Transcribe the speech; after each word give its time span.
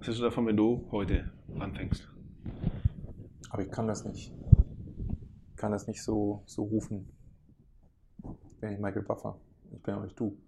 Was 0.00 0.06
hältst 0.06 0.20
du 0.20 0.24
davon, 0.24 0.46
wenn 0.46 0.56
du 0.56 0.88
heute 0.92 1.30
anfängst? 1.58 2.08
Aber 3.50 3.62
ich 3.62 3.70
kann 3.70 3.86
das 3.86 4.06
nicht. 4.06 4.32
Ich 5.50 5.56
kann 5.56 5.72
das 5.72 5.86
nicht 5.88 6.02
so, 6.02 6.42
so 6.46 6.62
rufen. 6.62 7.12
Ich 8.48 8.58
bin 8.58 8.70
nicht 8.70 8.80
Michael 8.80 9.02
Buffer. 9.02 9.38
Ich 9.76 9.82
bin 9.82 9.94
auch 9.94 10.02
nicht 10.02 10.18
du. 10.18 10.38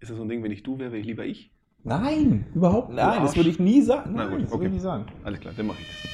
Ist 0.00 0.10
das 0.10 0.16
so 0.16 0.24
ein 0.24 0.28
Ding, 0.28 0.42
wenn 0.42 0.50
ich 0.50 0.64
du 0.64 0.76
wäre, 0.76 0.90
wäre 0.90 1.00
ich 1.00 1.06
lieber 1.06 1.24
ich? 1.24 1.54
Nein, 1.84 2.46
überhaupt 2.52 2.88
Nein, 2.88 3.06
Nein, 3.06 3.22
das 3.22 3.36
würde 3.36 3.48
ich 3.48 3.60
nie 3.60 3.80
sagen. 3.82 4.14
Na 4.16 4.26
gut, 4.26 4.42
das 4.42 4.50
okay. 4.50 4.62
würde 4.62 4.66
ich 4.66 4.72
nie 4.72 4.80
sagen. 4.80 5.06
Alles 5.22 5.38
klar, 5.38 5.54
dann 5.56 5.68
mache 5.68 5.78
ich 5.80 5.86
das. 5.86 6.10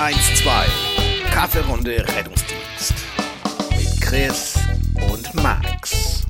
Eins, 0.00 0.42
zwei. 0.42 0.66
Kaffeerunde 1.30 2.04
Rettungsdienst. 2.16 2.55
Chris 4.06 4.54
und 5.12 5.34
Max. 5.42 6.24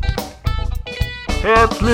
Herzlich 1.43 1.93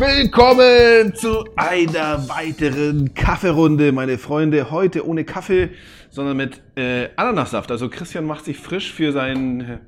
willkommen 0.00 1.14
zu 1.14 1.44
einer 1.54 2.26
weiteren 2.30 3.12
Kaffeerunde, 3.12 3.92
meine 3.92 4.16
Freunde. 4.16 4.70
Heute 4.70 5.06
ohne 5.06 5.24
Kaffee, 5.24 5.68
sondern 6.08 6.38
mit 6.38 6.62
äh, 6.76 7.10
Ananassaft. 7.16 7.70
Also 7.70 7.90
Christian 7.90 8.24
macht 8.24 8.46
sich 8.46 8.56
frisch 8.56 8.90
für 8.90 9.12
sein 9.12 9.60
äh, 9.60 9.78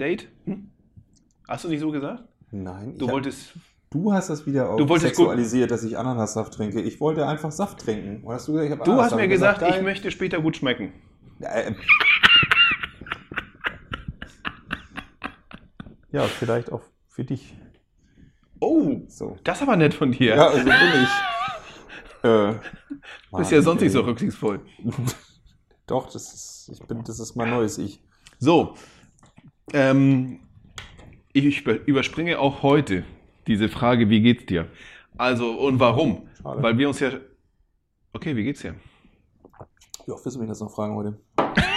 Date. 0.00 0.28
Hm? 0.46 0.70
Hast 1.46 1.64
du 1.64 1.68
nicht 1.68 1.80
so 1.80 1.90
gesagt? 1.90 2.24
Nein, 2.50 2.96
Du 2.96 3.10
wolltest. 3.10 3.52
du 3.90 4.10
hast 4.14 4.30
das 4.30 4.46
wieder 4.46 4.70
wolltest 4.70 5.02
sexualisiert, 5.16 5.70
dass 5.70 5.84
ich 5.84 5.98
Ananassaft 5.98 6.54
trinke. 6.54 6.80
Ich 6.80 6.98
wollte 6.98 7.26
einfach 7.26 7.52
Saft 7.52 7.80
trinken. 7.80 8.22
Und 8.24 8.32
hast 8.32 8.48
du, 8.48 8.54
gesagt, 8.54 8.72
ich 8.72 8.84
Du 8.84 9.02
hast 9.02 9.14
mir 9.14 9.28
gesagt, 9.28 9.60
geil. 9.60 9.74
ich 9.76 9.82
möchte 9.82 10.10
später 10.10 10.40
gut 10.40 10.56
schmecken. 10.56 10.94
Äh, 11.40 11.72
Ja, 16.12 16.22
vielleicht 16.24 16.70
auch 16.70 16.82
für 17.08 17.24
dich. 17.24 17.54
Oh, 18.60 19.00
So. 19.08 19.36
das 19.44 19.58
ist 19.58 19.62
aber 19.62 19.76
nett 19.76 19.94
von 19.94 20.12
dir. 20.12 20.36
Ja, 20.36 20.48
also 20.48 20.64
bin 20.64 20.74
ich. 21.02 21.08
Äh, 22.24 22.54
du 23.32 23.36
bist 23.38 23.50
ja 23.50 23.60
sonst 23.62 23.80
nicht 23.82 23.90
so 23.90 23.98
ey. 23.98 24.04
rücksichtsvoll. 24.04 24.60
Doch, 25.88 26.04
das 26.12 26.32
ist, 26.32 26.70
ich 26.72 26.86
bin, 26.86 27.02
das 27.02 27.18
ist 27.18 27.34
mein 27.34 27.50
neues 27.50 27.78
Ich. 27.78 28.00
So, 28.38 28.76
ähm, 29.72 30.38
ich 31.32 31.62
über- 31.62 31.84
überspringe 31.84 32.38
auch 32.38 32.62
heute 32.62 33.04
diese 33.48 33.68
Frage, 33.68 34.08
wie 34.08 34.20
geht's 34.20 34.46
dir? 34.46 34.68
Also, 35.18 35.50
und 35.50 35.80
warum? 35.80 36.28
Schade. 36.40 36.62
Weil 36.62 36.78
wir 36.78 36.86
uns 36.86 37.00
ja. 37.00 37.10
Okay, 38.12 38.36
wie 38.36 38.44
geht's 38.44 38.60
dir? 38.60 38.76
Wie 40.06 40.12
oft 40.12 40.24
wirst 40.24 40.36
du 40.36 40.40
mich 40.40 40.48
das 40.48 40.60
noch 40.60 40.70
fragen 40.72 40.94
heute? 40.94 41.20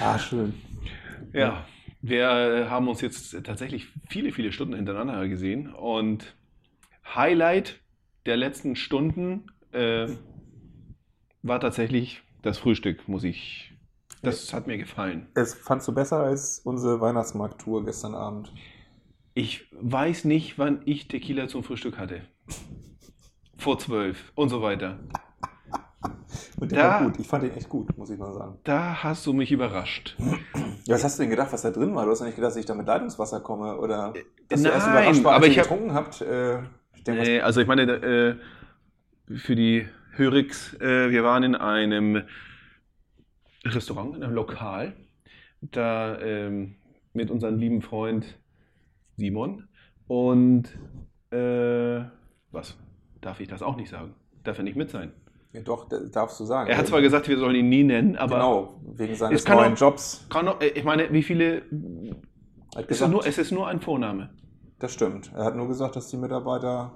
ah, 0.00 0.18
schön. 0.18 0.54
Ja, 1.32 1.66
wir 2.00 2.68
haben 2.70 2.88
uns 2.88 3.00
jetzt 3.00 3.44
tatsächlich 3.44 3.88
viele, 4.08 4.32
viele 4.32 4.52
Stunden 4.52 4.74
hintereinander 4.74 5.28
gesehen 5.28 5.72
und 5.72 6.34
Highlight 7.14 7.80
der 8.26 8.36
letzten 8.36 8.76
Stunden 8.76 9.46
äh, 9.72 10.08
war 11.42 11.60
tatsächlich 11.60 12.22
das 12.42 12.58
Frühstück, 12.58 13.08
muss 13.08 13.24
ich. 13.24 13.72
Das 14.22 14.52
hat 14.52 14.66
mir 14.66 14.78
gefallen. 14.78 15.28
Es 15.34 15.54
fandst 15.54 15.86
du 15.88 15.94
besser 15.94 16.18
als 16.18 16.60
unsere 16.60 17.00
Weihnachtsmarkt-Tour 17.00 17.84
gestern 17.84 18.14
Abend? 18.14 18.52
Ich 19.34 19.66
weiß 19.72 20.24
nicht, 20.24 20.58
wann 20.58 20.82
ich 20.84 21.06
Tequila 21.08 21.46
zum 21.46 21.62
Frühstück 21.62 21.98
hatte. 21.98 22.22
Vor 23.56 23.78
zwölf 23.78 24.32
und 24.34 24.48
so 24.48 24.60
weiter. 24.60 24.98
Und 26.60 26.72
der 26.72 26.78
Da- 26.82 26.88
war 26.90 27.02
gut. 27.04 27.18
Ich 27.20 27.26
fand 27.28 27.44
den 27.44 27.52
echt 27.52 27.68
gut, 27.68 27.96
muss 27.96 28.10
ich 28.10 28.18
mal 28.18 28.32
sagen. 28.34 28.58
Da 28.64 29.02
hast 29.02 29.26
du 29.26 29.32
mich 29.32 29.52
überrascht. 29.52 30.16
Ja, 30.84 30.94
was 30.94 31.04
hast 31.04 31.18
du 31.18 31.22
denn 31.22 31.30
gedacht, 31.30 31.52
was 31.52 31.62
da 31.62 31.70
drin 31.70 31.94
war? 31.94 32.04
Du 32.04 32.10
hast 32.10 32.20
ja 32.20 32.26
nicht 32.26 32.34
gedacht, 32.36 32.50
dass 32.50 32.56
ich 32.56 32.66
da 32.66 32.74
mit 32.74 32.86
Leitungswasser 32.86 33.40
komme 33.40 33.76
oder 33.78 34.12
dass 34.48 34.62
ihr 34.64 34.72
erst 34.72 34.86
nein, 34.88 34.96
überrascht 35.02 35.24
war, 35.24 35.34
aber 35.34 35.46
ich 35.46 35.58
hab- 35.58 35.64
getrunken 35.68 35.94
habt. 35.94 36.20
Äh, 36.20 36.58
ich 36.96 37.04
denke, 37.04 37.22
Nee, 37.22 37.40
also 37.40 37.60
ich 37.60 37.66
meine, 37.66 37.82
äh, 37.92 38.36
für 39.36 39.54
die 39.54 39.86
Hörix, 40.16 40.74
äh, 40.80 41.10
wir 41.10 41.22
waren 41.22 41.42
in 41.44 41.54
einem 41.54 42.22
Restaurant, 43.64 44.16
in 44.16 44.22
einem 44.24 44.34
Lokal, 44.34 44.94
da 45.60 46.18
ähm, 46.20 46.76
mit 47.12 47.30
unserem 47.30 47.58
lieben 47.58 47.82
Freund 47.82 48.38
Simon 49.16 49.68
und 50.06 50.64
äh, 51.30 52.00
was? 52.50 52.76
Darf 53.20 53.40
ich 53.40 53.48
das 53.48 53.62
auch 53.62 53.76
nicht 53.76 53.90
sagen? 53.90 54.14
Darf 54.44 54.58
er 54.58 54.64
nicht 54.64 54.76
mit 54.76 54.90
sein? 54.90 55.12
Ja, 55.52 55.60
doch, 55.62 55.88
darfst 56.12 56.38
du 56.40 56.44
sagen. 56.44 56.68
Er 56.70 56.76
hat 56.78 56.86
zwar 56.86 57.00
gesagt, 57.00 57.28
wir 57.28 57.38
sollen 57.38 57.54
ihn 57.56 57.68
nie 57.68 57.84
nennen, 57.84 58.16
aber 58.16 58.36
genau, 58.36 58.80
wegen 58.96 59.14
seines 59.14 59.46
neuen 59.48 59.74
auch- 59.74 59.78
Jobs. 59.78 60.26
kann 60.30 60.46
doch, 60.46 60.60
äh, 60.60 60.68
ich 60.68 60.84
meine, 60.84 61.12
wie 61.12 61.22
viele? 61.22 61.62
Hat 61.62 61.64
Es 62.74 62.80
ist, 62.82 62.88
gesagt, 62.88 63.12
nur, 63.12 63.26
es 63.26 63.38
ist 63.38 63.50
nur 63.50 63.66
ein 63.66 63.80
Vorname. 63.80 64.30
das 64.78 64.92
stimmt. 64.92 65.32
Er 65.34 65.44
hat 65.44 65.56
nur 65.56 65.66
gesagt, 65.68 65.96
dass 65.96 66.08
die 66.08 66.16
Mitarbeiter 66.18 66.92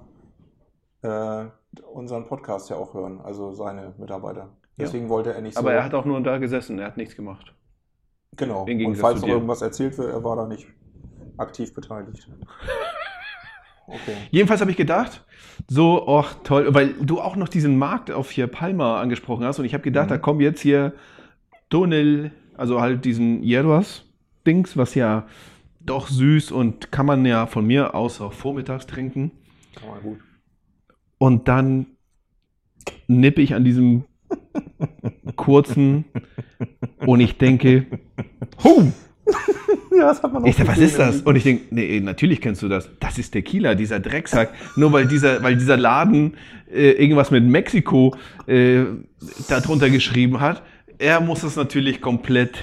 äh, 1.03 1.47
unseren 1.93 2.27
Podcast 2.29 2.69
ja 2.71 2.77
auch 2.77 2.93
hören, 2.95 3.21
also 3.23 3.53
seine 3.53 3.95
Mitarbeiter. 3.99 4.51
Deswegen 4.79 5.09
wollte 5.09 5.33
er 5.34 5.41
nicht 5.41 5.55
so. 5.55 5.61
Aber 5.61 5.73
er 5.73 5.84
hat 5.84 5.95
auch 5.95 6.05
nur 6.05 6.21
da 6.23 6.39
gesessen, 6.39 6.79
er 6.79 6.87
hat 6.87 6.97
nichts 6.97 7.17
gemacht. 7.17 7.55
genau. 8.37 8.65
Und 8.65 8.97
falls 8.97 9.21
noch 9.23 9.29
irgendwas 9.29 9.63
erzählt 9.63 9.97
wird, 9.99 10.11
er 10.13 10.23
war 10.25 10.37
da 10.37 10.47
nicht 10.47 10.67
aktiv 11.39 11.73
beteiligt. 11.75 12.29
Okay. 13.94 14.16
Jedenfalls 14.30 14.60
habe 14.60 14.70
ich 14.70 14.76
gedacht, 14.76 15.25
so, 15.69 16.06
ach 16.08 16.34
toll, 16.44 16.66
weil 16.75 16.94
du 16.94 17.20
auch 17.20 17.36
noch 17.36 17.48
diesen 17.48 17.78
Markt 17.78 18.10
auf 18.10 18.30
hier 18.30 18.47
Palma 18.47 19.00
angesprochen 19.00 19.44
hast 19.44 19.58
und 19.58 19.64
ich 19.64 19.75
habe 19.75 19.82
gedacht, 19.84 20.06
Mhm. 20.06 20.10
da 20.10 20.19
kommt 20.19 20.41
jetzt 20.41 20.60
hier 20.60 20.94
Donel, 21.69 22.32
also 22.56 22.80
halt 22.80 23.04
diesen 23.04 23.42
Hierbas-Dings, 23.42 24.76
was 24.76 24.94
ja 24.94 25.26
doch 25.80 26.08
süß 26.08 26.53
und 26.53 26.91
kann 26.92 27.06
man 27.06 27.25
ja 27.26 27.47
von 27.47 27.66
mir 27.66 27.94
aus 27.94 28.20
auch 28.20 28.32
vormittags 28.32 28.86
trinken. 28.86 29.32
Kann 29.75 29.88
man 29.88 30.03
gut. 30.03 30.19
Und 31.19 31.48
dann 31.48 31.86
nippe 33.09 33.42
ich 33.42 33.54
an 33.54 33.64
diesem 33.64 34.04
kurzen 35.36 36.04
und 37.06 37.20
ich 37.20 37.38
denke, 37.38 37.86
huh, 38.62 38.91
Ja, 39.94 40.06
das 40.09 40.22
hat 40.22 40.33
man 40.33 40.43
auch 40.43 40.47
Ich 40.47 40.56
sag, 40.56 40.66
was 40.69 40.78
ist 40.78 40.99
das? 40.99 41.21
Und 41.21 41.37
ich 41.37 41.43
denke, 41.43 41.65
nee, 41.71 42.00
natürlich 42.00 42.41
kennst 42.41 42.62
du 42.62 42.69
das. 42.69 42.88
Das 42.99 43.19
ist 43.19 43.31
Tequila, 43.33 43.75
dieser 43.75 44.00
Drecksack. 44.00 44.55
Nur 44.77 44.91
weil 44.93 45.06
dieser, 45.06 45.43
weil 45.43 45.56
dieser 45.56 45.77
Laden 45.77 46.37
äh, 46.72 46.93
irgendwas 46.93 47.31
mit 47.31 47.44
Mexiko 47.44 48.15
äh, 48.47 48.84
darunter 49.49 49.91
geschrieben 49.91 50.41
hat, 50.41 50.62
er 50.99 51.21
muss 51.21 51.43
es 51.43 51.56
natürlich 51.56 52.00
komplett 52.00 52.56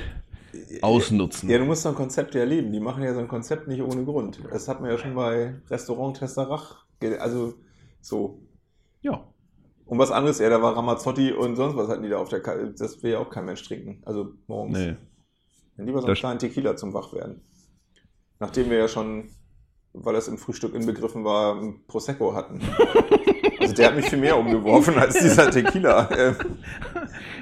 ausnutzen. 0.81 1.50
Ja, 1.50 1.59
du 1.59 1.66
musst 1.66 1.84
so 1.84 1.90
ein 1.90 1.96
Konzept 1.96 2.34
ja 2.36 2.42
erleben. 2.42 2.72
Die 2.72 2.80
machen 2.80 3.03
ja 3.03 3.14
so 3.14 3.20
ein 3.20 3.28
Konzept 3.28 3.68
nicht 3.68 3.81
ohne 3.81 4.03
Grund. 4.06 4.40
Das 4.52 4.68
hat 4.68 4.81
man 4.81 4.90
ja 4.90 4.97
schon 4.97 5.14
bei 5.16 5.53
Restaurant 5.70 6.18
Testerach. 6.18 6.86
ge- 7.00 7.18
Also 7.18 7.53
so. 8.02 8.40
Ja. 9.02 9.24
Und 9.86 9.97
was 10.00 10.12
anderes, 10.12 10.40
ja, 10.40 10.50
da 10.50 10.62
war 10.62 10.76
Ramazzotti 10.76 11.31
und 11.31 11.56
sonst 11.56 11.76
was 11.76 11.90
hatten 11.90 12.03
die 12.03 12.09
da 12.09 12.18
auf 12.18 12.30
der 12.30 12.41
Karte. 12.41 12.74
Das 12.78 13.02
will 13.03 13.12
ja 13.12 13.20
auch 13.20 13.30
kein 13.30 13.46
Mensch 13.46 13.64
trinken. 13.68 14.02
Also 14.06 14.34
morgens. 14.47 14.78
Nee. 14.78 14.96
Dann 15.79 15.85
lieber 15.88 16.00
so 16.01 16.07
einen 16.07 16.12
Das- 16.13 16.19
kleinen 16.19 16.40
Tequila 16.40 16.75
zum 16.75 16.94
Wachwerden. 16.94 17.40
Nachdem 18.41 18.69
wir 18.69 18.78
ja 18.78 18.88
schon, 18.90 19.29
weil 19.94 20.13
das 20.13 20.28
im 20.28 20.38
Frühstück 20.38 20.73
inbegriffen 20.75 21.23
war, 21.23 21.56
ein 21.62 21.81
Prosecco 21.88 22.34
hatten. 22.35 22.59
also 23.62 23.73
der 23.73 23.88
hat 23.88 23.95
mich 23.95 24.06
viel 24.06 24.19
mehr 24.19 24.38
umgeworfen 24.38 24.97
als 24.97 25.17
dieser 25.19 25.50
Tequila. 25.50 26.09
Äh, 26.12 26.34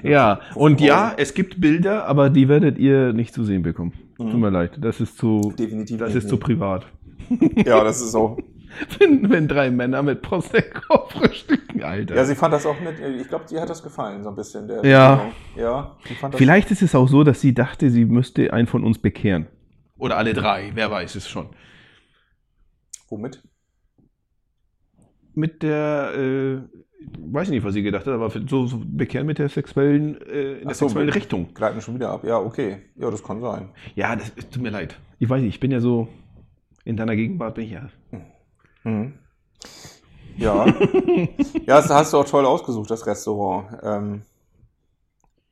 Ja, 0.03 0.41
und 0.53 0.79
ja, 0.79 1.13
es 1.17 1.33
gibt 1.33 1.59
Bilder, 1.59 2.05
aber 2.05 2.29
die 2.29 2.47
werdet 2.47 2.77
ihr 2.77 3.13
nicht 3.13 3.33
zu 3.33 3.43
sehen 3.43 3.63
bekommen. 3.63 3.93
Mhm. 4.19 4.29
Tut 4.31 4.39
mir 4.39 4.51
leid, 4.51 4.77
das 4.79 5.01
ist 5.01 5.17
zu, 5.17 5.51
definitiv 5.57 5.97
das 5.97 6.09
nicht. 6.13 6.23
ist 6.23 6.29
zu 6.29 6.37
privat. 6.37 6.85
Ja, 7.65 7.83
das 7.83 7.99
ist 8.01 8.13
auch. 8.13 8.37
Wenn, 8.99 9.29
wenn 9.29 9.47
drei 9.47 9.71
Männer 9.71 10.03
mit 10.03 10.21
Prosecco 10.21 11.07
frühstücken, 11.09 11.83
Alter. 11.83 12.15
Ja, 12.15 12.25
sie 12.25 12.35
fand 12.35 12.53
das 12.53 12.65
auch 12.65 12.79
nett. 12.79 12.95
Ich 13.19 13.27
glaube, 13.27 13.45
dir 13.45 13.61
hat 13.61 13.69
das 13.69 13.81
gefallen, 13.81 14.23
so 14.23 14.29
ein 14.29 14.35
bisschen. 14.35 14.67
Der 14.67 14.85
Ja. 14.85 15.31
Ja, 15.55 15.95
sie 16.07 16.15
fand 16.15 16.33
das 16.33 16.39
Vielleicht 16.39 16.71
ist 16.71 16.81
es 16.81 16.93
auch 16.93 17.07
so, 17.07 17.23
dass 17.23 17.41
sie 17.41 17.53
dachte, 17.53 17.89
sie 17.89 18.05
müsste 18.05 18.53
einen 18.53 18.67
von 18.67 18.83
uns 18.83 18.99
bekehren. 18.99 19.47
Oder 19.97 20.17
alle 20.17 20.33
drei, 20.33 20.71
wer 20.75 20.91
weiß 20.91 21.15
es 21.15 21.27
schon. 21.27 21.49
Womit? 23.09 23.41
Mit 25.33 25.63
der, 25.63 26.13
äh, 26.15 26.57
weiß 27.19 27.47
ich 27.47 27.51
nicht, 27.51 27.63
was 27.63 27.73
sie 27.73 27.83
gedacht 27.83 28.05
hat, 28.05 28.13
aber 28.13 28.29
so, 28.47 28.65
so 28.65 28.81
bekehren 28.83 29.27
mit 29.27 29.39
der 29.39 29.49
sexuellen, 29.49 30.19
äh, 30.21 30.59
in 30.59 30.67
der 30.67 30.75
so, 30.75 30.87
sexuellen 30.87 31.09
Richtung. 31.09 31.53
Gleiten 31.53 31.81
schon 31.81 31.95
wieder 31.95 32.09
ab. 32.09 32.23
Ja, 32.23 32.37
okay. 32.39 32.77
Ja, 32.95 33.09
das 33.09 33.23
kann 33.23 33.41
sein. 33.41 33.69
Ja, 33.95 34.15
das 34.15 34.33
tut 34.35 34.61
mir 34.61 34.69
leid. 34.71 34.99
Ich 35.19 35.29
weiß 35.29 35.41
nicht, 35.41 35.55
ich 35.55 35.59
bin 35.59 35.71
ja 35.71 35.79
so, 35.79 36.09
in 36.83 36.97
deiner 36.97 37.15
Gegenwart 37.15 37.55
bin 37.55 37.65
ich 37.65 37.71
ja. 37.71 37.89
Mhm. 38.87 39.13
Ja. 40.37 40.65
ja, 41.65 41.77
das 41.77 41.89
hast 41.89 42.13
du 42.13 42.17
auch 42.17 42.25
toll 42.25 42.45
ausgesucht, 42.45 42.89
das 42.89 43.05
Restaurant. 43.05 43.67
Ähm, 43.83 44.21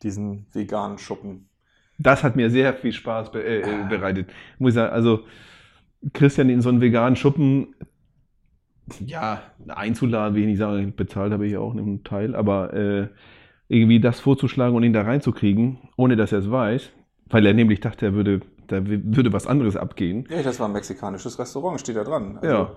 diesen 0.03 0.45
veganen 0.53 0.97
Schuppen. 0.97 1.49
Das 1.97 2.23
hat 2.23 2.35
mir 2.35 2.49
sehr 2.49 2.73
viel 2.73 2.91
Spaß 2.91 3.31
be 3.31 3.43
äh, 3.43 3.61
äh, 3.61 3.87
bereitet. 3.89 4.29
Muss 4.59 4.71
ich 4.71 4.75
sagen, 4.75 4.93
also 4.93 5.21
Christian 6.13 6.49
in 6.49 6.61
so 6.61 6.69
einen 6.69 6.81
veganen 6.81 7.15
Schuppen, 7.15 7.73
ja, 8.99 9.41
einzuladen, 9.67 10.35
will 10.35 10.43
ich 10.43 10.49
nicht 10.49 10.59
sagen, 10.59 10.93
bezahlt 10.95 11.33
habe 11.33 11.47
ich 11.47 11.57
auch 11.57 11.71
einen 11.71 12.03
Teil, 12.03 12.35
aber 12.35 12.73
äh, 12.73 13.07
irgendwie 13.67 13.99
das 13.99 14.19
vorzuschlagen 14.19 14.75
und 14.75 14.83
ihn 14.83 14.93
da 14.93 15.01
reinzukriegen, 15.01 15.79
ohne 15.97 16.15
dass 16.15 16.31
er 16.31 16.39
es 16.39 16.51
weiß, 16.51 16.91
weil 17.27 17.45
er 17.47 17.53
nämlich 17.55 17.79
dachte, 17.79 18.05
er 18.05 18.13
würde, 18.13 18.41
da 18.67 18.85
würde 18.85 19.33
was 19.33 19.47
anderes 19.47 19.75
abgehen. 19.75 20.27
Ja, 20.29 20.43
das 20.43 20.59
war 20.59 20.67
ein 20.67 20.73
mexikanisches 20.73 21.39
Restaurant, 21.39 21.79
steht 21.79 21.95
da 21.95 22.03
dran. 22.03 22.37
Also, 22.37 22.47
Ja. 22.47 22.75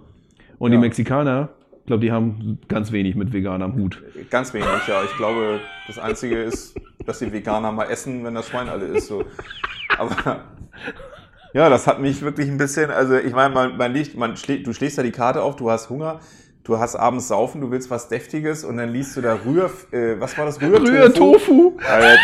Und 0.59 0.71
die 0.71 0.77
Ja. 0.77 0.81
Mexikaner, 0.81 1.51
ich 1.81 1.87
glaube, 1.87 2.01
die 2.01 2.13
haben 2.13 2.59
ganz 2.69 2.93
wenig 2.93 3.15
mit 3.15 3.33
Vegan 3.33 3.63
am 3.63 3.75
Hut. 3.75 4.03
Ganz 4.31 4.53
wenig, 4.53 4.69
ja. 4.87 5.03
Ich 5.05 5.17
glaube, 5.17 5.61
das 5.87 5.99
Einzige 5.99 6.43
ist, 6.43 6.75
dass 7.07 7.21
die 7.21 7.33
Veganer 7.33 7.73
mal 7.73 7.85
essen, 7.85 8.25
wenn 8.25 8.35
das 8.35 8.49
Schwein 8.49 8.69
alle 8.69 8.85
ist. 8.87 9.07
So. 9.07 9.25
Aber 9.97 10.45
ja, 11.55 11.69
das 11.71 11.87
hat 11.87 12.01
mich 12.01 12.21
wirklich 12.23 12.49
ein 12.49 12.59
bisschen, 12.59 12.91
also 12.91 13.17
ich 13.17 13.33
meine, 13.33 13.55
man, 13.55 13.77
man 13.77 13.93
liegt, 13.93 14.17
man 14.17 14.37
schlägt, 14.37 14.67
du 14.67 14.73
schlägst 14.73 14.99
da 14.99 15.03
die 15.03 15.13
Karte 15.13 15.43
auf, 15.43 15.57
du 15.57 15.71
hast 15.71 15.89
Hunger, 15.89 16.21
du 16.65 16.79
hast 16.79 16.95
abends 16.95 17.29
Saufen, 17.29 17.61
du 17.63 17.71
willst 17.71 17.91
was 17.91 18.09
Deftiges 18.09 18.65
und 18.65 18.77
dann 18.77 18.91
liest 18.91 19.17
du 19.17 19.23
da 19.23 19.39
Rühr, 19.47 19.71
äh, 19.93 20.21
was 20.21 20.37
war 20.37 20.45
das? 20.45 20.61
Rührtofu? 20.61 20.91
Rührtofu! 20.91 21.79
Äh, 21.81 22.17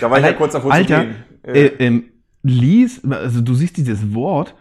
da 0.00 0.10
war 0.10 0.18
ich 0.18 0.24
ja 0.24 0.32
kurz 0.32 0.52
davor 0.54 0.72
Alter, 0.72 1.00
zu 1.00 1.06
gehen. 1.06 1.14
Äh, 1.44 1.66
äh, 1.66 1.72
ähm, 1.78 2.04
lies, 2.42 3.00
also 3.08 3.40
du 3.40 3.54
siehst 3.54 3.76
dieses 3.76 4.12
Wort 4.14 4.54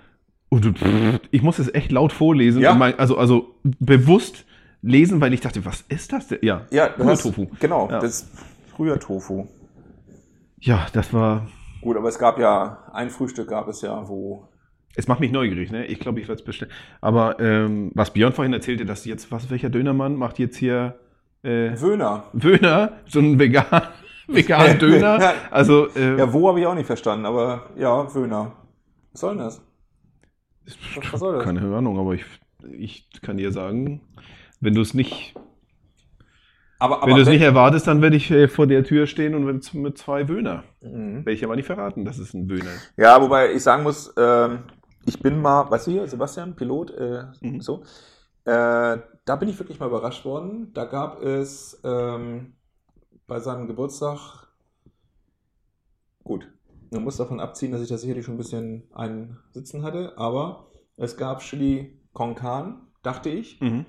und 0.54 1.20
ich 1.32 1.42
muss 1.42 1.60
es 1.60 1.74
echt 1.74 1.92
laut 1.92 2.12
vorlesen. 2.14 2.62
Ja. 2.62 2.74
Mein, 2.74 2.98
also, 3.00 3.18
also 3.18 3.56
bewusst 3.64 4.46
lesen, 4.82 5.22
weil 5.22 5.34
ich 5.34 5.42
dachte, 5.42 5.66
was 5.66 5.82
ist 5.90 6.12
das 6.14 6.28
denn? 6.28 6.40
Ja, 6.42 6.62
ja, 6.72 6.86
Rührtofu. 6.98 7.48
genau, 7.60 7.90
Ja. 7.90 8.00
das 8.00 8.30
Rührtofu. 8.78 9.48
Ja, 10.60 10.88
das 10.94 11.14
war. 11.14 11.48
Gut, 11.82 11.98
aber 11.98 12.08
es 12.10 12.18
gab 12.20 12.40
ja, 12.40 12.78
ein 12.94 13.10
Frühstück 13.10 13.50
gab 13.50 13.68
es 13.68 13.82
ja, 13.82 14.08
wo 14.08 14.48
Es 14.96 15.08
macht 15.08 15.20
mich 15.20 15.32
neugierig, 15.32 15.72
ne? 15.72 15.86
Ich 15.88 16.00
glaube, 16.00 16.20
ich 16.22 16.28
werde 16.28 16.40
es 16.40 16.46
bestellen. 16.46 16.72
Aber 17.02 17.40
ähm, 17.40 17.92
was 17.94 18.12
Björn 18.12 18.32
vorhin 18.34 18.54
erzählte, 18.54 18.86
dass 18.86 19.04
jetzt, 19.06 19.32
was, 19.32 19.50
welcher 19.50 19.70
Dönermann 19.70 20.16
macht 20.16 20.40
jetzt 20.40 20.56
hier 20.58 20.96
äh, 21.44 21.72
Wöhner. 21.82 22.24
Wöhner, 22.34 22.94
so 23.08 23.20
ein 23.20 23.38
vegan, 23.38 23.66
veganen 24.28 24.80
Döner. 24.80 25.34
Also, 25.52 25.88
äh, 25.96 26.18
Ja, 26.18 26.32
wo 26.32 26.48
habe 26.48 26.60
ich 26.62 26.66
auch 26.68 26.76
nicht 26.76 26.88
verstanden, 26.88 27.26
aber 27.26 27.64
ja, 27.78 28.14
Wöhner. 28.16 28.54
Was 29.12 29.22
soll 29.22 29.36
denn 29.36 29.44
das? 29.46 29.62
Was, 30.96 31.14
was 31.14 31.20
soll 31.20 31.36
das? 31.36 31.44
keine 31.44 31.62
Ahnung, 31.76 31.98
aber 32.00 32.14
ich, 32.14 32.26
ich 32.72 33.10
kann 33.22 33.38
dir 33.38 33.52
sagen, 33.52 34.02
wenn 34.60 34.74
du 34.74 34.82
es 34.82 34.94
nicht, 34.94 35.34
Aber, 36.80 36.98
aber 36.98 37.08
wenn 37.08 37.16
du 37.16 37.22
es 37.22 37.28
nicht 37.30 37.42
erwartest, 37.42 37.88
dann 37.88 38.02
werde 38.02 38.16
ich 38.16 38.30
äh, 38.32 38.48
vor 38.48 38.68
der 38.68 38.84
Tür 38.84 39.08
stehen 39.08 39.36
und 39.36 39.46
mit, 39.46 39.74
mit 39.74 39.98
zwei 39.98 40.28
Wöhner. 40.28 40.64
Mhm. 40.82 41.18
Werde 41.26 41.32
ich 41.34 41.44
aber 41.44 41.56
nicht 41.56 41.66
verraten, 41.66 42.06
dass 42.06 42.18
es 42.18 42.34
ein 42.34 42.50
Wöhner 42.50 42.74
ist. 42.74 42.94
Ja, 42.98 43.22
wobei 43.22 43.54
ich 43.54 43.64
sagen 43.64 43.84
muss, 43.84 44.14
ähm, 44.18 44.60
ich 45.06 45.20
bin 45.22 45.42
mal, 45.42 45.70
weißt 45.70 45.88
du 45.88 45.92
hier, 45.92 46.08
Sebastian, 46.08 46.56
Pilot, 46.56 46.92
äh, 46.92 47.24
Mhm. 47.42 47.62
so. 47.62 47.84
Äh, 48.46 48.98
da 49.26 49.36
bin 49.38 49.48
ich 49.50 49.58
wirklich 49.60 49.80
mal 49.80 49.88
überrascht 49.88 50.26
worden. 50.26 50.72
Da 50.74 50.86
gab 50.86 51.22
es 51.22 51.80
ähm, 51.86 52.54
bei 53.28 53.40
seinem 53.40 53.68
Geburtstag, 53.68 54.48
gut, 56.24 56.48
man 56.92 57.04
muss 57.04 57.18
davon 57.18 57.40
abziehen, 57.40 57.72
dass 57.72 57.82
ich 57.82 57.90
da 57.90 57.98
sicherlich 57.98 58.26
schon 58.26 58.36
ein 58.36 58.38
bisschen 58.38 58.84
einen 58.94 59.40
Sitzen 59.52 59.84
hatte, 59.84 60.14
aber 60.18 60.68
es 60.98 61.18
gab 61.18 61.40
Chili 61.42 62.00
con 62.14 62.36
Carne, 62.36 62.76
dachte 63.02 63.30
ich. 63.30 63.60
Mhm. 63.62 63.86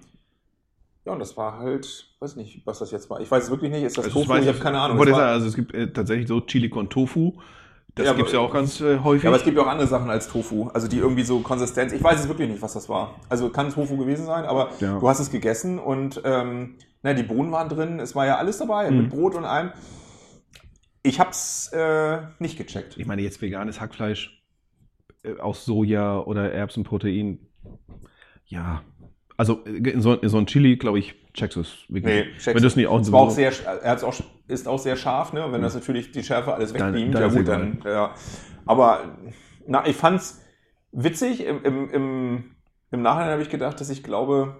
Ja, 1.05 1.13
und 1.13 1.19
das 1.19 1.37
war 1.37 1.59
halt, 1.59 2.09
weiß 2.21 2.37
nicht, 2.37 2.67
was 2.67 2.79
das 2.79 2.91
jetzt 2.91 3.11
war. 3.11 3.21
Ich 3.21 3.31
weiß 3.31 3.45
es 3.45 3.51
wirklich 3.51 3.71
nicht. 3.71 3.83
Ist 3.83 3.99
das 3.99 4.07
Also, 4.07 4.21
Tofu? 4.21 4.31
weiß 4.31 4.43
Ich 4.43 4.49
habe 4.49 4.59
keine 4.59 4.81
Ahnung. 4.81 4.97
Ich 4.99 5.07
war- 5.11 5.15
sagen, 5.19 5.33
also 5.33 5.47
es 5.49 5.55
gibt 5.55 5.75
äh, 5.75 5.93
tatsächlich 5.93 6.29
so 6.29 6.41
Chili 6.41 6.71
con 6.71 6.89
Tofu. 6.89 7.35
Das 7.95 8.07
Ja, 8.07 8.13
gibt 8.15 8.29
es 8.29 8.33
ja 8.33 8.41
auch 8.41 8.53
ganz 8.53 8.81
äh, 8.81 8.99
häufig. 9.01 9.23
Ja, 9.23 9.31
aber 9.31 9.37
es 9.37 9.45
gibt 9.45 9.57
ja 9.57 9.63
auch 9.63 9.69
andere 9.69 9.87
Sachen 9.87 10.09
als 10.11 10.27
Tofu. 10.29 10.69
Also 10.69 10.89
die 10.89 10.97
irgendwie 10.99 11.23
so 11.23 11.41
Konsistenz. 11.41 11.93
Ich 11.93 12.03
weiß 12.03 12.21
es 12.21 12.29
wirklich 12.29 12.49
nicht, 12.49 12.61
was 12.63 12.73
das 12.73 12.89
war. 12.89 13.21
Also 13.29 13.51
kann 13.51 13.71
Tofu 13.71 13.97
gewesen 13.99 14.25
sein, 14.27 14.47
aber 14.47 14.71
Ja. 14.81 14.99
du 14.99 15.09
hast 15.09 15.21
es 15.21 15.31
gegessen 15.31 15.79
und 15.79 16.21
ähm, 16.25 16.77
na, 17.03 17.13
die 17.13 17.23
Bohnen 17.23 17.53
waren 17.53 17.69
drin. 17.69 18.01
Es 18.01 18.15
war 18.17 18.25
ja 18.27 18.39
alles 18.39 18.59
dabei 18.59 18.91
Mhm. 18.91 18.97
mit 18.97 19.11
Brot 19.11 19.35
und 19.35 19.45
allem. 19.45 19.73
Ich 21.03 21.21
hab's 21.21 21.69
äh, 21.73 22.19
nicht 22.39 22.57
gecheckt. 22.57 22.97
ich 22.97 23.07
meine, 23.07 23.21
jetzt 23.23 23.43
veganes 23.43 23.79
Hackfleisch 23.81 24.43
aus 25.41 25.65
Soja 25.65 26.19
oder 26.21 26.53
Erbsenprotein. 26.53 27.39
Ja. 28.47 28.83
Also 29.37 29.65
äh, 29.65 29.71
in 29.91 30.01
so, 30.01 30.15
in 30.15 30.29
so 30.29 30.39
ein 30.39 30.47
Chili, 30.47 30.77
glaube 30.77 30.99
ich, 30.99 31.15
checkst 31.35 31.57
du 31.57 31.61
es 31.63 31.85
wirklich. 31.89 32.27
Nee, 32.27 32.33
checkst 32.35 32.47
Wenn 32.55 32.63
du 32.63 32.67
es 32.69 32.77
nicht 32.77 32.87
auch 32.87 33.01
Es 33.01 33.11
war 33.11 33.21
auch 33.23 33.31
so- 33.31 33.37
sehr, 33.37 33.53
er 33.83 33.91
hat's 33.91 34.05
auch, 34.05 34.15
ist 34.47 34.69
auch 34.69 34.79
sehr 34.79 34.97
scharf, 34.97 35.33
ne? 35.33 35.47
Wenn 35.51 35.63
das 35.63 35.75
natürlich 35.75 36.13
die 36.13 36.23
Schärfe 36.23 36.55
alles 36.55 36.73
wegbeamt, 36.75 37.15
ja 37.15 37.29
gut, 37.29 37.49
dann, 37.49 37.83
ja. 37.85 38.15
Aber, 38.67 39.17
na, 39.67 39.87
ich 39.87 39.97
fand's 39.97 40.41
witzig. 40.93 41.45
Im, 41.45 41.63
im, 41.65 41.91
im, 41.91 42.45
im 42.93 43.03
Nachhinein 43.03 43.33
habe 43.33 43.43
ich 43.43 43.51
gedacht, 43.51 43.81
dass 43.81 43.91
ich 43.91 44.03
glaube, 44.05 44.57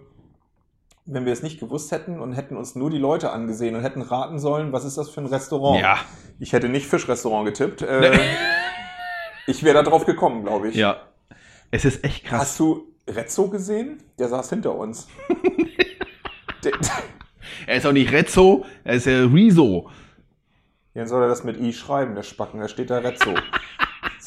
wenn 1.07 1.27
wir 1.27 1.33
es 1.33 1.43
nicht 1.43 1.61
gewusst 1.61 1.93
hätten 1.93 2.19
und 2.19 2.33
hätten 2.33 2.57
uns 2.57 2.75
nur 2.75 2.91
die 2.91 2.99
Leute 2.99 3.31
angesehen 3.31 3.77
und 3.77 3.83
hätten 3.83 4.03
raten 4.03 4.39
sollen, 4.39 4.73
was 4.73 4.85
ist 4.85 4.97
das 4.99 5.11
für 5.11 5.21
ein 5.21 5.27
Restaurant? 5.27 5.81
Ja. 5.81 5.99
Ich 6.41 6.53
hätte 6.53 6.69
nicht 6.69 6.87
Fischrestaurant 6.87 7.47
getippt. 7.47 7.83
Äh, 7.83 8.11
ich 9.47 9.63
wäre 9.63 9.75
da 9.75 9.83
drauf 9.83 10.05
gekommen, 10.07 10.45
glaube 10.45 10.69
ich. 10.69 10.77
Ja. 10.77 10.97
Es 11.71 11.85
ist 11.85 12.05
echt 12.05 12.25
krass. 12.25 12.41
Hast 12.41 12.61
du 12.61 12.85
Rezzo 13.09 13.49
gesehen? 13.49 14.03
Der 14.19 14.29
saß 14.29 14.51
hinter 14.51 14.75
uns. 14.75 15.09
Der, 16.65 16.73
Er 17.67 17.77
ist 17.77 17.87
auch 17.87 17.93
nicht 17.93 18.11
Rezzo, 18.11 18.65
er 18.85 18.95
ist 18.95 19.07
ja 19.07 19.25
Riso. 19.27 19.91
Dann 20.95 21.07
soll 21.07 21.23
er 21.23 21.29
das 21.29 21.45
mit 21.45 21.61
I 21.61 21.73
schreiben, 21.73 22.15
der 22.15 22.23
Spacken. 22.23 22.61
Da 22.61 22.69
steht 22.69 22.91
da 22.91 22.99
Rezzo. 22.99 23.35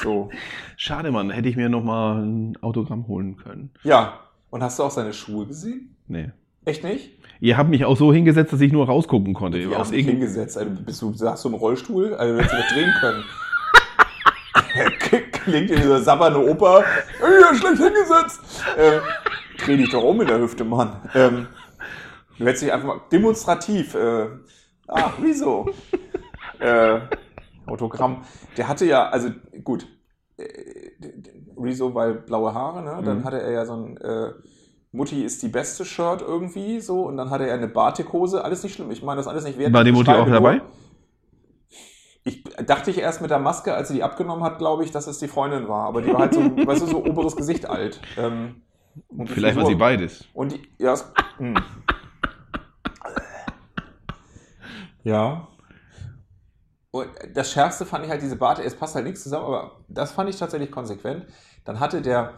So. 0.00 0.30
Schade, 0.76 1.10
Mann. 1.10 1.30
Hätte 1.30 1.48
ich 1.48 1.56
mir 1.56 1.68
noch 1.68 1.82
mal 1.82 2.22
ein 2.22 2.56
Autogramm 2.60 3.08
holen 3.08 3.36
können. 3.36 3.70
Ja. 3.82 4.20
Und 4.48 4.62
hast 4.62 4.78
du 4.78 4.84
auch 4.84 4.92
seine 4.92 5.12
Schuhe 5.12 5.46
gesehen? 5.46 5.96
Nee. 6.06 6.30
Echt 6.64 6.84
nicht? 6.84 7.18
Ihr 7.40 7.56
habt 7.56 7.68
mich 7.68 7.84
auch 7.84 7.96
so 7.96 8.12
hingesetzt, 8.12 8.52
dass 8.52 8.60
ich 8.60 8.70
nur 8.72 8.86
rausgucken 8.86 9.34
konnte. 9.34 9.58
Wir 9.58 9.76
haben 9.76 9.90
dich 9.90 10.06
hingesetzt. 10.06 10.56
Also 10.56 10.70
bist 10.70 11.02
du, 11.02 11.12
saßt 11.12 11.44
du 11.44 11.48
im 11.48 11.54
Rollstuhl? 11.54 12.14
Also 12.14 12.34
du 12.36 12.40
hättest 12.40 12.54
dich 12.58 12.66
drehen 12.72 12.92
können. 13.00 13.24
Klingt 15.32 15.70
in 15.70 15.76
dieser 15.80 16.00
sabbernde 16.02 16.44
Oper. 16.48 16.84
Ja, 17.20 17.54
schlecht 17.54 17.82
hingesetzt. 17.82 18.40
Äh, 18.76 19.00
dreh 19.64 19.76
dich 19.76 19.90
doch 19.90 20.02
um 20.02 20.20
in 20.20 20.26
der 20.26 20.38
Hüfte, 20.40 20.64
Mann. 20.64 20.96
Ähm, 21.14 21.46
du 22.38 22.44
hättest 22.46 22.62
dich 22.64 22.72
einfach 22.72 22.86
mal 22.86 23.00
demonstrativ. 23.12 23.94
Äh, 23.94 24.26
ah, 24.88 25.10
wieso? 25.20 25.70
äh, 26.60 27.00
Autogramm. 27.66 28.22
Der 28.56 28.68
hatte 28.68 28.86
ja, 28.86 29.08
also 29.08 29.30
gut, 29.64 29.86
äh, 30.36 30.44
Rezo, 31.56 31.94
weil 31.94 32.14
blaue 32.14 32.54
Haare, 32.54 32.82
ne? 32.82 33.02
Dann 33.04 33.18
Mhm. 33.18 33.24
hatte 33.24 33.40
er 33.42 33.50
ja 33.50 33.64
so 33.66 33.74
ein 33.74 33.96
äh, 33.98 34.32
Mutti 34.90 35.22
ist 35.22 35.42
die 35.42 35.48
beste 35.48 35.84
Shirt 35.84 36.22
irgendwie 36.22 36.80
so 36.80 37.02
und 37.02 37.16
dann 37.18 37.28
hatte 37.30 37.46
er 37.46 37.54
eine 37.54 37.68
Batik-Hose. 37.68 38.42
Alles 38.42 38.62
nicht 38.62 38.74
schlimm. 38.74 38.90
Ich 38.90 39.02
meine 39.02 39.18
das 39.18 39.26
alles 39.28 39.44
nicht 39.44 39.58
wert. 39.58 39.72
War 39.72 39.84
die 39.84 39.92
Mutti 39.92 40.10
auch 40.10 40.28
dabei? 40.28 40.56
nur- 40.56 40.66
Ich 42.28 42.44
dachte 42.66 42.90
ich 42.90 42.98
erst 42.98 43.22
mit 43.22 43.30
der 43.30 43.38
Maske, 43.38 43.72
als 43.72 43.88
sie 43.88 43.94
die 43.94 44.02
abgenommen 44.02 44.44
hat, 44.44 44.58
glaube 44.58 44.84
ich, 44.84 44.90
dass 44.90 45.06
es 45.06 45.18
die 45.18 45.28
Freundin 45.28 45.66
war. 45.66 45.86
Aber 45.86 46.02
die 46.02 46.12
war 46.12 46.20
halt 46.20 46.34
so, 46.34 46.40
weißt 46.66 46.82
du, 46.82 46.86
so 46.86 47.02
oberes 47.02 47.34
Gesicht 47.34 47.64
alt. 47.64 48.02
Ähm, 48.18 48.60
Vielleicht 49.24 49.56
war 49.56 49.64
sie 49.64 49.76
beides. 49.76 50.26
und 50.34 50.52
die, 50.52 50.68
ja, 50.76 50.92
es, 50.92 51.10
hm. 51.38 51.54
ja. 55.04 55.48
Und 56.90 57.08
das 57.32 57.50
Schärfste 57.50 57.86
fand 57.86 58.04
ich 58.04 58.10
halt 58.10 58.20
diese 58.20 58.36
Barte, 58.36 58.62
es 58.62 58.74
passt 58.74 58.94
halt 58.94 59.06
nichts 59.06 59.22
zusammen, 59.22 59.46
aber 59.46 59.80
das 59.88 60.12
fand 60.12 60.28
ich 60.28 60.36
tatsächlich 60.36 60.70
konsequent. 60.70 61.24
Dann 61.64 61.80
hatte 61.80 62.02
der 62.02 62.34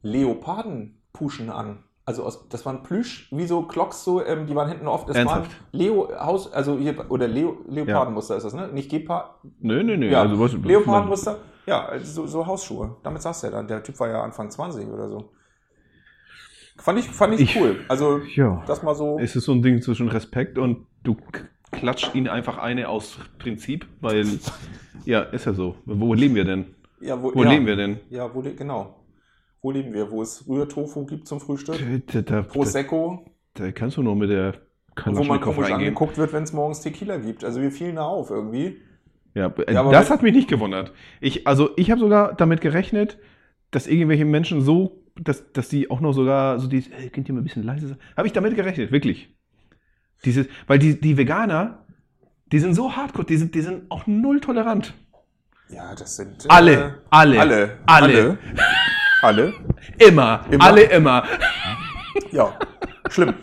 Leopardenpuschen 0.00 1.50
an. 1.50 1.84
Also 2.08 2.22
aus, 2.22 2.48
das 2.48 2.64
waren 2.64 2.84
Plüsch, 2.84 3.26
wie 3.32 3.46
so 3.46 3.62
Clocks, 3.62 4.04
so, 4.04 4.24
ähm, 4.24 4.46
die 4.46 4.54
waren 4.54 4.68
hinten 4.68 4.86
oft. 4.86 5.08
Waren 5.08 5.16
Ernsthaft? 5.16 5.50
Leo 5.72 6.08
Haus, 6.20 6.52
also 6.52 6.78
hier, 6.78 6.94
oder 7.10 7.26
Leo, 7.26 7.58
Leopardenmuster 7.68 8.36
ist 8.36 8.44
das, 8.44 8.54
ne? 8.54 8.68
Nicht 8.68 8.88
Gepard. 8.90 9.30
Nö, 9.60 9.82
nö, 9.82 9.96
nö. 9.96 10.08
Ja, 10.08 10.22
Also, 10.22 10.38
was, 10.38 10.52
Leopardenmuster. 10.52 11.38
Ja, 11.66 11.84
also 11.86 12.22
so, 12.22 12.26
so 12.28 12.46
Hausschuhe. 12.46 12.96
Damit 13.02 13.22
saß 13.22 13.42
er 13.42 13.50
dann. 13.50 13.66
Der 13.66 13.82
Typ 13.82 13.98
war 13.98 14.08
ja 14.08 14.22
Anfang 14.22 14.48
20 14.48 14.86
oder 14.86 15.08
so. 15.08 15.32
Fand 16.78 17.00
ich, 17.00 17.06
fand 17.10 17.34
ich, 17.34 17.40
Ich- 17.40 17.60
cool. 17.60 17.80
Also, 17.88 18.18
Ja. 18.36 18.62
das 18.68 18.84
mal 18.84 18.94
so. 18.94 19.18
Es 19.18 19.34
ist 19.34 19.44
so 19.44 19.52
ein 19.52 19.62
Ding 19.62 19.82
zwischen 19.82 20.06
Respekt 20.08 20.58
und 20.58 20.86
du 21.02 21.16
klatscht 21.72 22.14
ihn 22.14 22.28
einfach 22.28 22.58
eine 22.58 22.88
aus 22.88 23.18
Prinzip, 23.40 23.84
weil, 24.00 24.24
ja, 25.04 25.22
ist 25.22 25.46
ja 25.46 25.54
so. 25.54 25.74
Wo 25.86 26.14
leben 26.14 26.36
wir 26.36 26.44
denn? 26.44 26.66
Ja, 27.00 27.20
wo, 27.20 27.34
Wo 27.34 27.42
ja, 27.42 27.50
leben 27.50 27.66
wir 27.66 27.74
denn? 27.74 27.98
Ja, 28.10 28.32
wo, 28.32 28.42
genau. 28.42 28.94
Wo 29.66 29.72
leben 29.72 29.92
wir? 29.92 30.12
Wo 30.12 30.22
es 30.22 30.46
Rührtofu 30.46 31.06
gibt 31.06 31.26
zum 31.26 31.40
Frühstück? 31.40 31.80
Da, 32.06 32.20
da, 32.22 32.22
da, 32.22 32.42
Prosecco, 32.42 33.24
da 33.54 33.72
kannst 33.72 33.96
du 33.96 34.02
nur 34.04 34.14
mit 34.14 34.30
der 34.30 34.54
wo 35.06 35.24
man 35.24 35.40
komisch 35.40 35.58
reingehen. 35.68 35.88
angeguckt 35.88 36.18
wird, 36.18 36.32
wenn 36.32 36.44
es 36.44 36.52
morgens 36.52 36.82
Tequila 36.82 37.16
gibt. 37.16 37.42
Also 37.42 37.60
wir 37.60 37.72
fielen 37.72 37.96
da 37.96 38.02
auf 38.04 38.30
irgendwie. 38.30 38.80
Ja, 39.34 39.48
äh, 39.48 39.72
Ja, 39.74 39.90
das 39.90 40.08
hat 40.08 40.22
mich 40.22 40.32
nicht 40.36 40.46
gewundert. 40.48 40.92
Ich, 41.20 41.48
also 41.48 41.70
ich 41.74 41.90
habe 41.90 41.98
sogar 41.98 42.34
damit 42.34 42.60
gerechnet, 42.60 43.18
dass 43.72 43.88
irgendwelche 43.88 44.24
Menschen 44.24 44.60
so, 44.60 45.02
dass, 45.20 45.50
dass 45.52 45.68
die 45.68 45.90
auch 45.90 45.98
noch 45.98 46.12
sogar 46.12 46.60
so 46.60 46.68
dieses, 46.68 46.92
hey, 46.92 47.10
könnt 47.10 47.28
ihr 47.28 47.34
mal 47.34 47.40
ein 47.40 47.44
bisschen 47.44 47.64
leise 47.64 47.88
sein? 47.88 47.98
Habe 48.16 48.28
ich 48.28 48.32
damit 48.32 48.54
gerechnet, 48.54 48.92
wirklich. 48.92 49.34
Dieses, 50.24 50.46
weil 50.68 50.78
die, 50.78 51.00
die 51.00 51.16
Veganer, 51.16 51.84
die 52.52 52.60
sind 52.60 52.74
so 52.74 52.94
hardcore, 52.94 53.26
die 53.26 53.36
sind, 53.36 53.52
die 53.56 53.62
sind 53.62 53.90
auch 53.90 54.06
null 54.06 54.40
tolerant. 54.40 54.94
Ja, 55.70 55.92
das 55.96 56.14
sind. 56.14 56.44
äh, 56.44 56.48
Alle, 56.50 57.02
alle, 57.10 57.40
Alle. 57.40 57.78
alle. 57.86 58.38
Alle. 59.22 59.54
Immer, 59.98 60.44
Immer. 60.50 60.64
alle 60.64 60.82
immer. 60.82 61.24
Ja. 62.32 62.52
Schlimm. 63.10 63.34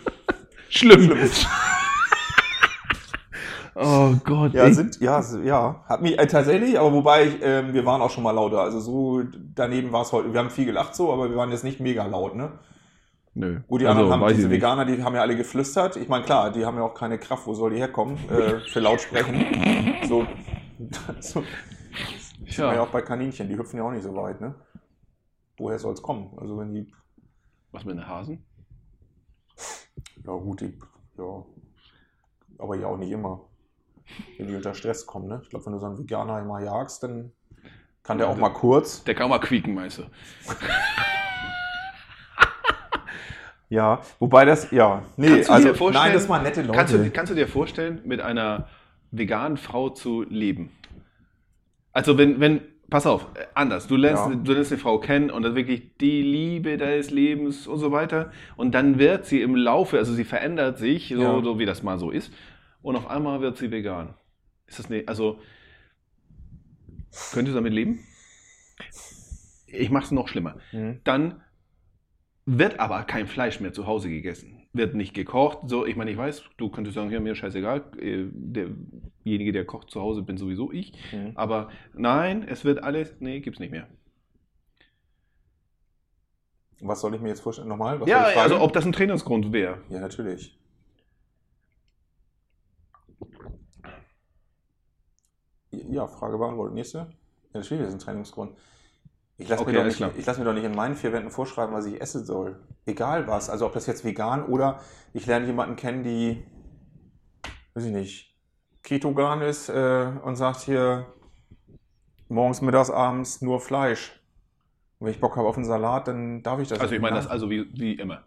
Schlimm. 0.69 1.11
Oh 3.75 4.13
Gott. 4.23 4.53
Ja, 4.53 4.67
ich- 4.67 4.75
sind, 4.75 4.99
ja, 5.01 5.21
ja. 5.43 5.83
Hat 5.87 6.01
mich 6.01 6.17
äh, 6.19 6.27
tatsächlich, 6.27 6.79
aber 6.79 6.93
wobei, 6.93 7.25
ich, 7.25 7.35
ähm, 7.41 7.73
wir 7.73 7.85
waren 7.85 8.01
auch 8.01 8.11
schon 8.11 8.23
mal 8.23 8.31
lauter. 8.31 8.59
Also 8.61 8.79
so 8.79 9.23
daneben 9.55 9.91
war 9.91 10.03
es 10.03 10.11
heute. 10.11 10.31
Wir 10.31 10.39
haben 10.39 10.51
viel 10.51 10.65
gelacht 10.65 10.93
so, 10.95 11.11
aber 11.11 11.29
wir 11.29 11.35
waren 11.37 11.49
jetzt 11.49 11.63
nicht 11.63 11.79
mega 11.79 12.05
laut, 12.05 12.35
ne? 12.35 12.51
Nö. 13.33 13.61
Gut, 13.67 13.81
die 13.81 13.87
also, 13.87 13.97
anderen 14.01 14.13
haben 14.13 14.21
weiß 14.21 14.31
ich 14.33 14.37
diese. 14.37 14.51
Veganer, 14.51 14.85
die 14.85 15.03
haben 15.03 15.15
ja 15.15 15.21
alle 15.21 15.35
geflüstert. 15.35 15.95
Ich 15.95 16.07
meine, 16.07 16.23
klar, 16.23 16.51
die 16.51 16.63
haben 16.67 16.77
ja 16.77 16.83
auch 16.83 16.93
keine 16.93 17.17
Kraft, 17.17 17.47
wo 17.47 17.55
soll 17.55 17.71
die 17.71 17.77
herkommen? 17.77 18.17
Äh, 18.29 18.59
für 18.71 18.79
laut 18.79 19.01
sprechen. 19.01 19.43
So, 20.07 20.27
so 21.19 21.43
ja. 22.45 22.65
ja 22.65 22.73
Ja. 22.75 22.81
auch 22.83 22.89
bei 22.89 23.01
Kaninchen, 23.01 23.47
die 23.49 23.57
hüpfen 23.57 23.77
ja 23.79 23.83
auch 23.85 23.91
nicht 23.91 24.03
so 24.03 24.15
weit, 24.15 24.39
ne? 24.39 24.53
Woher 25.57 25.79
soll 25.79 25.93
es 25.93 26.01
kommen? 26.01 26.37
Also 26.39 26.57
wenn 26.57 26.73
die, 26.73 26.93
Was 27.71 27.85
mit 27.85 27.95
den 27.95 28.07
Hasen? 28.07 28.45
ja 30.25 30.33
gut, 30.33 30.61
die, 30.61 30.77
ja, 31.17 31.45
aber 32.57 32.75
ja 32.75 32.87
auch 32.87 32.97
nicht 32.97 33.11
immer. 33.11 33.41
Wenn 34.37 34.47
die 34.47 34.55
unter 34.55 34.73
Stress 34.73 35.05
kommen, 35.05 35.27
ne? 35.27 35.39
Ich 35.43 35.49
glaube, 35.49 35.65
wenn 35.65 35.73
du 35.73 35.79
so 35.79 35.85
einen 35.85 35.97
Veganer 35.97 36.39
immer 36.39 36.61
jagst, 36.61 37.03
dann 37.03 37.31
kann 38.03 38.17
der 38.17 38.27
Ja, 38.27 38.33
auch 38.33 38.37
mal 38.37 38.49
kurz. 38.49 39.03
Der 39.03 39.15
kann 39.15 39.29
mal 39.29 39.39
quieken, 39.39 39.73
meinst 39.73 39.99
du? 39.99 40.03
Ja, 43.69 44.03
wobei 44.19 44.45
das, 44.45 44.69
ja, 44.69 45.01
nee, 45.17 45.43
also, 45.45 45.89
nein, 45.89 46.13
das 46.13 46.29
waren 46.29 46.43
nette 46.43 46.61
Leute. 46.61 46.77
Kannst 46.77 46.93
du, 46.93 47.09
kannst 47.09 47.31
du 47.31 47.35
dir 47.35 47.47
vorstellen, 47.47 48.01
mit 48.05 48.21
einer 48.21 48.67
veganen 49.09 49.57
Frau 49.57 49.89
zu 49.89 50.21
leben? 50.21 50.71
Also 51.91 52.19
wenn, 52.19 52.39
wenn, 52.39 52.61
pass 52.93 53.07
auf, 53.07 53.25
äh, 53.33 53.47
anders. 53.55 53.87
Du 53.87 53.95
lernst, 53.95 54.29
Ja. 54.29 54.35
du 54.35 54.53
lernst 54.53 54.71
eine 54.71 54.79
Frau 54.79 54.99
kennen 54.99 55.31
und 55.31 55.41
das 55.41 55.55
wirklich 55.55 55.97
die 55.97 56.21
Liebe 56.21 56.77
deines 56.77 57.09
Lebens 57.09 57.65
und 57.65 57.79
so 57.79 57.91
weiter. 57.91 58.31
Und 58.55 58.75
dann 58.75 58.99
wird 58.99 59.25
sie 59.25 59.41
im 59.41 59.55
Laufe, 59.55 59.97
also 59.97 60.13
sie 60.13 60.23
verändert 60.23 60.77
sich, 60.77 61.07
so, 61.09 61.19
Ja. 61.19 61.41
so 61.43 61.57
wie 61.57 61.65
das 61.65 61.81
mal 61.81 61.97
so 61.97 62.11
ist. 62.11 62.31
Und 62.83 62.95
auf 62.95 63.07
einmal 63.09 63.41
wird 63.41 63.57
sie 63.57 63.71
vegan. 63.71 64.13
Ist 64.67 64.77
das 64.77 64.89
ne, 64.91 65.03
also 65.07 65.39
könntest 67.33 67.55
du 67.55 67.59
damit 67.59 67.73
leben? 67.73 67.97
Ich 69.65 69.89
mach's 69.89 70.11
noch 70.11 70.27
schlimmer. 70.27 70.57
Hm. 70.69 71.01
Dann 71.03 71.41
wird 72.45 72.79
aber 72.79 73.01
kein 73.05 73.25
Fleisch 73.25 73.59
mehr 73.59 73.73
zu 73.73 73.87
Hause 73.87 74.09
gegessen. 74.09 74.62
Wird 74.73 74.95
nicht 74.95 75.13
gekocht. 75.13 75.59
So, 75.67 75.85
ich 75.85 75.95
meine, 75.95 76.09
ich 76.11 76.17
weiß, 76.17 76.43
du 76.57 76.69
könntest 76.69 76.95
sagen, 76.95 77.11
ja, 77.11 77.19
mir 77.19 77.35
scheißegal. 77.35 77.83
äh, 77.99 78.25
Derjenige, 78.31 79.51
der 79.51 79.65
kocht 79.65 79.91
zu 79.91 80.01
Hause, 80.01 80.23
bin 80.23 80.37
sowieso 80.37 80.71
ich. 80.71 80.93
Hm. 81.11 81.33
Aber 81.35 81.69
nein, 81.93 82.43
es 82.47 82.65
wird 82.65 82.83
alles, 82.83 83.15
nee, 83.19 83.39
gibt's 83.39 83.59
nicht 83.59 83.71
mehr. 83.71 83.87
Was 86.81 87.01
soll 87.01 87.15
ich 87.15 87.21
mir 87.21 87.29
jetzt 87.29 87.41
vorstellen? 87.41 87.69
Nochmal? 87.69 88.01
Was 88.01 88.09
ja, 88.09 88.19
soll 88.19 88.27
ich 88.27 88.33
fragen? 88.33 88.51
also 88.51 88.63
ob 88.63 88.73
das 88.73 88.85
ein 88.85 88.91
Trainingsgrund 88.91 89.53
wäre. 89.53 89.77
Ja, 89.89 89.99
natürlich. 89.99 90.57
Ja, 95.71 96.07
Frage 96.07 96.37
beantwortet. 96.37 96.75
Nächste? 96.75 96.97
Ja, 96.97 97.59
natürlich 97.59 97.87
ist 97.87 97.93
ein 97.93 97.99
Trainingsgrund. 97.99 98.57
Ich 99.43 99.49
lasse 99.49 99.61
Okay, 99.63 99.73
mir, 99.73 99.77
doch 99.79 99.85
nicht- 99.85 100.17
ich 100.17 100.25
lass 100.25 100.37
mir 100.37 100.45
doch 100.45 100.53
nicht 100.53 100.63
in 100.63 100.73
meinen 100.73 100.95
vier 100.95 101.11
Wänden 101.11 101.29
vorschreiben, 101.29 101.75
was 101.75 101.85
ich 101.85 101.99
essen 102.01 102.25
soll. 102.25 102.59
Egal 102.85 103.27
was. 103.27 103.49
Also 103.49 103.65
ob 103.65 103.73
das 103.73 103.85
jetzt 103.87 104.05
vegan 104.05 104.45
oder 104.45 104.79
ich 105.13 105.25
lerne 105.25 105.45
jemanden 105.45 105.75
kennen, 105.75 106.01
die, 106.03 106.45
weiß 107.73 107.83
ich 107.85 107.91
nicht, 107.91 108.35
ketogan 108.83 109.41
ist 109.41 109.67
äh, 109.67 110.11
und 110.23 110.37
sagt 110.37 110.61
hier 110.61 111.07
morgens, 112.29 112.61
mittags, 112.61 112.89
abends 112.89 113.41
nur 113.41 113.59
Fleisch. 113.59 114.17
Und 114.99 115.07
wenn 115.07 115.13
ich 115.13 115.19
Bock 115.19 115.35
habe 115.35 115.47
auf 115.47 115.57
einen 115.57 115.65
Salat, 115.65 116.07
dann 116.07 116.41
darf 116.41 116.59
ich 116.61 116.69
das. 116.69 116.79
Also 116.79 116.95
ich 116.95 117.01
meine 117.01 117.17
das 117.17 117.27
also 117.27 117.49
wie, 117.49 117.69
wie 117.77 117.95
immer. 117.95 118.23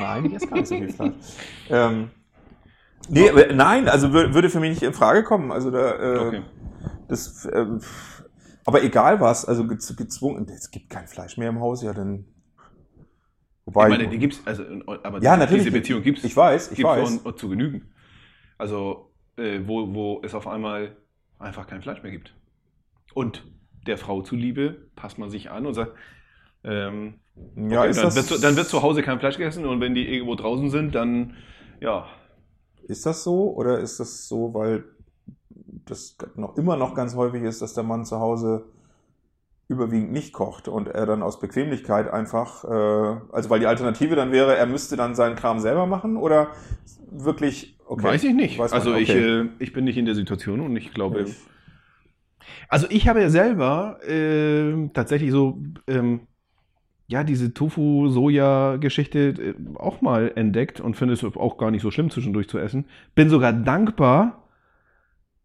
Nein, 0.00 0.24
die 0.24 0.34
ist 0.36 0.48
gar 0.48 0.56
nicht 0.56 0.68
so 0.68 0.74
viel 0.76 0.88
Fleisch. 0.92 1.14
ähm, 1.68 2.10
nee, 3.08 3.30
nein, 3.52 3.88
also 3.90 4.08
wür- 4.08 4.32
würde 4.32 4.48
für 4.48 4.60
mich 4.60 4.70
nicht 4.70 4.82
in 4.82 4.94
Frage 4.94 5.22
kommen. 5.22 5.52
Also 5.52 5.70
da, 5.70 5.90
äh, 5.98 6.18
Okay. 6.28 6.42
das, 7.08 7.46
ähm, 7.52 7.80
aber 8.66 8.82
egal 8.82 9.20
was, 9.20 9.44
also 9.46 9.64
gez- 9.64 9.96
gezwungen, 9.96 10.48
es 10.48 10.70
gibt 10.70 10.90
kein 10.90 11.06
Fleisch 11.08 11.36
mehr 11.38 11.48
im 11.50 11.60
Haus, 11.60 11.82
ja 11.82 11.92
dann. 11.92 12.26
Wobei, 13.64 13.84
Ich 13.84 13.88
meine, 13.98 14.08
die 14.08 14.18
gibt's, 14.18 14.40
also, 14.46 14.62
aber 15.02 15.22
Ja, 15.22 15.36
natürlich. 15.36 15.64
diese 15.64 15.72
Beziehung 15.72 16.02
gibt's. 16.02 16.24
ich 16.24 16.36
weiß, 16.36 16.70
ich 16.72 16.82
weiß. 16.82 17.24
Und, 17.24 17.38
zu 17.38 17.48
genügen. 17.48 17.82
Also, 18.58 19.10
äh, 19.36 19.60
wo, 19.64 19.92
wo 19.94 20.20
es 20.24 20.34
auf 20.34 20.46
einmal 20.46 20.96
einfach 21.38 21.66
kein 21.66 21.82
Fleisch 21.82 22.02
mehr 22.02 22.12
gibt. 22.12 22.34
Und 23.14 23.44
der 23.86 23.98
Frau 23.98 24.22
zuliebe 24.22 24.88
passt 24.96 25.18
man 25.18 25.30
sich 25.30 25.50
an 25.50 25.66
und 25.66 25.74
sagt, 25.74 25.92
ähm, 26.64 27.20
ja, 27.56 27.80
okay, 27.80 27.90
ist 27.90 27.98
dann, 27.98 28.04
das, 28.04 28.16
wird 28.16 28.26
zu, 28.26 28.38
dann 28.38 28.56
wird 28.56 28.68
zu 28.68 28.82
Hause 28.82 29.02
kein 29.02 29.20
Fleisch 29.20 29.38
gegessen 29.38 29.66
und 29.66 29.80
wenn 29.80 29.94
die 29.94 30.08
irgendwo 30.08 30.34
draußen 30.36 30.70
sind, 30.70 30.94
dann, 30.94 31.36
ja, 31.80 32.08
Ist 32.88 33.04
das 33.06 33.22
so 33.22 33.52
oder 33.54 33.80
ist 33.80 34.00
das 34.00 34.28
so, 34.28 34.54
weil 34.54 34.84
das 35.84 36.16
noch 36.36 36.56
immer 36.56 36.76
noch 36.76 36.94
ganz 36.94 37.14
häufig 37.14 37.42
ist, 37.42 37.62
dass 37.62 37.74
der 37.74 37.84
Mann 37.84 38.04
zu 38.04 38.18
Hause 38.18 38.64
überwiegend 39.68 40.12
nicht 40.12 40.32
kocht 40.32 40.68
und 40.68 40.88
er 40.88 41.06
dann 41.06 41.22
aus 41.22 41.40
Bequemlichkeit 41.40 42.08
einfach, 42.08 42.64
äh, 42.64 43.20
also 43.32 43.50
weil 43.50 43.58
die 43.60 43.66
Alternative 43.66 44.14
dann 44.14 44.30
wäre, 44.30 44.56
er 44.56 44.66
müsste 44.66 44.96
dann 44.96 45.14
seinen 45.14 45.34
Kram 45.34 45.58
selber 45.58 45.86
machen 45.86 46.16
oder 46.16 46.48
wirklich, 47.10 47.76
okay. 47.86 48.04
weiß 48.04 48.24
ich 48.24 48.34
nicht. 48.34 48.58
Weiß 48.58 48.72
also 48.72 48.94
ich, 48.94 49.10
okay. 49.10 49.40
äh, 49.40 49.48
ich 49.58 49.72
bin 49.72 49.84
nicht 49.84 49.96
in 49.98 50.06
der 50.06 50.14
Situation 50.14 50.60
und 50.60 50.76
ich 50.76 50.94
glaube, 50.94 51.22
Ich- 51.22 51.36
Also 52.68 52.86
ich 52.90 53.08
habe 53.08 53.20
ja 53.20 53.28
selber 53.30 53.98
ähm, 54.06 54.92
tatsächlich 54.92 55.32
so, 55.32 55.58
ähm, 55.88 56.20
ja, 57.08 57.24
diese 57.24 57.54
Tofu-Soja-Geschichte 57.54 59.18
äh, 59.18 59.54
auch 59.76 60.00
mal 60.00 60.32
entdeckt 60.34 60.80
und 60.80 60.96
finde 60.96 61.14
es 61.14 61.24
auch 61.24 61.58
gar 61.58 61.70
nicht 61.70 61.82
so 61.82 61.90
schlimm, 61.90 62.10
zwischendurch 62.10 62.48
zu 62.48 62.58
essen. 62.58 62.86
Bin 63.14 63.30
sogar 63.30 63.52
dankbar, 63.52 64.45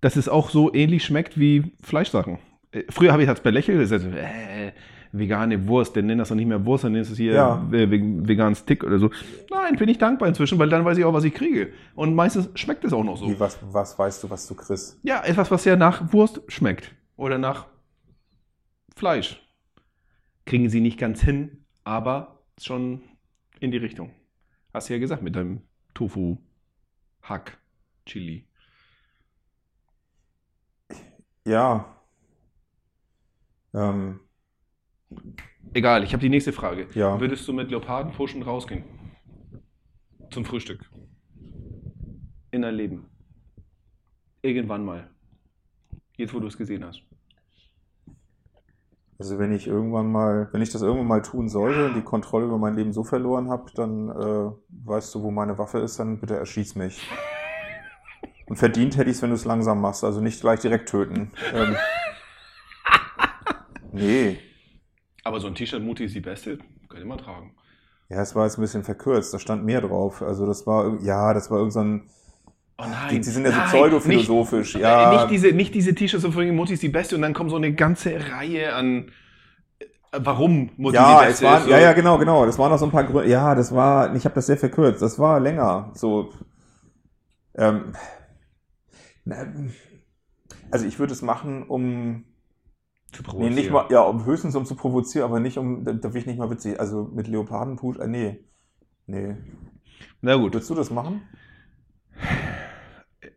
dass 0.01 0.15
es 0.15 0.27
auch 0.29 0.49
so 0.49 0.73
ähnlich 0.73 1.03
schmeckt 1.05 1.39
wie 1.39 1.71
Fleischsachen. 1.83 2.39
Äh, 2.71 2.83
früher 2.89 3.11
habe 3.11 3.21
ich 3.23 3.27
das 3.29 3.41
belächelt, 3.41 3.81
das 3.81 3.91
also, 3.91 4.09
äh, 4.09 4.71
vegane 5.13 5.67
Wurst, 5.67 5.95
denn 5.97 6.05
nenn 6.05 6.17
das 6.19 6.29
doch 6.29 6.35
nicht 6.35 6.47
mehr 6.47 6.65
Wurst, 6.65 6.85
dann 6.85 6.93
nennst 6.93 7.09
du 7.09 7.13
es 7.13 7.17
hier 7.19 7.33
Ja. 7.33 7.67
äh, 7.71 7.89
ve- 7.91 8.27
veganen 8.27 8.55
Stick 8.55 8.83
oder 8.83 8.97
so. 8.97 9.11
Nein, 9.49 9.75
bin 9.75 9.89
ich 9.89 9.97
dankbar 9.97 10.29
inzwischen, 10.29 10.57
weil 10.57 10.69
dann 10.69 10.85
weiß 10.85 10.97
ich 10.97 11.03
auch, 11.03 11.13
was 11.13 11.25
ich 11.25 11.33
kriege. 11.33 11.73
Und 11.95 12.15
meistens 12.15 12.49
schmeckt 12.55 12.85
es 12.85 12.93
auch 12.93 13.03
noch 13.03 13.17
so. 13.17 13.29
Wie, 13.29 13.37
was, 13.39 13.59
was 13.73 13.99
weißt 13.99 14.23
du, 14.23 14.29
was 14.29 14.47
du 14.47 14.55
kriegst? 14.55 14.99
Ja, 15.03 15.21
etwas, 15.23 15.51
was 15.51 15.65
ja 15.65 15.75
nach 15.75 16.13
Wurst 16.13 16.41
schmeckt. 16.47 16.95
Oder 17.17 17.37
nach 17.37 17.67
Fleisch. 18.95 19.41
Kriegen 20.45 20.69
sie 20.69 20.79
nicht 20.81 20.97
ganz 20.97 21.21
hin, 21.21 21.65
aber 21.83 22.39
schon 22.59 23.01
in 23.59 23.71
die 23.71 23.77
Richtung. 23.77 24.11
Hast 24.73 24.89
du 24.89 24.93
ja 24.93 24.99
gesagt 24.99 25.21
mit 25.21 25.35
deinem 25.35 25.61
Tofu, 25.93 26.37
Hack, 27.21 27.57
Chili. 28.05 28.45
Ja. 31.45 31.85
Ähm, 33.73 34.19
Egal, 35.73 36.03
ich 36.03 36.13
habe 36.13 36.21
die 36.21 36.29
nächste 36.29 36.51
Frage. 36.51 36.87
Ja. 36.93 37.19
Würdest 37.19 37.47
du 37.47 37.53
mit 37.53 37.69
Leopardenpfuschen 37.69 38.43
rausgehen? 38.43 38.83
Zum 40.31 40.45
Frühstück. 40.45 40.89
In 42.51 42.61
dein 42.61 42.75
Leben. 42.75 43.05
Irgendwann 44.41 44.83
mal. 44.83 45.09
Jetzt, 46.17 46.33
wo 46.33 46.39
du 46.39 46.47
es 46.47 46.57
gesehen 46.57 46.83
hast. 46.85 47.01
also 49.17 49.37
wenn 49.39 49.53
ich 49.53 49.67
irgendwann 49.67 50.11
mal, 50.11 50.49
wenn 50.51 50.61
ich 50.61 50.71
das 50.71 50.81
irgendwann 50.81 51.07
mal 51.07 51.21
tun 51.21 51.47
sollte 51.47 51.85
und 51.85 51.95
die 51.95 52.01
Kontrolle 52.01 52.45
über 52.45 52.57
mein 52.57 52.75
Leben 52.75 52.91
so 52.91 53.03
verloren 53.03 53.49
habe, 53.49 53.71
dann 53.75 54.09
äh, 54.09 54.51
weißt 54.85 55.15
du, 55.15 55.23
wo 55.23 55.31
meine 55.31 55.57
Waffe 55.57 55.79
ist, 55.79 55.99
dann 55.99 56.19
bitte 56.19 56.35
erschieß 56.35 56.75
mich. 56.75 57.07
Und 58.51 58.57
verdient 58.57 58.97
hätte 58.97 59.09
ich 59.09 59.15
es, 59.15 59.21
wenn 59.21 59.29
du 59.29 59.37
es 59.37 59.45
langsam 59.45 59.79
machst, 59.79 60.03
also 60.03 60.19
nicht 60.19 60.41
gleich 60.41 60.59
direkt 60.59 60.89
töten. 60.89 61.31
Ähm, 61.53 61.77
nee. 63.93 64.39
Aber 65.23 65.39
so 65.39 65.47
ein 65.47 65.55
T-Shirt, 65.55 65.81
Mutti 65.81 66.03
ist 66.03 66.15
die 66.15 66.19
Beste, 66.19 66.57
könnte 66.89 67.05
man 67.07 67.17
tragen. 67.17 67.55
Ja, 68.09 68.21
es 68.21 68.35
war 68.35 68.43
jetzt 68.43 68.57
ein 68.57 68.61
bisschen 68.61 68.83
verkürzt, 68.83 69.33
da 69.33 69.39
stand 69.39 69.63
mehr 69.63 69.79
drauf. 69.79 70.21
Also 70.21 70.45
das 70.45 70.67
war, 70.67 70.99
ja, 71.01 71.33
das 71.33 71.49
war 71.49 71.59
irgend 71.59 71.71
so 71.71 71.79
ein, 71.79 72.09
Oh 72.77 72.83
die, 72.83 72.89
nein. 72.89 73.21
die 73.21 73.23
sind 73.23 73.45
ja 73.45 73.53
so 73.53 73.61
pseudophilosophisch. 73.61 74.73
Nicht, 74.73 74.83
ja, 74.83 75.13
nicht 75.13 75.31
diese, 75.31 75.53
nicht 75.53 75.73
diese 75.73 75.95
T-Shirts 75.95 76.25
von 76.25 76.53
Mutti 76.53 76.73
ist 76.73 76.83
die 76.83 76.89
Beste 76.89 77.15
und 77.15 77.21
dann 77.21 77.33
kommt 77.33 77.51
so 77.51 77.55
eine 77.55 77.73
ganze 77.73 78.19
Reihe 78.33 78.73
an, 78.73 79.13
äh, 79.79 79.85
warum 80.11 80.71
Mutti 80.75 80.97
ja, 80.97 81.19
die 81.19 81.23
es 81.23 81.39
Beste 81.39 81.45
waren, 81.45 81.57
ist. 81.59 81.63
so. 81.63 81.71
ja, 81.71 81.79
ja, 81.79 81.93
genau, 81.93 82.17
genau. 82.17 82.45
Das 82.45 82.59
waren 82.59 82.69
noch 82.69 82.79
so 82.79 82.83
ein 82.83 82.91
paar 82.91 83.05
Gründe. 83.05 83.29
Ja, 83.29 83.55
das 83.55 83.73
war, 83.73 84.13
ich 84.13 84.25
habe 84.25 84.35
das 84.35 84.47
sehr 84.47 84.57
verkürzt. 84.57 85.01
Das 85.01 85.19
war 85.19 85.39
länger. 85.39 85.91
So, 85.93 86.33
ähm, 87.55 87.93
also 90.71 90.85
ich 90.85 90.99
würde 90.99 91.13
es 91.13 91.21
machen, 91.21 91.63
um, 91.67 92.25
Zu 93.13 93.23
nee, 93.35 93.49
provozieren. 93.49 93.49
nicht 93.49 93.69
mal, 93.69 93.87
ja, 93.91 94.01
um 94.01 94.25
höchstens 94.25 94.55
um 94.55 94.65
zu 94.65 94.75
provozieren, 94.75 95.25
aber 95.25 95.39
nicht 95.39 95.57
um, 95.57 95.83
da, 95.83 95.93
da 95.93 96.09
bin 96.09 96.17
ich 96.21 96.25
nicht 96.27 96.39
mal 96.39 96.49
witzig. 96.49 96.79
Also 96.79 97.03
mit 97.13 97.27
Leopardenpusch, 97.27 97.97
äh, 97.99 98.07
nee, 98.07 98.43
nee. 99.07 99.37
Na 100.21 100.35
gut, 100.35 100.53
Würdest 100.53 100.69
du 100.69 100.75
das 100.75 100.91
machen? 100.91 101.27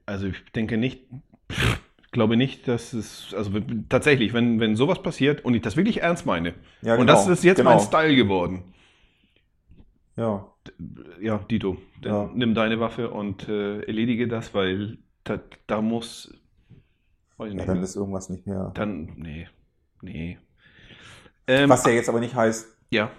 also 0.07 0.27
ich 0.27 0.37
denke 0.55 0.77
nicht, 0.77 1.03
ich 1.51 2.11
glaube 2.13 2.37
nicht, 2.37 2.69
dass 2.69 2.93
es, 2.93 3.35
also 3.37 3.51
tatsächlich, 3.89 4.33
wenn, 4.33 4.61
wenn 4.61 4.77
sowas 4.77 5.03
passiert 5.03 5.45
und 5.45 5.55
ich 5.55 5.63
das 5.63 5.77
wirklich 5.77 6.03
ernst 6.03 6.27
meine, 6.27 6.55
Ja, 6.83 6.97
und 6.97 7.07
das 7.09 7.27
ist 7.27 7.45
jetzt 7.45 7.59
genau. 7.59 7.65
mein 7.65 7.81
Style 7.81 8.15
geworden, 8.17 8.63
Ja, 10.17 10.55
ja, 11.21 11.39
Dito, 11.39 11.77
dann 12.03 12.15
Ja. 12.15 12.31
nimm 12.35 12.55
deine 12.55 12.81
Waffe 12.81 13.11
und 13.11 13.49
äh, 13.49 13.81
erledige 13.83 14.29
das, 14.29 14.55
weil 14.55 14.99
da, 15.25 15.41
da 15.67 15.81
muss. 15.83 16.33
Ja, 17.39 17.47
nicht. 17.47 17.69
dann 17.69 17.83
ist 17.83 17.97
irgendwas 17.97 18.29
nicht 18.31 18.47
mehr. 18.47 18.71
Dann, 18.75 19.13
nee. 19.17 19.49
Nee. 20.03 20.39
Ähm, 21.47 21.69
Was 21.69 21.85
ja 21.85 21.93
jetzt 21.93 22.09
aber 22.09 22.21
nicht 22.21 22.35
heißt, 22.35 22.69
ja. 22.91 23.11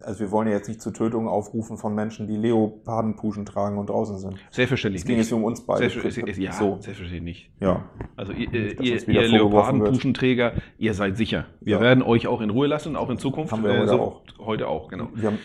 also 0.00 0.20
wir 0.20 0.30
wollen 0.30 0.46
ja 0.48 0.54
jetzt 0.54 0.68
nicht 0.68 0.80
zu 0.82 0.90
Tötungen 0.92 1.28
aufrufen 1.28 1.76
von 1.78 1.94
Menschen, 1.94 2.28
die 2.28 2.36
Leopardenpuschen 2.36 3.46
tragen 3.46 3.78
und 3.78 3.88
draußen 3.88 4.18
sind. 4.18 4.38
Selbstverständlich 4.50 5.02
Es 5.02 5.06
ging 5.06 5.16
jetzt 5.18 5.32
um 5.32 5.42
uns 5.44 5.64
beide. 5.66 5.80
Selbstverständlich, 5.88 6.36
ja, 6.38 6.52
So, 6.52 6.78
selbstverständlich 6.80 7.22
nicht. 7.22 7.50
ja. 7.60 7.88
Also 8.16 8.32
ihr, 8.32 8.48
Nicht, 8.50 9.08
ihr, 9.08 9.28
Leopardenpuschenträger, 9.28 10.52
ihr 10.78 10.94
seid 10.94 11.16
sicher. 11.16 11.46
Wir 11.60 11.76
Ja. 11.76 11.80
werden 11.80 12.02
euch 12.02 12.26
auch 12.26 12.40
in 12.40 12.50
Ruhe 12.50 12.66
lassen, 12.66 12.94
auch 12.96 13.10
in 13.10 13.18
Zukunft. 13.18 13.52
Haben 13.52 13.64
wir 13.64 13.78
heute 13.80 14.00
auch. 14.00 14.22
Heute 14.38 14.68
auch, 14.68 14.88
genau. 14.88 15.08
Wir 15.14 15.28
haben 15.30 15.38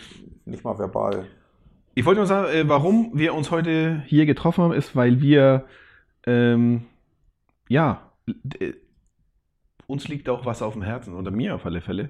nicht 0.44 0.62
mal 0.62 0.78
verbal. 0.78 1.26
Ich 2.00 2.06
wollte 2.06 2.20
nur 2.20 2.26
sagen, 2.26 2.48
äh, 2.50 2.66
warum 2.66 3.10
wir 3.12 3.34
uns 3.34 3.50
heute 3.50 4.02
hier 4.06 4.24
getroffen 4.24 4.64
haben, 4.64 4.72
ist, 4.72 4.96
weil 4.96 5.20
wir, 5.20 5.66
ähm, 6.26 6.86
ja, 7.68 8.10
äh, 8.58 8.72
uns 9.86 10.08
liegt 10.08 10.30
auch 10.30 10.46
was 10.46 10.62
auf 10.62 10.72
dem 10.72 10.80
Herzen, 10.80 11.12
oder 11.12 11.30
mir 11.30 11.54
auf 11.54 11.66
alle 11.66 11.82
Fälle. 11.82 12.08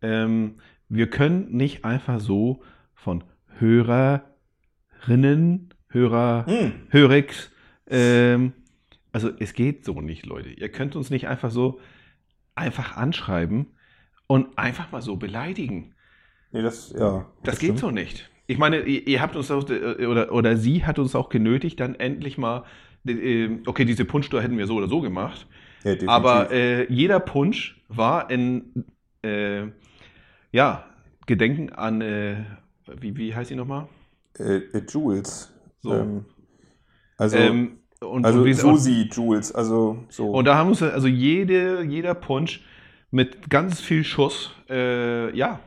Ähm, 0.00 0.60
wir 0.88 1.10
können 1.10 1.50
nicht 1.50 1.84
einfach 1.84 2.20
so 2.20 2.62
von 2.94 3.24
Hörerinnen, 3.58 4.24
Hörer, 5.88 6.46
Hm. 6.46 6.72
Hörex, 6.90 7.50
ähm, 7.88 8.52
also 9.10 9.28
es 9.40 9.54
geht 9.54 9.84
so 9.84 10.00
nicht, 10.00 10.24
Leute. 10.24 10.50
Ihr 10.50 10.68
könnt 10.68 10.94
uns 10.94 11.10
nicht 11.10 11.26
einfach 11.26 11.50
so 11.50 11.80
einfach 12.54 12.96
anschreiben 12.96 13.66
und 14.28 14.56
einfach 14.56 14.92
mal 14.92 15.02
so 15.02 15.16
beleidigen. 15.16 15.96
Nee, 16.52 16.62
das, 16.62 16.94
ja. 16.96 17.26
Das 17.42 17.58
geht 17.58 17.78
so 17.78 17.90
nicht. 17.90 18.30
Ich 18.46 18.58
meine, 18.58 18.80
ihr, 18.82 19.06
ihr 19.06 19.22
habt 19.22 19.36
uns 19.36 19.50
auch, 19.50 19.68
äh, 19.68 20.06
oder, 20.06 20.32
oder 20.32 20.56
sie 20.56 20.84
hat 20.84 20.98
uns 20.98 21.14
auch 21.14 21.28
genötigt, 21.28 21.80
dann 21.80 21.94
endlich 21.94 22.38
mal, 22.38 22.64
äh, 23.06 23.48
okay, 23.66 23.84
diese 23.84 24.04
Punschtour 24.04 24.42
hätten 24.42 24.58
wir 24.58 24.66
so 24.66 24.76
oder 24.76 24.88
so 24.88 25.00
gemacht, 25.00 25.46
Ja, 25.84 25.94
aber 26.06 26.50
äh, 26.50 26.92
jeder 26.92 27.20
Punsch 27.20 27.80
war 27.88 28.30
in, 28.30 28.84
äh, 29.22 29.66
ja, 30.52 30.84
Gedenken 31.26 31.70
an, 31.70 32.00
äh, 32.00 32.44
wie, 33.00 33.16
wie 33.16 33.34
heißt 33.34 33.48
sie 33.48 33.56
nochmal? 33.56 33.88
äh, 34.38 34.60
Jules. 34.88 35.52
So. 35.82 35.94
Ähm, 35.94 36.24
also, 37.16 37.36
ähm, 37.36 37.78
und, 38.00 38.24
also 38.24 38.42
und, 38.42 38.54
Susi 38.54 39.08
Jules, 39.12 39.52
also 39.54 40.04
so. 40.08 40.30
und 40.30 40.44
da 40.44 40.56
haben 40.56 40.70
uns 40.70 40.82
also 40.82 41.06
jede, 41.06 41.82
jeder 41.84 42.14
Punsch 42.14 42.64
mit 43.10 43.48
ganz 43.48 43.80
viel 43.80 44.04
Schuss, 44.04 44.52
äh, 44.68 45.34
ja. 45.36 45.60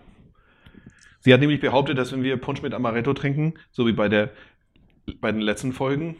Sie 1.25 1.33
hat 1.33 1.39
nämlich 1.41 1.59
behauptet, 1.59 1.97
dass 1.97 2.11
wenn 2.11 2.21
wir 2.21 2.37
Punsch 2.37 2.61
mit 2.61 2.75
Amaretto 2.75 3.11
trinken, 3.13 3.55
so 3.71 3.87
wie 3.87 3.93
bei 3.93 4.09
der 4.09 4.29
bei 5.21 5.31
den 5.31 5.41
letzten 5.41 5.73
Folgen, 5.73 6.17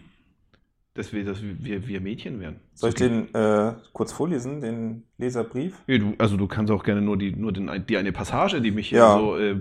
dass 0.96 1.14
wir, 1.14 1.24
dass 1.24 1.44
wir, 1.44 1.88
wir 1.88 2.02
Mädchen 2.02 2.40
wären. 2.40 2.60
Soll 2.74 2.90
ich 2.90 2.96
den 2.96 3.32
äh, 3.36 3.74
kurz 3.94 4.12
vorlesen, 4.12 4.62
den 4.62 5.04
Leserbrief? 5.20 5.78
Ja, 5.86 6.00
du, 6.00 6.16
also 6.18 6.38
du 6.38 6.48
kannst 6.48 6.72
auch 6.72 6.84
gerne 6.84 7.02
nur 7.04 7.18
die, 7.18 7.36
nur 7.36 7.52
den, 7.52 7.70
die 7.88 7.98
eine 7.98 8.12
Passage, 8.14 8.62
die 8.62 8.72
mich 8.72 8.90
hier 8.90 8.98
Ja. 8.98 9.16
so. 9.20 9.38
Äh, 9.38 9.60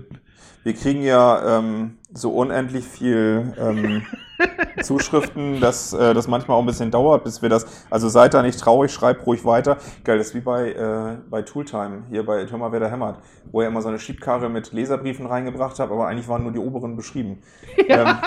Wir 0.65 0.73
kriegen 0.73 1.03
ja 1.03 1.59
ähm, 1.59 1.99
so 2.11 2.31
unendlich 2.31 2.87
viel 2.87 3.53
ähm, 3.59 4.01
Zuschriften, 4.81 5.59
dass 5.59 5.93
äh, 5.93 6.15
das 6.15 6.27
manchmal 6.27 6.57
auch 6.57 6.61
ein 6.61 6.65
bisschen 6.65 6.89
dauert, 6.89 7.23
bis 7.23 7.43
wir 7.43 7.49
das. 7.49 7.67
Also 7.91 8.09
seid 8.09 8.33
da 8.33 8.41
nicht 8.41 8.59
traurig, 8.59 8.91
schreibt 8.91 9.27
ruhig 9.27 9.45
weiter. 9.45 9.77
Geil, 10.03 10.17
das 10.17 10.29
ist 10.29 10.33
wie 10.33 10.39
bei, 10.39 10.71
äh, 10.71 11.17
bei 11.29 11.43
Tooltime, 11.43 12.05
hier 12.09 12.25
bei 12.25 12.47
Hör 12.47 12.57
mal, 12.57 12.71
wer 12.71 12.79
da 12.79 12.87
hämmert, 12.87 13.19
wo 13.51 13.61
er 13.61 13.67
immer 13.67 13.83
so 13.83 13.89
eine 13.89 13.99
Schiebkarre 13.99 14.49
mit 14.49 14.73
Leserbriefen 14.73 15.27
reingebracht 15.27 15.77
hat, 15.77 15.91
aber 15.91 16.07
eigentlich 16.07 16.27
waren 16.27 16.41
nur 16.41 16.51
die 16.51 16.57
oberen 16.57 16.95
beschrieben. 16.95 17.43
Ähm, 17.87 18.17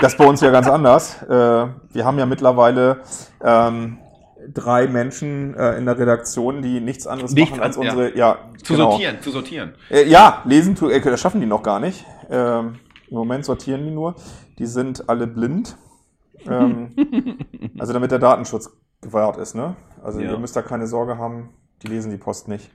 das 0.00 0.12
ist 0.12 0.18
bei 0.18 0.26
uns 0.26 0.40
ja 0.40 0.52
ganz 0.52 0.68
anders. 0.68 1.20
Äh, 1.24 1.28
wir 1.28 2.04
haben 2.04 2.16
ja 2.20 2.26
mittlerweile 2.26 2.98
ähm, 3.42 3.98
drei 4.52 4.86
Menschen 4.86 5.54
äh, 5.54 5.76
in 5.78 5.86
der 5.86 5.98
Redaktion, 5.98 6.62
die 6.62 6.80
nichts 6.80 7.06
anderes 7.06 7.32
Nichts 7.32 7.50
machen 7.50 7.62
als 7.62 7.76
an- 7.76 7.82
ja. 7.84 7.90
unsere. 7.92 8.16
Ja, 8.16 8.38
zu 8.62 8.74
genau. 8.74 8.90
sortieren, 8.90 9.20
zu 9.22 9.30
sortieren. 9.30 9.74
Äh, 9.90 10.04
ja, 10.08 10.42
lesen 10.44 10.74
tu, 10.74 10.88
äh, 10.88 11.00
das 11.00 11.20
schaffen 11.20 11.40
die 11.40 11.46
noch 11.46 11.62
gar 11.62 11.80
nicht. 11.80 12.04
Ähm, 12.30 12.76
Im 13.08 13.16
Moment 13.16 13.44
sortieren 13.44 13.84
die 13.84 13.90
nur. 13.90 14.14
Die 14.58 14.66
sind 14.66 15.08
alle 15.08 15.26
blind. 15.26 15.76
Ähm, 16.46 16.94
also 17.78 17.92
damit 17.92 18.10
der 18.10 18.18
Datenschutz 18.20 18.70
gewahrt 19.00 19.36
ist, 19.38 19.54
ne? 19.54 19.76
Also 20.02 20.20
Ja. 20.20 20.30
ihr 20.32 20.38
müsst 20.38 20.54
da 20.56 20.62
keine 20.62 20.86
Sorge 20.86 21.18
haben, 21.18 21.50
die 21.82 21.88
lesen 21.88 22.10
die 22.10 22.16
Post 22.16 22.48
nicht. 22.48 22.70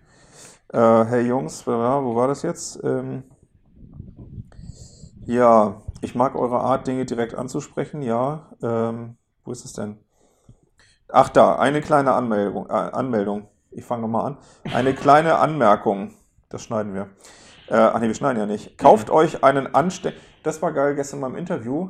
Äh, 0.70 0.78
hey 1.06 1.28
Jungs, 1.28 1.66
wo 1.68 1.72
war 1.72 2.04
wo 2.04 2.16
war 2.16 2.28
das 2.28 2.42
jetzt? 2.42 2.80
Ähm, 2.84 3.24
ja, 5.26 5.82
ich 6.02 6.16
mag 6.16 6.36
eure 6.36 6.60
Art, 6.60 6.88
Dinge 6.88 7.06
direkt 7.06 7.36
anzusprechen, 7.36 8.02
ja. 8.02 8.50
Ähm, 8.62 9.16
wo 9.46 9.52
ist 9.52 9.64
es 9.66 9.74
denn? 9.74 9.98
Ach 11.16 11.30
da, 11.30 11.56
eine 11.58 11.80
kleine 11.82 12.14
Anmeldung. 12.14 12.66
Äh, 12.70 12.74
Anmeldung. 12.74 13.48
Ich 13.70 13.86
fange 13.86 14.02
nochmal 14.02 14.26
an. 14.26 14.38
Eine 14.74 14.94
kleine 14.96 15.38
Anmerkung. 15.38 16.12
Das 16.50 16.64
schneiden 16.64 16.94
wir. 16.96 17.10
Äh, 17.70 17.76
ach 17.76 18.00
nee, 18.00 18.08
wir 18.08 18.16
schneiden 18.16 18.40
ja 18.40 18.46
nicht. 18.48 18.78
Kauft 18.80 19.10
euch 19.12 19.44
einen 19.44 19.74
anständigen. 19.76 20.24
Das 20.42 20.62
war 20.64 20.74
geil 20.74 20.96
gestern 20.96 21.22
beim 21.22 21.36
Interview. 21.36 21.90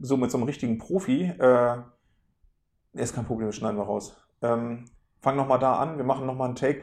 So 0.00 0.16
mit 0.16 0.30
so 0.30 0.38
einem 0.38 0.46
richtigen 0.46 0.78
Profi. 0.78 1.32
Äh, 1.38 1.76
ist 2.94 3.14
kein 3.14 3.24
Problem, 3.24 3.48
das 3.48 3.56
schneiden 3.56 3.76
wir 3.78 3.84
raus. 3.84 4.16
Ähm, 4.42 4.86
fang 5.20 5.36
nochmal 5.36 5.58
da 5.58 5.76
an. 5.76 5.96
Wir 5.96 6.04
machen 6.04 6.26
nochmal 6.26 6.48
einen 6.48 6.56
Take. 6.56 6.82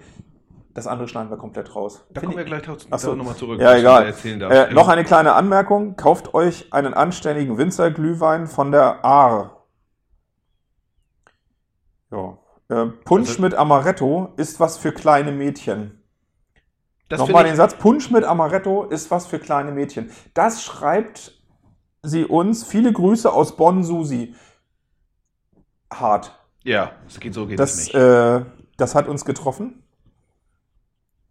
Das 0.73 0.87
andere 0.87 1.07
schneiden 1.09 1.29
wir 1.29 1.37
komplett 1.37 1.75
raus. 1.75 2.05
Da 2.11 2.21
Find 2.21 2.31
kommen 2.31 2.37
wir 2.37 2.43
ich- 2.43 2.49
gleich 2.49 2.61
dazu- 2.61 2.87
Ach 2.91 2.99
so. 2.99 3.13
nochmal 3.13 3.35
zurück. 3.35 3.59
Ja, 3.59 3.75
egal. 3.75 4.13
Äh, 4.23 4.73
noch 4.73 4.87
eine 4.87 5.03
kleine 5.03 5.33
Anmerkung. 5.33 5.97
Kauft 5.97 6.33
euch 6.33 6.71
einen 6.71 6.93
anständigen 6.93 7.57
Winzerglühwein 7.57 8.47
von 8.47 8.71
der 8.71 9.03
Aar. 9.03 9.60
Ja. 12.11 12.37
Äh, 12.69 12.85
Punsch 13.05 13.29
Also- 13.29 13.41
mit 13.41 13.53
Amaretto 13.53 14.33
ist 14.37 14.59
was 14.59 14.77
für 14.77 14.91
kleine 14.91 15.31
Mädchen. 15.31 15.97
Nochmal 17.09 17.43
den 17.43 17.57
Satz. 17.57 17.75
Punsch 17.77 18.09
mit 18.09 18.23
Amaretto 18.23 18.85
ist 18.85 19.11
was 19.11 19.27
für 19.27 19.37
kleine 19.39 19.71
Mädchen. 19.73 20.09
Das 20.33 20.63
schreibt 20.63 21.41
sie 22.03 22.23
uns. 22.23 22.63
Viele 22.63 22.93
Grüße 22.93 23.31
aus 23.31 23.57
Bonn, 23.57 23.83
Susi. 23.83 24.33
Hart. 25.91 26.37
ja, 26.63 26.93
es 27.07 27.19
geht 27.19 27.33
so 27.33 27.47
geht 27.47 27.59
Das, 27.59 27.75
nicht. 27.87 27.95
äh, 27.95 28.45
das 28.77 28.95
hat 28.95 29.09
uns 29.09 29.25
getroffen. 29.25 29.83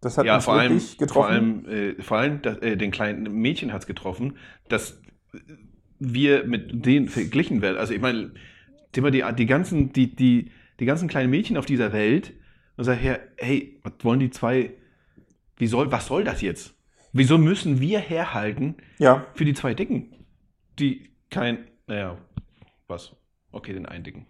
Das 0.01 0.17
hat 0.17 0.25
ja, 0.25 0.35
uns 0.35 0.45
vor 0.45 0.53
allem, 0.55 0.77
getroffen. 0.99 1.07
vor 1.13 1.27
allem, 1.27 1.65
äh, 1.65 2.01
vor 2.01 2.17
allem 2.17 2.41
das, 2.43 2.57
äh, 2.59 2.77
den 2.77 2.91
kleinen 2.91 3.31
Mädchen 3.33 3.73
hat 3.73 3.81
es 3.81 3.87
getroffen, 3.87 4.37
dass 4.69 4.99
wir 5.99 6.45
mit 6.45 6.85
denen 6.85 7.07
verglichen 7.07 7.61
werden. 7.63 7.77
Also 7.77 7.93
ich 7.93 8.01
meine, 8.01 8.33
Thema 8.91 9.09
die, 9.09 9.23
die 9.35 9.45
ganzen, 9.47 9.93
die, 9.93 10.15
die, 10.15 10.51
die 10.81 10.87
ganzen 10.87 11.07
kleinen 11.07 11.29
Mädchen 11.29 11.57
auf 11.57 11.67
dieser 11.67 11.93
Welt 11.93 12.33
und 12.75 12.85
sagt 12.85 13.03
her, 13.03 13.19
hey, 13.37 13.79
was 13.83 13.93
wollen 14.01 14.19
die 14.19 14.31
zwei, 14.31 14.73
wie 15.57 15.67
soll, 15.67 15.91
was 15.91 16.07
soll 16.07 16.23
das 16.23 16.41
jetzt? 16.41 16.73
Wieso 17.13 17.37
müssen 17.37 17.79
wir 17.79 17.99
herhalten 17.99 18.77
ja. 18.97 19.27
für 19.35 19.45
die 19.45 19.53
zwei 19.53 19.75
Dicken? 19.75 20.25
Die 20.79 21.11
kein, 21.29 21.67
naja, 21.85 22.17
was? 22.87 23.15
Okay, 23.51 23.73
den 23.73 23.85
einen 23.85 24.03
Dicken. 24.03 24.25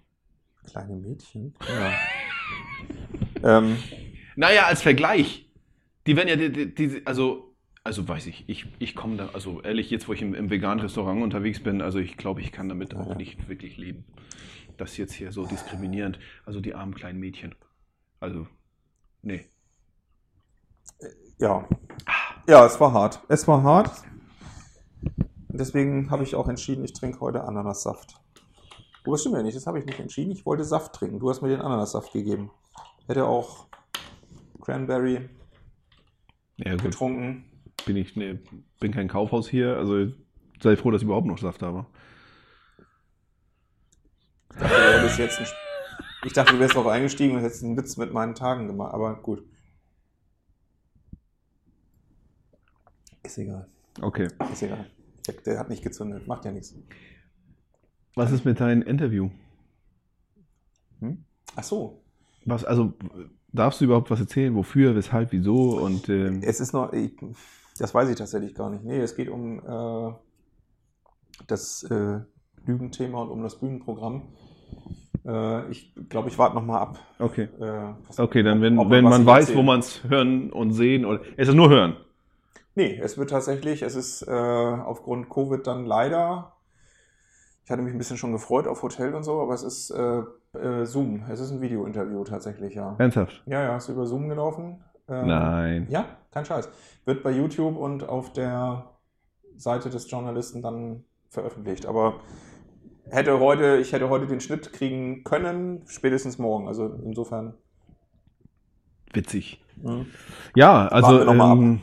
Kleine 0.70 0.98
Mädchen? 0.98 1.54
Ja. 1.70 1.94
ähm, 3.60 3.78
Naja, 4.36 4.66
als 4.66 4.82
Vergleich. 4.82 5.50
Die 6.06 6.18
werden 6.18 6.28
ja, 6.28 6.36
die, 6.36 6.52
die, 6.52 6.76
die, 6.76 7.02
also, 7.06 7.51
also 7.84 8.08
weiß 8.08 8.28
ich, 8.28 8.48
ich, 8.48 8.68
ich 8.80 8.96
komme 8.96 9.18
da, 9.18 9.30
also 9.34 9.62
ehrlich, 9.62 9.90
jetzt 9.90 10.08
wo 10.08 10.14
ich 10.14 10.22
im, 10.22 10.36
im 10.36 10.50
veganen 10.50 10.80
Restaurant 10.80 11.24
unterwegs 11.24 11.62
bin, 11.62 11.82
also 11.82 12.00
ich 12.00 12.18
glaube, 12.18 12.42
ich 12.42 12.52
kann 12.52 12.70
damit 12.70 12.96
auch 12.96 13.16
nicht 13.16 13.50
wirklich 13.50 13.78
leben. 13.78 14.06
Das 14.78 14.98
jetzt 14.98 15.14
hier 15.14 15.32
so 15.32 15.46
diskriminierend, 15.46 16.20
also 16.46 16.62
die 16.62 16.76
armen 16.76 16.94
kleinen 16.94 17.20
Mädchen. 17.20 17.56
Also, 18.20 18.48
nee. 19.22 19.46
ja. 21.40 21.68
Ja, 22.48 22.66
es 22.66 22.80
war 22.80 22.94
hart. 22.94 23.22
Es 23.30 23.48
war 23.48 23.64
hart. 23.64 23.92
Deswegen 25.50 26.10
habe 26.12 26.24
ich 26.24 26.36
auch 26.36 26.48
entschieden, 26.48 26.86
ich 26.86 26.94
trinke 26.94 27.20
heute 27.20 27.44
Ananassaft. 27.44 28.16
Das 29.04 29.22
stimmt 29.22 29.36
ja 29.36 29.44
nicht, 29.44 29.58
das 29.58 29.66
habe 29.66 29.80
ich 29.80 29.86
nicht 29.86 30.00
entschieden. 30.00 30.32
Ich 30.32 30.46
wollte 30.46 30.64
Saft 30.64 30.94
trinken. 30.94 31.20
Du 31.20 31.30
hast 31.30 31.42
mir 31.42 31.50
den 31.50 31.62
Ananassaft 31.62 32.14
gegeben. 32.14 32.52
Hätte 33.08 33.26
auch 33.26 33.68
Cranberry 34.62 35.30
Ja, 36.58 36.76
getrunken. 36.76 37.51
Bin 37.86 37.98
ich, 37.98 38.16
nee, 38.16 38.40
bin 38.80 38.92
kein 38.92 39.08
Kaufhaus 39.08 39.50
hier, 39.50 39.78
also 39.78 40.08
sei 40.62 40.76
froh, 40.76 40.92
dass 40.92 41.02
ich 41.02 41.06
überhaupt 41.06 41.28
noch 41.28 41.38
Saft 41.38 41.62
habe. 41.62 41.86
Ich 44.54 44.60
dachte, 44.60 45.18
du 45.18 45.24
jetzt 45.24 45.40
ein, 45.40 45.48
ich 46.26 46.34
dachte, 46.34 46.54
du 46.54 46.60
wärst 46.60 46.76
drauf 46.76 46.88
eingestiegen 46.88 47.36
und 47.36 47.42
hättest 47.42 47.64
einen 47.64 47.78
Witz 47.78 47.98
mit 47.98 48.14
meinen 48.14 48.36
Tagen 48.36 48.68
gemacht. 48.68 48.94
Aber 48.94 49.16
gut. 49.16 49.44
Ist 53.24 53.38
egal. 53.38 53.68
Okay. 54.02 54.28
Ist 54.52 54.64
egal. 54.64 54.86
Der, 55.28 55.34
der 55.46 55.60
hat 55.60 55.70
nicht 55.70 55.84
gezündet. 55.84 56.28
Macht 56.28 56.46
ja 56.46 56.52
nichts. 56.52 56.76
Was 58.16 58.32
ist 58.32 58.46
mit 58.46 58.60
deinem 58.60 58.82
Interview? 58.82 59.30
Hm? 61.00 61.24
Ach 61.56 61.64
so. 61.64 62.04
Was, 62.46 62.66
also, 62.66 62.94
darfst 63.52 63.82
du 63.82 63.86
überhaupt 63.86 64.12
was 64.12 64.20
erzählen? 64.20 64.54
Wofür, 64.56 64.96
weshalb, 64.96 65.32
wieso? 65.32 65.80
Und 65.80 66.10
ähm, 66.10 66.42
Es 66.44 66.60
ist 66.60 66.74
noch, 66.74 66.92
ich, 66.94 67.14
das 67.82 67.94
weiß 67.94 68.10
ich 68.10 68.16
tatsächlich 68.16 68.54
gar 68.54 68.70
nicht. 68.70 68.84
Nee, 68.84 69.00
es 69.00 69.16
geht 69.16 69.30
um 69.30 69.60
äh, 69.60 70.14
das 71.48 71.84
äh, 71.84 72.20
Bühnenthema 72.64 73.22
und 73.24 73.30
um 73.32 73.44
das 73.44 73.56
Bühnenprogramm. 73.60 74.22
Äh, 75.26 75.70
ich 75.72 75.94
glaube, 76.10 76.30
ich 76.30 76.38
warte 76.38 76.56
nochmal 76.56 76.82
ab. 76.82 77.00
Okay. 77.20 77.50
Äh, 77.60 77.94
Okay, 78.18 78.44
dann 78.44 78.62
wenn, 78.62 78.78
ob- 78.78 78.90
wenn 78.92 79.04
man 79.04 79.26
weiß, 79.26 79.46
erzähle. 79.46 79.58
wo 79.58 79.64
man 79.64 79.80
es 79.80 80.04
hören 80.04 80.52
und 80.52 80.74
sehen 80.74 81.06
oder 81.06 81.22
es 81.38 81.48
ist 81.48 81.56
nur 81.56 81.70
hören. 81.70 81.98
Nee, 82.76 83.00
es 83.02 83.18
wird 83.18 83.32
tatsächlich, 83.32 83.82
es 83.82 83.96
ist 83.96 84.22
äh, 84.28 84.32
aufgrund 84.32 85.30
Covid 85.30 85.66
dann 85.66 85.86
leider, 85.86 86.54
ich 87.66 87.72
hatte 87.72 87.82
mich 87.82 87.94
ein 87.94 87.98
bisschen 87.98 88.18
schon 88.18 88.32
gefreut 88.32 88.68
auf 88.68 88.82
Hotel 88.84 89.14
und 89.14 89.24
so, 89.24 89.42
aber 89.42 89.54
es 89.54 89.64
ist 89.64 89.90
äh, 89.92 90.24
Zoom. 90.86 91.24
Es 91.30 91.40
ist 91.40 91.52
ein 91.52 91.62
Video-Interview 91.62 92.24
tatsächlich, 92.24 92.76
ja. 92.76 92.96
Ernsthaft? 92.98 93.42
Ja, 93.46 93.64
ja, 93.64 93.78
ist 93.78 93.90
über 93.90 94.06
Zoom 94.06 94.30
gelaufen. 94.30 94.84
Ähm, 95.12 95.28
Nein. 95.28 95.88
Ja, 95.90 96.06
kein 96.32 96.46
Scheiß. 96.46 96.70
Wird 97.06 97.22
bei 97.22 97.32
YouTube 97.32 97.78
und 97.78 98.08
auf 98.08 98.32
der 98.32 98.90
Seite 99.58 99.90
des 99.90 100.10
Journalisten 100.10 100.62
dann 100.62 101.04
veröffentlicht. 101.30 101.86
Aber 101.86 102.22
hätte 103.10 103.40
heute, 103.40 103.78
ich 103.78 103.92
hätte 103.92 104.10
heute 104.10 104.26
den 104.26 104.40
Schnitt 104.40 104.72
kriegen 104.72 105.24
können, 105.24 105.84
spätestens 105.88 106.38
morgen. 106.38 106.68
Also 106.68 106.88
insofern. 107.04 107.54
Witzig. 109.14 109.62
mhm. 109.76 110.06
Ja, 110.56 110.88
also 110.88 111.22
ähm, 111.22 111.82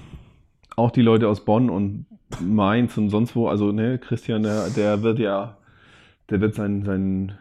auch 0.77 0.91
die 0.91 1.03
Leute 1.03 1.29
aus 1.29 1.45
Bonn 1.45 1.69
und 1.69 2.07
Mainz 2.41 2.97
und 2.97 3.11
sonst 3.11 3.37
wo, 3.37 3.49
also 3.49 3.73
ne, 3.73 3.99
Christian, 3.99 4.43
der, 4.43 4.71
der 4.71 5.03
wird 5.03 5.19
ja, 5.19 5.59
der 6.31 6.41
wird 6.41 6.55
sein, 6.55 6.85
sein 6.85 7.39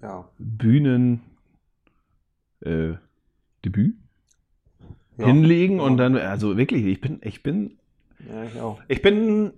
Ja. 0.00 0.28
Bühnen 0.38 1.22
äh, 2.60 2.94
Debüt 3.64 3.96
ja. 5.18 5.26
hinlegen 5.26 5.80
und 5.80 5.98
Ja. 5.98 6.04
dann, 6.04 6.16
also 6.16 6.56
wirklich, 6.56 6.84
ich 6.86 7.00
bin, 7.00 7.20
ich 7.22 7.42
bin, 7.42 7.78
Ja, 8.20 8.44
ich 8.44 8.60
auch. 8.60 8.80
ich 8.88 9.02
bin, 9.02 9.52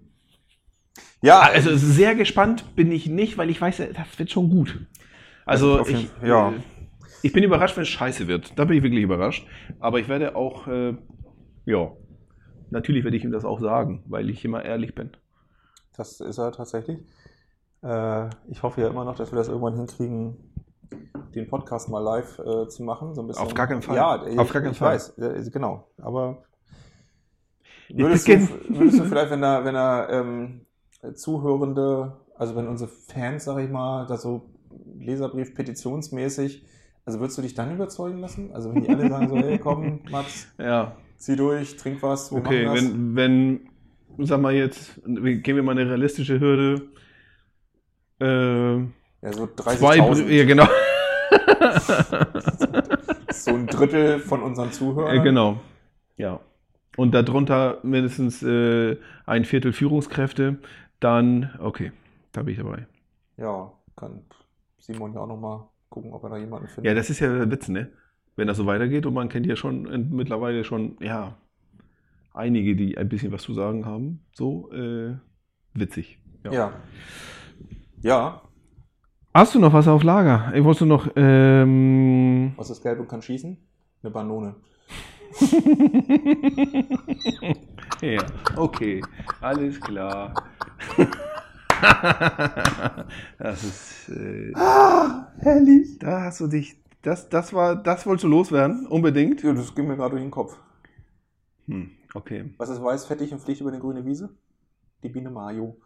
Ja, 1.23 1.41
also 1.41 1.77
sehr 1.77 2.15
gespannt 2.15 2.75
bin 2.77 2.91
ich 2.93 3.07
nicht, 3.07 3.37
weil 3.39 3.51
ich 3.51 3.61
weiß, 3.61 3.79
das 3.79 4.19
wird 4.19 4.31
schon 4.31 4.51
gut. 4.51 4.87
Also 5.45 5.87
ich, 5.87 6.11
ja. 6.23 6.51
äh, 6.51 6.61
ich 7.23 7.33
bin 7.33 7.45
überrascht, 7.45 7.77
wenn 7.77 7.83
es 7.83 7.89
scheiße 7.89 8.29
wird. 8.29 8.59
Da 8.59 8.65
bin 8.65 8.77
ich 8.79 8.83
wirklich 8.83 9.03
überrascht. 9.03 9.47
Aber 9.81 10.01
ich 10.01 10.09
werde 10.09 10.35
auch, 10.37 10.67
äh, 10.69 10.95
ja, 11.67 11.93
natürlich 12.71 13.05
werde 13.05 13.17
ich 13.17 13.25
ihm 13.25 13.33
das 13.33 13.45
auch 13.45 13.61
sagen, 13.61 14.03
weil 14.07 14.31
ich 14.31 14.45
immer 14.45 14.65
ehrlich 14.65 14.95
bin. 14.95 15.11
Das 15.97 16.21
ist 16.21 16.39
er 16.39 16.53
tatsächlich. 16.53 16.99
Äh, 17.83 18.31
ich 18.49 18.63
hoffe 18.63 18.81
ja 18.83 18.89
immer 18.89 19.05
noch, 19.05 19.17
dass 19.17 19.33
wir 19.33 19.37
das 19.39 19.49
irgendwann 19.49 19.77
hinkriegen, 19.77 20.37
den 21.35 21.49
Podcast 21.49 21.89
mal 21.89 22.01
live 22.01 22.39
äh, 22.39 22.69
zu 22.69 22.83
machen. 22.83 23.15
So 23.15 23.23
ein 23.23 23.27
bisschen. 23.29 23.45
Auf 23.45 23.55
gar 23.55 23.67
keinen 23.67 23.83
Fall. 23.83 23.97
Ja, 23.97 24.17
Auf 24.17 24.27
ich, 24.49 24.53
gar 24.53 24.63
keinen 24.63 24.73
ich 24.73 24.79
Fall. 24.79 24.95
weiß, 24.95 25.19
äh, 25.19 25.51
genau. 25.51 25.89
Aber 26.01 26.43
würdest 27.89 28.29
du, 28.29 28.49
würdest 28.69 28.99
du 29.01 29.05
vielleicht, 29.05 29.31
wenn 29.31 29.43
er, 29.43 29.65
wenn 29.65 29.75
er 29.75 30.09
ähm, 30.11 30.61
Zuhörende, 31.15 32.17
also 32.37 32.57
wenn 32.57 32.69
unsere 32.69 32.91
Fans, 32.91 33.45
sag 33.45 33.59
ich 33.59 33.71
mal, 33.71 34.07
das 34.07 34.23
so 34.23 34.51
Leserbrief 34.99 35.55
petitionsmäßig, 35.55 36.65
also 37.05 37.19
würdest 37.21 37.39
du 37.39 37.43
dich 37.43 37.55
dann 37.55 37.75
überzeugen 37.75 38.19
lassen? 38.21 38.53
Also 38.53 38.73
wenn 38.75 38.83
die 38.83 38.89
alle 38.89 39.09
sagen 39.09 39.29
so, 39.29 39.37
hey 39.37 39.59
komm, 39.59 40.01
Max, 40.11 40.49
Ja, 40.59 40.97
zieh 41.17 41.37
durch, 41.37 41.77
trink 41.77 42.03
was, 42.03 42.31
wir 42.33 42.39
okay, 42.39 42.67
machen 42.67 42.75
das. 42.77 42.85
wenn, 42.85 43.17
wenn, 44.19 44.27
sag 44.27 44.41
mal 44.41 44.55
jetzt, 44.55 45.01
gehen 45.05 45.57
wir 45.57 45.63
mal 45.63 45.73
eine 45.73 45.89
realistische 45.89 46.39
Hürde. 46.39 46.89
Äh, 48.21 48.77
ja, 49.23 49.33
so 49.33 49.47
zwei, 49.57 49.99
30.000. 49.99 50.29
ja 50.29 50.45
genau. 50.45 50.67
So 53.33 53.55
ein 53.55 53.67
Drittel 53.67 54.19
von 54.19 54.43
unseren 54.43 54.73
Zuhörern. 54.73 55.17
Äh, 55.17 55.23
genau. 55.23 55.61
Ja. 56.17 56.41
Und 56.97 57.15
darunter 57.15 57.79
mindestens 57.83 58.43
äh, 58.43 58.97
ein 59.25 59.45
Viertel 59.45 59.73
Führungskräfte, 59.73 60.59
dann, 60.99 61.51
okay, 61.61 61.93
da 62.33 62.43
bin 62.43 62.53
ich 62.53 62.59
dabei. 62.61 62.87
Ja, 63.37 63.73
kann 63.97 64.23
Simon 64.79 65.15
ja 65.15 65.21
auch 65.21 65.27
nochmal 65.27 65.63
gucken, 65.89 66.13
ob 66.13 66.25
er 66.25 66.31
da 66.31 66.37
jemanden 66.37 66.69
findet. 66.69 66.87
Ja, 66.87 66.95
das 66.95 67.09
ist 67.09 67.21
ja 67.21 67.33
der 67.33 67.51
Witz, 67.51 67.69
ne? 67.69 67.91
Wenn 68.37 68.49
das 68.49 68.57
so 68.57 68.67
weitergeht 68.67 69.07
und 69.07 69.15
man 69.15 69.29
kennt 69.29 69.47
ja 69.47 69.57
schon 69.57 69.87
äh, 69.87 69.99
mittlerweile 69.99 70.65
schon, 70.65 70.97
ja, 71.01 71.37
einige, 72.35 72.77
die 72.77 72.99
ein 72.99 73.09
bisschen 73.09 73.33
was 73.33 73.43
zu 73.43 73.55
sagen 73.55 73.87
haben, 73.87 74.25
so 74.33 74.71
äh, 74.73 75.15
witzig. 75.75 76.19
ja. 76.45 76.73
ja. 78.03 78.43
Hast 79.33 79.55
du 79.55 79.61
noch 79.61 79.73
was 79.73 79.87
auf 79.87 80.03
Lager? 80.03 80.53
Ich 80.57 80.65
wollte 80.65 80.85
noch, 80.85 81.09
ähm, 81.15 82.53
Was 82.57 82.71
ist 82.71 82.83
gelb 82.83 82.99
und 82.99 83.07
kann 83.09 83.23
schießen? 83.23 83.57
Eine 84.03 84.11
Banone. 84.11 84.57
ja, 88.01 88.21
okay, 88.57 89.01
alles 89.41 89.81
klar. 89.81 90.35
das 93.39 93.63
ist, 93.63 94.09
äh, 94.09 94.53
Herrlich. 95.39 95.97
da 96.01 96.23
hast 96.23 96.41
du 96.41 96.49
dich, 96.49 96.77
das, 97.03 97.29
das 97.29 97.53
war, 97.53 97.77
das 97.77 98.05
wolltest 98.07 98.25
du 98.25 98.29
loswerden, 98.29 98.89
unbedingt. 98.89 99.45
Ja, 99.45 99.53
das 99.53 99.73
ging 99.77 99.87
mir 99.87 99.95
gerade 99.95 100.11
durch 100.11 100.23
den 100.23 100.33
Kopf. 100.33 100.59
Hm, 101.69 101.93
okay. 102.15 102.53
Was 102.59 102.69
ist 102.69 102.83
weiß, 102.83 103.07
fettig 103.07 103.33
und 103.33 103.39
fliegt 103.39 103.61
über 103.61 103.71
eine 103.71 103.79
grüne 103.79 104.05
Wiese? 104.05 104.31
Die 105.05 105.09
Biene 105.09 105.31
Mayo. 105.31 105.77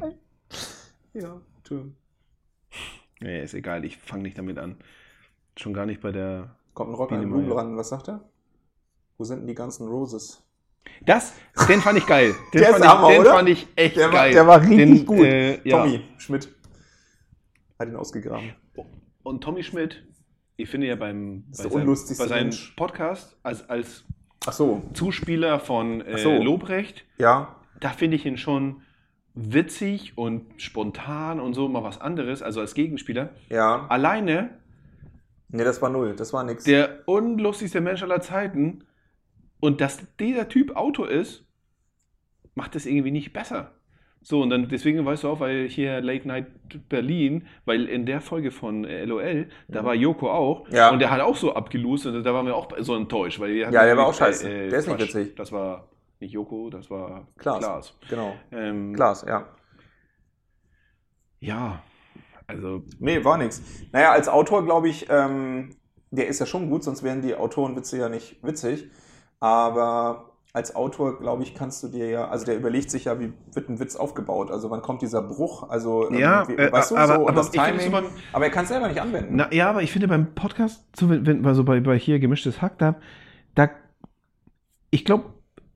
Geil. 0.00 0.18
Ja, 1.14 1.40
schön. 1.66 1.94
Nee, 3.20 3.42
ist 3.42 3.54
egal, 3.54 3.84
ich 3.84 3.96
fange 3.98 4.22
nicht 4.24 4.36
damit 4.38 4.58
an. 4.58 4.76
Schon 5.56 5.72
gar 5.72 5.86
nicht 5.86 6.00
bei 6.00 6.10
der. 6.12 6.56
Kommt 6.74 6.90
ein 6.90 6.94
Rocker 6.94 7.14
Biene 7.16 7.22
in 7.24 7.30
Blumen 7.30 7.52
ran. 7.52 7.76
Was 7.76 7.88
sagt 7.90 8.08
er? 8.08 8.20
Wo 9.16 9.24
sind 9.24 9.40
denn 9.40 9.46
die 9.46 9.54
ganzen 9.54 9.86
Roses? 9.86 10.42
Das, 11.06 11.32
den 11.68 11.80
fand 11.80 11.98
ich 11.98 12.06
geil. 12.06 12.34
Den, 12.52 12.60
Der 12.60 12.70
ist 12.70 12.72
fand, 12.72 12.84
ich, 12.84 12.90
Hammer, 12.90 13.08
den 13.10 13.20
oder? 13.20 13.30
fand 13.34 13.48
ich 13.48 13.66
echt 13.76 13.96
Der 13.96 14.06
war- 14.06 14.12
geil. 14.12 14.32
der 14.32 14.46
war 14.46 14.60
richtig 14.60 14.76
den, 14.76 15.06
gut. 15.06 15.20
Äh, 15.20 15.60
ja. 15.68 15.78
Tommy 15.84 16.00
Schmidt 16.18 16.48
hat 17.78 17.88
ihn 17.88 17.96
ausgegraben. 17.96 18.52
Und 19.22 19.42
Tommy 19.42 19.62
Schmidt, 19.62 20.04
ich 20.56 20.68
finde 20.68 20.88
ja 20.88 20.96
beim 20.96 21.44
ist 21.50 21.58
bei 21.58 21.62
der 21.62 21.72
seinem, 21.72 21.82
unlustigste 21.82 22.24
bei 22.24 22.28
seinem. 22.28 22.50
Podcast 22.76 23.36
als, 23.42 23.68
als 23.70 24.04
Ach 24.46 24.52
so. 24.52 24.82
Zuspieler 24.92 25.58
von 25.60 26.00
äh, 26.02 26.12
Ach 26.14 26.18
so. 26.18 26.42
Lobrecht, 26.42 27.04
Ja. 27.18 27.56
da 27.80 27.90
finde 27.90 28.16
ich 28.16 28.26
ihn 28.26 28.36
schon 28.36 28.82
witzig 29.34 30.16
und 30.16 30.46
spontan 30.58 31.40
und 31.40 31.54
so 31.54 31.68
mal 31.68 31.82
was 31.82 32.00
anderes, 32.00 32.42
also 32.42 32.60
als 32.60 32.74
Gegenspieler. 32.74 33.30
Ja. 33.50 33.86
Alleine 33.88 34.50
Nee, 35.48 35.62
das 35.62 35.80
war 35.80 35.88
null. 35.90 36.14
Das 36.16 36.32
war 36.32 36.42
nix. 36.42 36.64
der 36.64 37.00
unlustigste 37.06 37.80
Mensch 37.80 38.02
aller 38.02 38.20
Zeiten 38.20 38.84
und 39.60 39.80
dass 39.80 40.00
dieser 40.18 40.48
Typ 40.48 40.74
Autor 40.76 41.08
ist, 41.08 41.44
macht 42.56 42.74
es 42.74 42.86
irgendwie 42.86 43.12
nicht 43.12 43.32
besser. 43.32 43.70
So, 44.20 44.40
und 44.40 44.50
dann 44.50 44.68
deswegen 44.68 45.04
weißt 45.04 45.22
du 45.22 45.28
auch, 45.28 45.40
weil 45.40 45.68
hier 45.68 46.00
Late 46.00 46.26
Night 46.26 46.46
Berlin, 46.88 47.46
weil 47.66 47.84
in 47.88 48.06
der 48.06 48.20
Folge 48.20 48.50
von 48.50 48.84
äh, 48.84 49.04
LOL, 49.04 49.48
da 49.68 49.84
war 49.84 49.94
Joko 49.94 50.30
auch 50.30 50.66
Ja. 50.70 50.90
und 50.90 50.98
der 50.98 51.10
hat 51.10 51.20
auch 51.20 51.36
so 51.36 51.54
abgelost 51.54 52.06
und 52.06 52.22
da 52.24 52.34
waren 52.34 52.46
wir 52.46 52.56
auch 52.56 52.68
so 52.80 52.96
enttäuscht, 52.96 53.38
weil 53.38 53.52
Ja, 53.52 53.70
der 53.70 53.96
war 53.96 54.06
auch 54.06 54.14
scheiße. 54.14 54.48
Der 54.48 54.66
ist 54.68 54.86
nicht 54.88 54.96
Quatsch. 54.96 55.14
witzig. 55.14 55.36
Das 55.36 55.52
war 55.52 55.88
nicht 56.24 56.32
Joko, 56.32 56.70
das 56.70 56.90
war 56.90 57.28
Klaas. 57.38 57.58
Klaas. 57.58 57.94
Genau. 58.08 58.34
Ähm, 58.50 58.92
Glas, 58.94 59.24
ja. 59.26 59.46
Ja, 61.40 61.82
also 62.46 62.82
Nee, 62.98 63.24
war 63.24 63.38
nix. 63.38 63.62
Naja, 63.92 64.12
als 64.12 64.28
Autor 64.28 64.64
glaube 64.64 64.88
ich, 64.88 65.06
ähm, 65.10 65.76
der 66.10 66.28
ist 66.28 66.40
ja 66.40 66.46
schon 66.46 66.70
gut, 66.70 66.84
sonst 66.84 67.02
wären 67.02 67.22
die 67.22 67.34
Autorenwitze 67.34 67.98
ja 67.98 68.08
nicht 68.08 68.42
witzig. 68.42 68.90
Aber 69.40 70.30
als 70.52 70.74
Autor, 70.76 71.18
glaube 71.18 71.42
ich, 71.42 71.54
kannst 71.54 71.82
du 71.82 71.88
dir 71.88 72.08
ja, 72.08 72.28
also 72.28 72.46
der 72.46 72.56
überlegt 72.56 72.90
sich 72.90 73.06
ja, 73.06 73.18
wie 73.18 73.32
wird 73.52 73.68
ein 73.68 73.80
Witz 73.80 73.96
aufgebaut? 73.96 74.50
Also 74.50 74.70
wann 74.70 74.80
kommt 74.82 75.02
dieser 75.02 75.20
Bruch? 75.20 75.68
Also, 75.68 76.08
ähm, 76.10 76.18
Ja, 76.18 76.46
wie, 76.48 76.54
äh, 76.54 76.70
weißt 76.72 76.92
du, 76.92 76.96
aber- 76.96 77.14
so, 77.16 77.28
aber 77.28 77.32
das 77.32 77.52
ich 77.52 77.60
finde 77.60 77.78
Timing. 77.78 77.92
beim- 77.92 78.10
aber 78.32 78.44
er 78.44 78.50
kann 78.52 78.62
es 78.62 78.68
selber 78.70 78.86
nicht 78.88 79.00
anwenden. 79.00 79.36
Na, 79.36 79.52
ja, 79.52 79.68
aber 79.68 79.82
ich 79.82 79.90
finde 79.92 80.06
beim 80.08 80.34
Podcast, 80.34 80.86
so 80.96 81.10
wenn 81.10 81.44
also 81.44 81.64
bei, 81.64 81.80
bei 81.80 81.98
hier 81.98 82.20
gemischtes 82.20 82.62
Hack 82.62 82.78
da, 82.78 82.94
da 83.56 83.68
ich 84.90 85.04
glaube, 85.04 85.33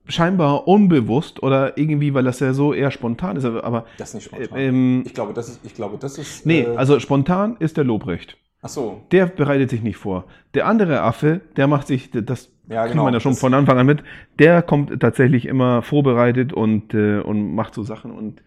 scheinbar 0.09 0.67
unbewusst 0.67 1.41
oder 1.43 1.77
irgendwie, 1.77 2.13
weil 2.13 2.23
das 2.25 2.39
ja 2.41 2.51
so 2.53 2.73
eher 2.73 2.91
spontan 2.91 3.37
ist, 3.37 3.45
aber, 3.45 3.85
das 3.97 4.09
ist 4.09 4.15
nicht 4.15 4.33
äh, 4.33 4.45
spontan. 4.45 4.59
ähm, 4.59 5.03
ich 5.05 5.13
glaube, 5.13 5.33
das 5.33 5.47
ist, 5.49 5.65
ich 5.65 5.73
glaube, 5.75 5.97
das 5.99 6.17
ist. 6.17 6.45
nee, 6.45 6.61
äh, 6.61 6.75
also 6.75 6.99
spontan 6.99 7.55
ist 7.59 7.77
der 7.77 7.83
Lobrecht. 7.85 8.37
ach 8.61 8.69
so. 8.69 9.01
Der 9.11 9.27
bereitet 9.27 9.69
sich 9.69 9.81
nicht 9.83 9.97
vor. 9.97 10.25
Der 10.53 10.65
andere 10.67 11.01
Affe, 11.01 11.41
der 11.55 11.67
macht 11.67 11.87
sich, 11.87 12.09
das 12.11 12.51
Ja, 12.67 12.81
kriegt 12.81 12.91
genau. 12.93 13.05
man 13.05 13.13
ja 13.13 13.19
schon 13.21 13.31
Das- 13.33 13.39
von 13.39 13.53
Anfang 13.53 13.77
an 13.77 13.85
mit, 13.85 14.03
der 14.37 14.61
kommt 14.61 14.99
tatsächlich 14.99 15.45
immer 15.45 15.81
vorbereitet 15.81 16.51
und, 16.53 16.93
äh, 16.93 17.19
und 17.19 17.55
macht 17.55 17.73
so 17.73 17.83
Sachen 17.83 18.11
und 18.11 18.41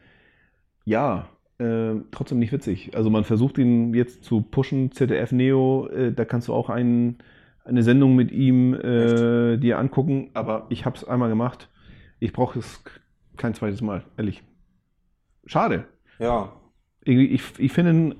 ja, 0.84 1.28
äh, 1.58 1.94
trotzdem 2.10 2.38
nicht 2.40 2.52
witzig. 2.52 2.90
Also 2.96 3.08
man 3.08 3.24
versucht 3.24 3.56
ihn 3.58 3.94
jetzt 3.94 4.24
zu 4.24 4.40
pushen, 4.40 4.90
ZDF 4.92 5.30
Neo, 5.32 5.86
äh, 5.88 6.12
da 6.12 6.24
kannst 6.24 6.48
du 6.48 6.54
auch 6.54 6.68
einen, 6.70 7.18
eine 7.64 7.82
Sendung 7.82 8.14
mit 8.16 8.30
ihm 8.32 8.74
äh, 8.74 9.56
dir 9.58 9.78
angucken, 9.78 10.30
aber 10.34 10.66
ich 10.70 10.84
habe 10.84 10.96
es 10.96 11.04
einmal 11.04 11.28
gemacht. 11.28 11.68
Ich 12.18 12.32
brauche 12.32 12.58
es 12.58 12.82
kein 13.36 13.54
zweites 13.54 13.80
Mal, 13.82 14.04
ehrlich. 14.16 14.42
Schade. 15.46 15.86
Ja, 16.18 16.52
Irgendwie, 17.04 17.26
Ich, 17.26 17.42
ich 17.58 17.72
finde 17.72 17.90
ihn 17.90 18.14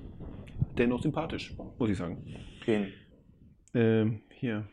dennoch 0.76 1.02
sympathisch, 1.02 1.54
muss 1.78 1.90
ich 1.90 1.96
sagen. 1.96 2.24
gehen. 2.64 2.92
Ähm, 3.74 4.22
hier. 4.30 4.66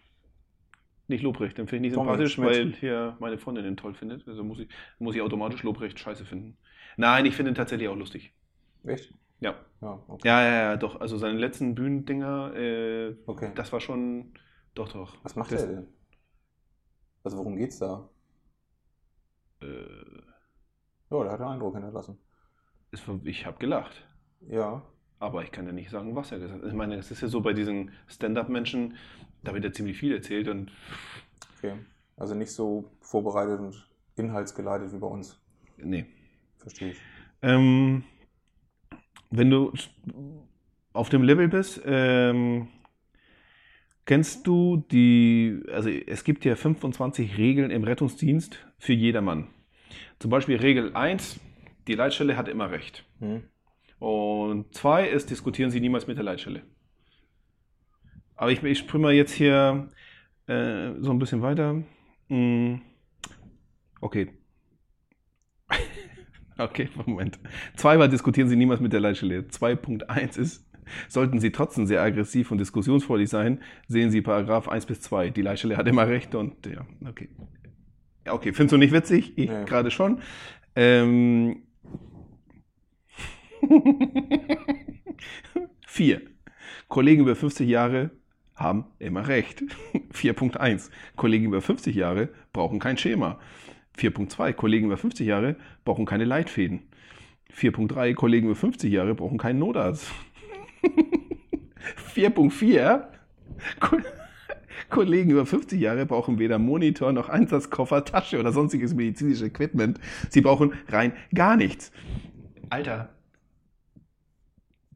Nicht 1.08 1.24
Lobrecht, 1.24 1.58
den 1.58 1.68
finde 1.68 1.88
ich 1.88 1.92
nicht 1.94 2.00
sympathisch, 2.00 2.38
weil 2.38 2.72
hier 2.74 3.18
meine 3.20 3.38
Freundin 3.38 3.64
den 3.64 3.78
toll 3.78 3.96
findet. 3.96 4.28
Also 4.28 4.44
muss 4.44 4.60
ich, 4.60 4.68
muss 5.00 5.16
ich 5.16 5.22
automatisch 5.22 5.64
Lobrecht 5.64 6.00
scheiße 6.00 6.26
finden. 6.26 6.58
Nein, 6.98 7.26
ich 7.26 7.36
finde 7.36 7.52
ihn 7.52 7.56
tatsächlich 7.56 7.88
auch 7.88 7.96
lustig. 7.96 8.32
Echt? 8.86 9.14
Ja. 9.40 9.56
Ja, 9.82 10.04
okay. 10.08 10.28
Ja, 10.28 10.44
ja, 10.44 10.52
ja, 10.72 10.78
doch. 10.78 11.00
Also 11.02 11.18
seine 11.18 11.40
letzten 11.40 11.74
Bühnendinger, 11.74 12.54
äh, 12.56 13.16
okay. 13.26 13.52
das 13.56 13.72
war 13.74 13.80
schon. 13.80 14.34
Doch, 14.76 14.92
doch. 14.92 15.18
Was 15.24 15.36
macht 15.36 15.52
das, 15.52 15.64
er 15.64 15.68
denn? 15.68 15.88
Also 17.24 17.38
worum 17.38 17.56
geht's 17.56 17.80
da? 17.80 18.10
Äh, 19.62 19.66
Ja, 21.10 21.24
der 21.24 21.32
hat 21.32 21.42
einen 21.42 21.52
Eindruck 21.54 21.76
hinterlassen. 21.76 22.18
war, 23.06 23.20
ich 23.24 23.46
habe 23.46 23.58
gelacht. 23.58 24.08
Ja. 24.48 24.82
Aber 25.20 25.44
ich 25.44 25.52
kann 25.52 25.66
ja 25.66 25.74
nicht 25.74 25.90
sagen, 25.90 26.16
was 26.16 26.32
er 26.32 26.40
gesagt 26.40 26.64
hat. 26.64 26.70
Ich 26.70 26.76
meine, 26.76 26.96
es 26.96 27.12
ist 27.12 27.22
ja 27.22 27.28
so 27.28 27.42
bei 27.42 27.52
diesen 27.54 27.92
Stand-Up-Menschen, 28.08 28.96
da 29.44 29.54
wird 29.54 29.66
ja 29.66 29.72
ziemlich 29.74 29.98
viel 29.98 30.14
erzählt 30.14 30.48
und 30.48 30.72
Okay. 31.58 31.74
Also 32.16 32.36
nicht 32.36 32.52
so 32.52 32.90
vorbereitet 33.02 33.60
und 33.60 33.90
inhaltsgeleitet 34.16 34.94
wie 34.94 34.98
bei 34.98 35.08
uns. 35.08 35.40
nee. 35.78 36.06
Verstehe 36.58 36.92
ich. 36.92 36.98
Ähm, 37.42 38.04
wenn 39.30 39.50
du 39.50 39.72
auf 40.94 41.10
dem 41.10 41.24
Level 41.24 41.48
bist, 41.48 41.82
ähm, 41.86 42.68
kennst 44.10 44.48
du 44.48 44.78
die, 44.92 45.62
also 45.72 45.88
es 45.88 46.24
gibt 46.24 46.44
ja 46.44 46.56
25 46.56 47.38
Regeln 47.38 47.70
im 47.70 47.84
Rettungsdienst 47.84 48.58
für 48.80 48.94
jedermann. 48.94 49.50
Zum 50.18 50.32
Beispiel 50.32 50.58
Regel 50.58 50.96
1, 50.96 51.40
die 51.88 51.94
Leitstelle 51.94 52.36
hat 52.36 52.48
immer 52.48 52.72
recht. 52.72 53.06
Hm? 53.20 53.44
Und 54.00 54.74
2 54.74 55.10
ist, 55.10 55.30
diskutieren 55.30 55.70
Sie 55.70 55.80
niemals 55.80 56.08
mit 56.08 56.18
der 56.18 56.24
Leitstelle. 56.24 56.64
Aber 58.36 58.52
ich, 58.52 58.64
ich 58.64 58.80
springe 58.80 59.04
mal 59.04 59.14
jetzt 59.14 59.34
hier 59.34 59.92
äh, 60.48 60.90
so 60.98 61.12
ein 61.12 61.20
bisschen 61.20 61.44
weiter. 61.44 61.84
Hm, 62.30 62.82
Okay. 64.02 64.32
Okay, 66.58 66.90
Moment. 67.06 67.40
Zwei 67.76 68.00
war, 68.00 68.08
diskutieren 68.08 68.50
Sie 68.50 68.56
niemals 68.56 68.82
mit 68.82 68.92
der 68.92 69.02
Leitstelle. 69.02 69.42
2.1 69.42 70.40
ist, 70.40 70.69
sollten 71.08 71.40
Sie 71.40 71.52
trotzdem 71.52 71.86
sehr 71.86 72.02
aggressiv 72.02 72.52
und 72.52 72.58
diskussionsfreudig 72.60 73.30
sein, 73.30 73.60
sehen 73.88 74.12
Sie 74.12 74.22
Paragraph 74.22 74.68
1 74.68 74.86
bis 74.86 75.02
2. 75.02 75.30
Die 75.30 75.42
Leitstelle 75.42 75.78
hat 75.78 75.88
immer 75.88 76.08
recht 76.08 76.36
und 76.36 76.66
ja, 76.66 76.86
okay. 77.08 77.30
Ja, 78.26 78.34
okay, 78.34 78.54
findest 78.54 78.74
du 78.74 78.78
nicht 78.78 78.94
witzig? 78.94 79.34
Ich 79.38 79.50
Nee. 79.50 79.66
gerade 79.66 79.92
schon. 79.92 80.20
Ähm, 80.76 81.64
Vier. 85.88 86.22
Kollegen 86.88 87.22
über 87.24 87.36
50 87.36 87.68
Jahre 87.68 88.12
haben 88.56 88.86
immer 89.00 89.28
recht. 89.28 89.64
4.1. 90.14 90.90
Kollegen 91.16 91.46
über 91.46 91.62
50 91.62 91.96
Jahre 91.96 92.30
brauchen 92.54 92.80
kein 92.80 92.98
Schema. 92.98 93.40
4.2. 93.98 94.54
Kollegen 94.54 94.86
über 94.88 94.98
50 94.98 95.28
Jahre 95.28 95.56
brauchen 95.86 96.06
keine 96.06 96.26
Leitfäden. 96.26 96.84
4.3. 97.56 98.14
Kollegen 98.14 98.48
über 98.48 98.56
50 98.56 98.92
Jahre 98.92 99.16
brauchen 99.16 99.38
keinen 99.38 99.60
Notarzt. 99.60 100.12
4.4. 102.16 103.08
Ko 103.80 103.98
Kollegen 104.90 105.30
über 105.30 105.46
50 105.46 105.80
Jahre 105.80 106.06
brauchen 106.06 106.40
weder 106.40 106.58
Monitor 106.58 107.12
noch 107.12 107.30
Einsatzkoffer, 107.30 108.06
Tasche 108.06 108.40
oder 108.40 108.52
sonstiges 108.52 108.96
medizinisches 108.96 109.44
Equipment. 109.44 110.00
Sie 110.30 110.42
brauchen 110.42 110.74
rein 110.88 111.14
gar 111.34 111.56
nichts. 111.58 111.92
Alter, 112.70 113.10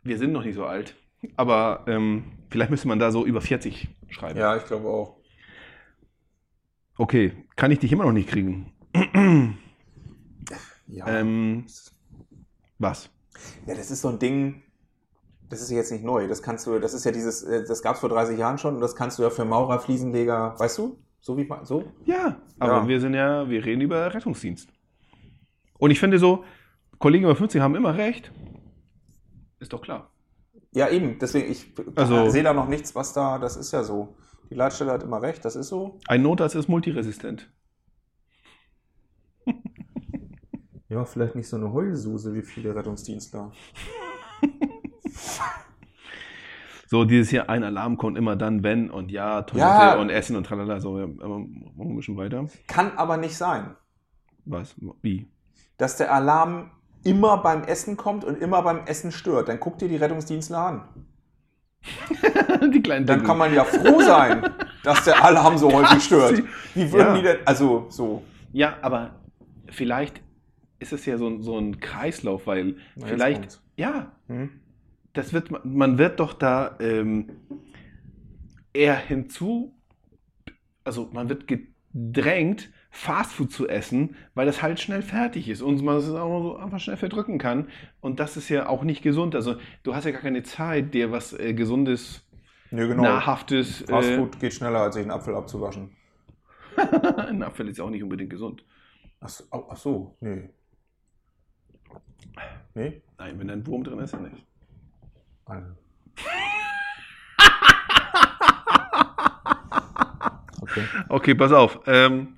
wir 0.04 0.18
sind 0.18 0.32
noch 0.32 0.44
nicht 0.44 0.56
so 0.56 0.66
alt, 0.66 0.96
aber 1.36 1.84
ähm, 1.88 2.24
vielleicht 2.50 2.72
müsste 2.72 2.88
man 2.88 3.00
da 3.00 3.12
so 3.12 3.26
über 3.26 3.42
40 3.42 3.90
schreiben. 4.10 4.40
Ja, 4.40 4.58
ich 4.58 4.66
glaube 4.66 4.88
auch. 4.88 5.18
Okay, 6.98 7.34
kann 7.56 7.72
ich 7.72 7.80
dich 7.80 7.92
immer 7.92 8.06
noch 8.06 8.14
nicht 8.14 8.30
kriegen. 8.30 8.72
Ja. 10.88 11.08
ähm, 11.08 11.66
was? 12.78 13.10
ja, 13.66 13.74
das 13.74 13.90
ist 13.90 14.02
so 14.02 14.10
ein 14.10 14.20
Ding, 14.20 14.62
das 15.54 15.62
ist 15.62 15.72
jetzt 15.72 15.92
nicht 15.92 16.04
neu. 16.04 16.28
Das 16.28 16.42
kannst 16.42 16.68
du, 16.68 16.80
das 16.80 16.94
ist 16.94 17.04
ja 17.06 17.12
dieses, 17.12 17.44
äh, 17.44 17.64
das 17.66 17.82
gab 17.82 17.96
es 17.96 18.00
vor 18.02 18.10
30 18.10 18.38
Jahren 18.38 18.58
schon 18.58 18.76
und 18.76 18.82
das 18.82 18.96
kannst 18.96 19.18
du 19.20 19.24
ja 19.24 19.30
für 19.30 19.46
Maurer, 19.46 19.80
Fliesenleger, 19.80 20.56
weißt 20.58 20.78
du? 20.80 20.98
So 21.22 21.38
wie 21.38 21.48
so? 21.64 21.86
Ja, 22.06 22.42
aber 22.60 22.74
Ja. 22.82 22.88
wir 22.88 23.00
sind 23.00 23.14
ja, 23.14 23.50
wir 23.50 23.64
reden 23.64 23.82
über 23.82 24.14
Rettungsdienst. 24.14 24.70
Und 25.78 25.92
ich 25.92 26.00
finde 26.00 26.20
so, 26.20 26.44
Kollegen 27.00 27.24
über 27.26 27.36
50 27.36 27.62
haben 27.62 27.76
immer 27.76 27.96
recht. 27.98 28.32
Ist 29.60 29.72
doch 29.74 29.82
klar. 29.82 30.10
Ja, 30.74 30.90
eben, 30.90 31.18
deswegen, 31.20 31.50
ich 31.52 31.74
Also- 31.96 32.30
sehe 32.30 32.44
da 32.44 32.54
noch 32.54 32.68
nichts, 32.68 32.94
was 32.96 33.14
da, 33.14 33.38
das 33.38 33.56
ist 33.56 33.72
ja 33.72 33.84
so. 33.84 34.16
Die 34.50 34.56
Leitstelle 34.56 34.92
hat 34.92 35.04
immer 35.04 35.22
recht, 35.22 35.46
das 35.46 35.56
ist 35.56 35.70
so. 35.70 36.00
Ein 36.08 36.22
Notarzt 36.24 36.56
ist 36.56 36.68
multiresistent. 36.68 37.50
Ja, 40.90 41.06
vielleicht 41.06 41.36
nicht 41.36 41.48
so 41.48 41.56
eine 41.56 41.74
Heulsuse 41.74 42.34
wie 42.36 42.44
viele 42.44 42.76
Rettungsdienstler. 42.76 43.52
So, 46.88 47.06
dieses 47.06 47.30
hier, 47.30 47.50
ein 47.50 47.64
Alarm 47.64 47.98
kommt 47.98 48.18
immer 48.20 48.36
dann, 48.36 48.62
wenn 48.62 48.92
und 48.92 49.10
ja, 49.10 49.42
Toilette 49.42 49.68
Ja. 49.68 49.96
und 49.96 50.12
Essen 50.12 50.36
und 50.36 50.44
tralala. 50.46 50.80
So, 50.80 51.00
ja, 51.00 51.06
aber 51.06 51.40
machen 51.40 51.72
wir 51.76 51.86
ein 51.86 51.96
bisschen 51.96 52.18
weiter. 52.18 52.46
Kann 52.68 52.92
aber 52.98 53.18
nicht 53.18 53.36
sein, 53.36 53.76
Was? 54.46 54.76
Wie? 55.02 55.28
dass 55.78 55.98
der 55.98 56.14
Alarm 56.14 56.70
immer 57.04 57.38
beim 57.38 57.64
Essen 57.64 57.98
kommt 57.98 58.24
und 58.24 58.38
immer 58.40 58.62
beim 58.62 58.86
Essen 58.86 59.12
stört. 59.12 59.50
Dann 59.50 59.60
guck 59.60 59.80
dir 59.80 59.88
die 59.90 59.96
Rettungsdienstler 59.96 60.58
an. 60.60 60.88
Die 62.72 62.82
kleinen 62.82 63.06
Dann 63.08 63.24
kann 63.24 63.38
man 63.40 63.54
ja 63.54 63.64
froh 63.66 64.00
sein, 64.02 64.50
dass 64.84 65.04
der 65.04 65.22
Alarm 65.26 65.58
so 65.58 65.72
häufig 65.74 66.04
stört. 66.04 66.44
Wie 66.76 66.92
würden 66.92 67.08
Ja. 67.08 67.16
die 67.16 67.22
denn, 67.24 67.38
also 67.46 67.88
so. 67.90 68.24
Ja, 68.54 68.78
aber 68.84 69.16
vielleicht 69.70 70.22
ist 70.80 70.94
es 70.94 71.06
ja 71.08 71.18
so, 71.18 71.28
ein- 71.28 71.42
so 71.42 71.58
ein 71.58 71.80
Kreislauf, 71.80 72.46
weil 72.48 72.76
Na, 72.96 73.08
vielleicht, 73.08 73.62
ja, 73.76 74.12
Hm? 74.28 74.52
Das 75.14 75.32
wird, 75.34 75.66
man 75.66 75.98
wird 75.98 76.20
doch 76.20 76.34
da 76.34 76.76
ähm, 76.80 77.30
eher 78.74 78.96
hinzu, 78.96 79.76
also 80.84 81.10
man 81.14 81.30
wird 81.30 81.48
gedrängt, 81.48 82.72
Fastfood 82.90 83.52
zu 83.52 83.68
essen, 83.68 84.16
weil 84.36 84.46
das 84.46 84.62
halt 84.62 84.80
schnell 84.80 85.02
fertig 85.02 85.50
ist 85.50 85.62
und 85.62 85.82
man 85.84 85.98
es 85.98 86.10
auch 86.10 86.42
so 86.42 86.56
einfach 86.58 86.80
schnell 86.80 86.98
verdrücken 86.98 87.40
kann. 87.40 87.70
Und 88.02 88.20
das 88.20 88.38
ist 88.38 88.50
ja 88.50 88.68
auch 88.68 88.84
nicht 88.84 89.02
gesund. 89.02 89.34
Also 89.34 89.56
du 89.82 89.96
hast 89.96 90.06
ja 90.06 90.12
gar 90.12 90.22
keine 90.22 90.44
Zeit, 90.44 90.94
dir 90.94 91.12
was 91.12 91.34
äh, 91.34 91.54
Gesundes, 91.56 92.28
Nö, 92.70 92.88
genau. 92.88 93.04
Nahrhaftes. 93.04 93.82
Äh, 93.82 93.88
Fastfood 93.88 94.40
geht 94.40 94.54
schneller, 94.54 94.82
als 94.82 94.96
sich 94.96 95.04
einen 95.04 95.12
Apfel 95.12 95.36
abzuwaschen. 95.36 95.96
ein 97.18 97.42
Apfel 97.42 97.68
ist 97.68 97.78
ja 97.78 97.84
auch 97.84 97.90
nicht 97.90 98.04
unbedingt 98.04 98.30
gesund. 98.30 98.64
Ach 99.20 99.30
so, 99.30 99.44
ach 99.52 99.78
so 99.78 100.18
nee. 100.20 100.50
Nee? 102.76 103.02
Nein, 103.18 103.40
wenn 103.40 103.48
da 103.48 103.54
ein 103.54 103.66
Wurm 103.66 103.84
drin 103.84 104.00
ist, 104.00 104.14
ja 104.14 104.20
nicht. 104.20 104.46
Also. 105.46 105.68
Okay. 110.62 110.84
Okay, 111.10 111.36
pass 111.36 111.52
auf. 111.52 111.80
Ähm, 111.88 112.36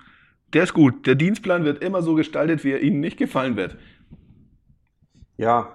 der 0.52 0.64
ist 0.64 0.74
gut. 0.74 1.06
Der 1.06 1.14
Dienstplan 1.14 1.64
wird 1.64 1.82
immer 1.82 2.02
so 2.02 2.14
gestaltet, 2.14 2.64
wie 2.64 2.72
er 2.72 2.82
Ihnen 2.82 3.00
nicht 3.00 3.16
gefallen 3.16 3.56
wird. 3.56 3.76
Ja, 5.36 5.68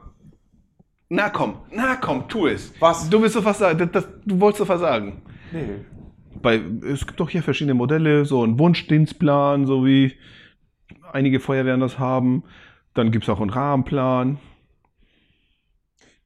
Na 1.10 1.30
komm, 1.30 1.58
na 1.72 1.98
komm, 1.98 2.28
tu 2.30 2.48
es. 2.48 2.74
Was? 2.80 3.10
Du 3.10 3.22
willst 3.22 3.36
doch 3.36 3.44
was 3.46 3.60
sagen. 3.60 3.78
Das, 3.80 3.92
das, 3.92 4.08
du 4.26 4.40
wolltest 4.40 4.62
doch 4.62 4.70
was 4.70 4.80
sagen. 4.82 5.22
nee. 5.52 5.86
Bei, 6.42 6.56
es 6.86 7.06
gibt 7.06 7.20
doch 7.20 7.30
hier 7.30 7.44
verschiedene 7.44 7.74
Modelle, 7.76 8.26
so 8.26 8.44
ein 8.44 8.58
Wunschdienstplan, 8.58 9.68
so 9.68 9.86
wie 9.86 10.14
einige 11.12 11.40
Feuerwehren 11.40 11.82
das 11.82 12.00
haben. 12.00 12.44
Dann 12.94 13.12
gibt 13.12 13.26
es 13.26 13.30
auch 13.30 13.42
einen 13.42 13.50
Rahmenplan. 13.52 14.40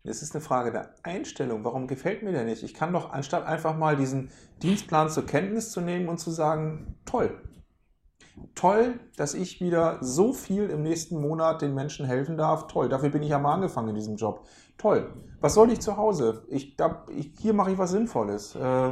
Es 0.07 0.21
ist 0.21 0.35
eine 0.35 0.43
Frage 0.43 0.71
der 0.71 0.89
Einstellung. 1.03 1.63
Warum 1.63 1.87
gefällt 1.87 2.23
mir 2.23 2.31
der 2.31 2.43
nicht? 2.43 2.63
Ich 2.63 2.73
kann 2.73 2.93
doch, 2.93 3.11
anstatt 3.11 3.45
einfach 3.45 3.75
mal 3.75 3.95
diesen 3.95 4.29
Dienstplan 4.61 5.09
zur 5.09 5.25
Kenntnis 5.25 5.71
zu 5.71 5.81
nehmen 5.81 6.07
und 6.07 6.19
zu 6.19 6.31
sagen, 6.31 6.95
toll. 7.05 7.31
Toll, 8.53 8.99
dass 9.15 9.33
ich 9.33 9.61
wieder 9.61 9.97
so 10.01 10.33
viel 10.33 10.69
im 10.69 10.83
nächsten 10.83 11.19
Monat 11.19 11.61
den 11.61 11.73
Menschen 11.73 12.05
helfen 12.05 12.37
darf. 12.37 12.67
Toll, 12.67 12.89
dafür 12.89 13.09
bin 13.09 13.23
ich 13.23 13.29
ja 13.29 13.39
mal 13.39 13.53
angefangen 13.53 13.89
in 13.89 13.95
diesem 13.95 14.17
Job. 14.17 14.45
Toll. 14.77 15.13
Was 15.39 15.53
soll 15.53 15.71
ich 15.71 15.79
zu 15.79 15.95
Hause? 15.95 16.43
Ich, 16.49 16.75
da, 16.75 17.05
ich, 17.15 17.31
hier 17.39 17.53
mache 17.53 17.71
ich 17.71 17.77
was 17.77 17.91
Sinnvolles. 17.91 18.55
Äh, 18.55 18.91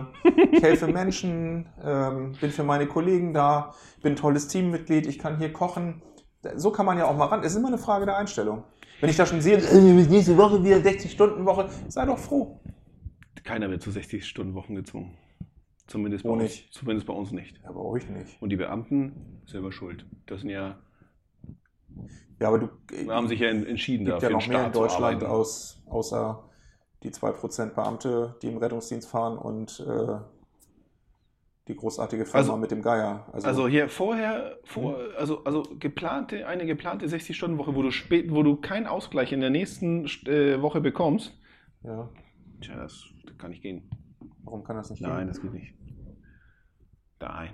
ich 0.51 0.63
helfe 0.63 0.87
Menschen, 0.93 1.67
ähm, 1.83 2.35
bin 2.39 2.51
für 2.51 2.63
meine 2.63 2.87
Kollegen 2.87 3.33
da, 3.33 3.73
bin 4.01 4.13
ein 4.13 4.15
tolles 4.15 4.47
Teammitglied, 4.47 5.07
ich 5.07 5.19
kann 5.19 5.37
hier 5.37 5.51
kochen. 5.51 6.01
So 6.55 6.71
kann 6.71 6.85
man 6.85 6.97
ja 6.97 7.05
auch 7.05 7.15
mal 7.15 7.25
ran. 7.25 7.41
Es 7.41 7.51
ist 7.53 7.57
immer 7.57 7.67
eine 7.67 7.77
Frage 7.77 8.05
der 8.05 8.17
Einstellung. 8.17 8.63
Wenn 8.99 9.09
ich 9.09 9.17
da 9.17 9.25
schon 9.25 9.41
sehe, 9.41 9.57
äh, 9.57 9.81
nächste 9.81 10.37
Woche 10.37 10.63
wieder 10.63 10.77
60-Stunden-Woche, 10.77 11.69
sei 11.89 12.05
doch 12.05 12.17
froh. 12.17 12.59
Keiner 13.43 13.69
wird 13.69 13.81
zu 13.81 13.89
60-Stunden-Wochen 13.89 14.75
gezwungen. 14.75 15.17
Zumindest 15.87 16.23
bei, 16.23 16.29
Wo 16.29 16.33
uns, 16.33 16.43
nicht? 16.43 16.73
zumindest 16.73 17.07
bei 17.07 17.13
uns 17.13 17.31
nicht. 17.31 17.59
Ja, 17.63 17.71
bei 17.73 17.81
euch 17.81 18.07
nicht. 18.09 18.41
Und 18.41 18.49
die 18.49 18.55
Beamten 18.55 19.41
selber 19.45 19.71
schuld. 19.73 20.05
Das 20.27 20.39
sind 20.41 20.49
ja, 20.49 20.79
Ja, 22.39 22.47
aber 22.47 22.59
du 22.59 22.69
haben 23.11 23.27
sich 23.27 23.41
ja 23.41 23.49
en- 23.49 23.65
entschieden, 23.65 24.05
gibt 24.05 24.21
da 24.23 24.27
ja 24.27 24.27
für 24.27 24.27
den 24.27 24.37
noch 24.37 24.47
mehr 24.47 24.65
in 24.67 24.71
Deutschland 24.71 25.23
aus, 25.25 25.81
außer 25.87 26.49
die 27.03 27.11
2% 27.11 27.75
Beamte, 27.75 28.35
die 28.41 28.47
im 28.47 28.57
Rettungsdienst 28.57 29.09
fahren 29.09 29.37
und 29.37 29.81
äh, 29.81 30.19
Die 31.69 31.75
großartige 31.75 32.25
Firma 32.25 32.37
Also- 32.39 32.57
mit 32.57 32.71
dem 32.71 32.81
Geier. 32.81 33.25
Also 33.31 33.67
hier 33.69 33.87
vorher, 33.87 34.59
vor, 34.65 34.97
also, 35.17 35.43
also 35.45 35.63
geplante, 35.79 36.45
eine 36.45 36.65
geplante 36.65 37.05
60-Stunden-Woche, 37.07 37.73
wo 37.73 37.81
du 37.81 37.91
spät, 37.91 38.31
wo 38.31 38.43
du 38.43 38.57
keinen 38.57 38.85
Ausgleich 38.85 39.31
in 39.31 39.39
der 39.39 39.49
nächsten 39.49 40.05
äh, 40.27 40.61
Woche 40.61 40.81
bekommst. 40.81 41.37
ja, 41.83 42.09
Tja, 42.61 42.75
das 42.75 43.05
kann 43.37 43.51
nicht 43.51 43.61
gehen. 43.61 43.89
warum 44.43 44.63
kann 44.63 44.75
das 44.75 44.89
nicht 44.89 45.01
Nein, 45.01 45.19
gehen? 45.19 45.27
das 45.27 45.41
geht 45.41 45.53
nicht. 45.53 45.73
Nein. 47.19 47.51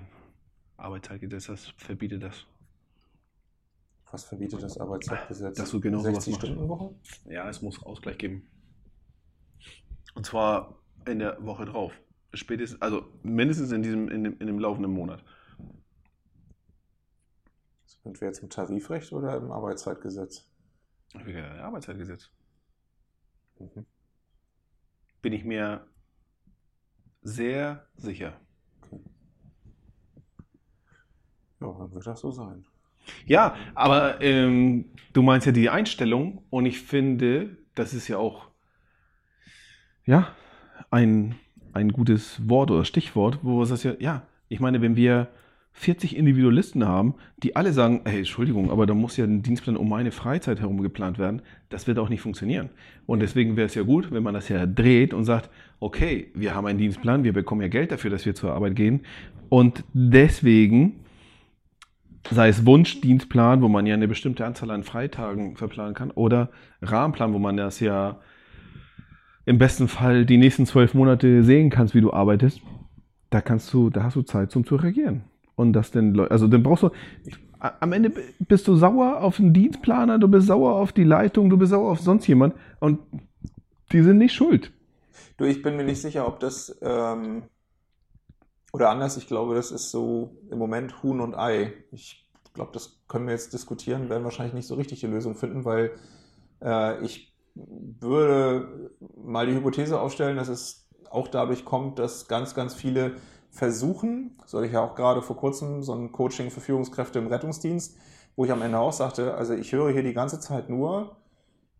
Arbeitszeitgesetz, 0.78 1.45
das 1.48 1.67
verbietet 1.78 2.24
das. 2.24 2.45
Was 4.12 4.24
verbietet 4.24 4.63
das 4.63 4.78
Arbeitszeitgesetz? 4.80 5.58
Dass 5.58 5.69
du 5.69 5.80
genau 5.80 6.00
sowas 6.00 6.26
60 6.26 6.34
machst. 6.34 6.48
Stunden 6.48 6.67
Woche? 6.69 6.95
Ja, 7.26 7.48
es 7.48 7.62
muss 7.62 7.84
Ausgleich 7.84 8.17
geben. 8.17 8.48
Und 10.15 10.26
zwar 10.26 10.80
in 11.08 11.19
der 11.19 11.38
Woche 11.45 11.65
drauf. 11.65 11.93
Spätestens, 12.34 12.82
also 12.82 13.08
mindestens 13.24 13.72
in 13.72 13.82
diesem, 13.82 14.10
in 14.10 14.24
dem, 14.24 14.38
in 14.39 14.48
dem 14.48 14.60
laufenden 14.60 14.92
Monat. 14.92 15.24
Sind 18.04 18.22
wir 18.22 18.28
jetzt 18.28 18.44
im 18.44 18.50
Tarifrecht 18.50 19.12
oder 19.12 19.38
im 19.38 19.52
Arbeitszeitgesetz? 19.52 20.50
Wie 21.26 21.34
gesagt, 21.34 21.60
Arbeitszeitgesetz. 21.60 22.30
Mhm. 23.60 23.86
Bin 25.22 25.34
ich 25.34 25.44
mir 25.44 25.86
sehr 27.22 27.88
sicher. 27.96 28.39
Ja, 31.60 31.74
dann 31.78 31.94
wird 31.94 32.08
das 32.08 32.22
so 32.22 32.32
sein. 32.32 32.65
Ja, 33.26 33.56
aber 33.76 34.22
ähm, 34.22 34.94
du 35.13 35.22
meinst 35.22 35.46
ja 35.46 35.52
die 35.52 35.70
Einstellung 35.70 36.46
und 36.50 36.65
ich 36.65 36.82
finde, 36.82 37.58
das 37.76 37.94
ist 37.94 38.08
ja 38.08 38.18
auch 38.18 38.50
ja 40.06 40.36
ein, 40.89 41.36
ein 41.73 41.91
gutes 41.91 42.41
Wort 42.49 42.71
oder 42.71 42.86
Stichwort, 42.86 43.39
wo 43.41 43.62
es 43.62 43.69
das 43.69 43.84
ja, 43.84 43.93
ja, 43.99 44.23
ich 44.47 44.60
meine, 44.60 44.82
wenn 44.82 44.95
wir 44.95 45.27
40 45.73 46.17
Individualisten 46.17 46.86
haben, 46.86 47.15
die 47.38 47.55
alle 47.55 47.71
sagen, 47.71 48.01
hey, 48.05 48.19
Entschuldigung, 48.19 48.71
aber 48.71 48.86
da 48.86 48.93
muss 48.93 49.15
ja 49.17 49.25
ein 49.25 49.43
Dienstplan 49.43 49.77
um 49.77 49.88
meine 49.88 50.12
Freizeit 50.12 50.60
herum 50.60 50.82
geplant 50.82 51.19
werden, 51.19 51.41
das 51.69 51.88
wird 51.88 51.99
auch 51.99 52.10
nicht 52.10 52.21
funktionieren. 52.21 52.69
Und 53.05 53.21
deswegen 53.21 53.55
wäre 53.55 53.67
es 53.67 53.75
ja 53.75 53.84
gut, 53.84 54.12
wenn 54.12 54.23
man 54.23 54.34
das 54.34 54.49
ja 54.49 54.65
dreht 54.65 55.13
und 55.13 55.25
sagt, 55.25 55.49
okay, 55.79 56.32
wir 56.34 56.55
haben 56.55 56.67
einen 56.67 56.79
Dienstplan, 56.79 57.23
wir 57.23 57.34
bekommen 57.34 57.62
ja 57.62 57.67
Geld 57.67 57.91
dafür, 57.91 58.10
dass 58.10 58.25
wir 58.25 58.36
zur 58.36 58.53
Arbeit 58.53 58.75
gehen 58.75 59.01
und 59.49 59.84
deswegen 59.93 60.99
sei 62.29 62.49
es 62.49 62.65
Wunschdienstplan, 62.65 63.62
wo 63.62 63.67
man 63.67 63.86
ja 63.86 63.93
eine 63.93 64.08
bestimmte 64.08 64.45
Anzahl 64.45 64.71
an 64.71 64.84
Freitagen 64.84 65.55
verplanen 65.55 65.93
kann, 65.93 66.12
oder 66.12 66.49
Rahmenplan, 66.82 67.34
wo 67.34 67.39
man 67.39 67.58
das 67.58 67.79
ja 67.79 68.19
im 69.50 69.58
besten 69.58 69.88
Fall 69.88 70.28
die 70.28 70.38
nächsten 70.38 70.68
zwölf 70.68 70.94
Monate 70.94 71.44
sehen 71.44 71.72
kannst, 71.72 71.96
wie 71.96 72.02
du 72.02 72.14
arbeitest, 72.14 72.62
da 73.32 73.42
kannst 73.42 73.74
du, 73.74 73.90
da 73.90 74.04
hast 74.04 74.16
du 74.16 74.22
Zeit 74.22 74.52
zum 74.52 74.64
zu 74.64 74.76
reagieren. 74.76 75.24
Und 75.56 75.74
das 75.74 75.90
denn, 75.90 76.20
also 76.20 76.48
dann 76.48 76.62
brauchst 76.62 76.84
du, 76.84 76.92
am 77.60 77.92
Ende 77.92 78.14
bist 78.38 78.68
du 78.68 78.76
sauer 78.76 79.22
auf 79.22 79.38
den 79.38 79.52
Dienstplaner, 79.52 80.20
du 80.20 80.28
bist 80.28 80.46
sauer 80.46 80.76
auf 80.76 80.92
die 80.92 81.04
Leitung, 81.04 81.50
du 81.50 81.58
bist 81.58 81.72
sauer 81.72 81.90
auf 81.90 82.00
sonst 82.00 82.28
jemand 82.28 82.54
und 82.80 83.00
die 83.92 84.04
sind 84.04 84.20
nicht 84.20 84.36
schuld. 84.36 84.72
Du, 85.38 85.46
ich 85.46 85.64
bin 85.64 85.78
mir 85.78 85.84
nicht 85.84 86.00
sicher, 86.00 86.28
ob 86.28 86.40
das 86.40 86.78
ähm, 86.84 87.42
oder 88.72 88.92
anders, 88.92 89.18
ich 89.18 89.26
glaube, 89.26 89.56
das 89.56 89.72
ist 89.72 89.90
so 89.90 90.38
im 90.52 90.60
Moment 90.60 91.02
Huhn 91.02 91.20
und 91.20 91.34
Ei. 91.34 91.74
Ich 91.92 92.30
glaube, 92.54 92.70
das 92.72 93.00
können 93.08 93.26
wir 93.26 93.34
jetzt 93.34 93.52
diskutieren, 93.54 94.10
werden 94.10 94.26
wahrscheinlich 94.26 94.54
nicht 94.54 94.68
so 94.68 94.76
richtig 94.76 95.00
die 95.00 95.08
Lösung 95.08 95.34
finden, 95.34 95.66
weil 95.66 95.94
äh, 96.62 97.04
ich 97.04 97.29
würde 97.56 98.92
mal 99.18 99.46
die 99.46 99.54
Hypothese 99.54 100.00
aufstellen, 100.00 100.38
dass 100.38 100.48
es 100.48 100.88
auch 101.10 101.28
dadurch 101.28 101.66
kommt, 101.66 102.00
dass 102.00 102.28
ganz, 102.28 102.56
ganz 102.56 102.74
viele 102.74 103.14
versuchen, 103.50 104.38
so 104.46 104.58
hatte 104.58 104.68
ich 104.68 104.74
ja 104.74 104.82
auch 104.82 104.96
gerade 104.96 105.22
vor 105.22 105.36
kurzem 105.36 105.82
so 105.82 105.94
ein 105.94 106.12
Coaching 106.12 106.52
für 106.52 106.62
Führungskräfte 106.62 107.20
im 107.20 107.28
Rettungsdienst, 107.28 107.98
wo 108.36 108.46
ich 108.46 108.52
am 108.52 108.62
Ende 108.62 108.80
auch 108.80 108.94
sagte, 108.94 109.34
also 109.34 109.54
ich 109.54 109.72
höre 109.72 109.92
hier 109.92 110.04
die 110.04 110.14
ganze 110.14 110.40
Zeit 110.40 110.70
nur 110.70 111.18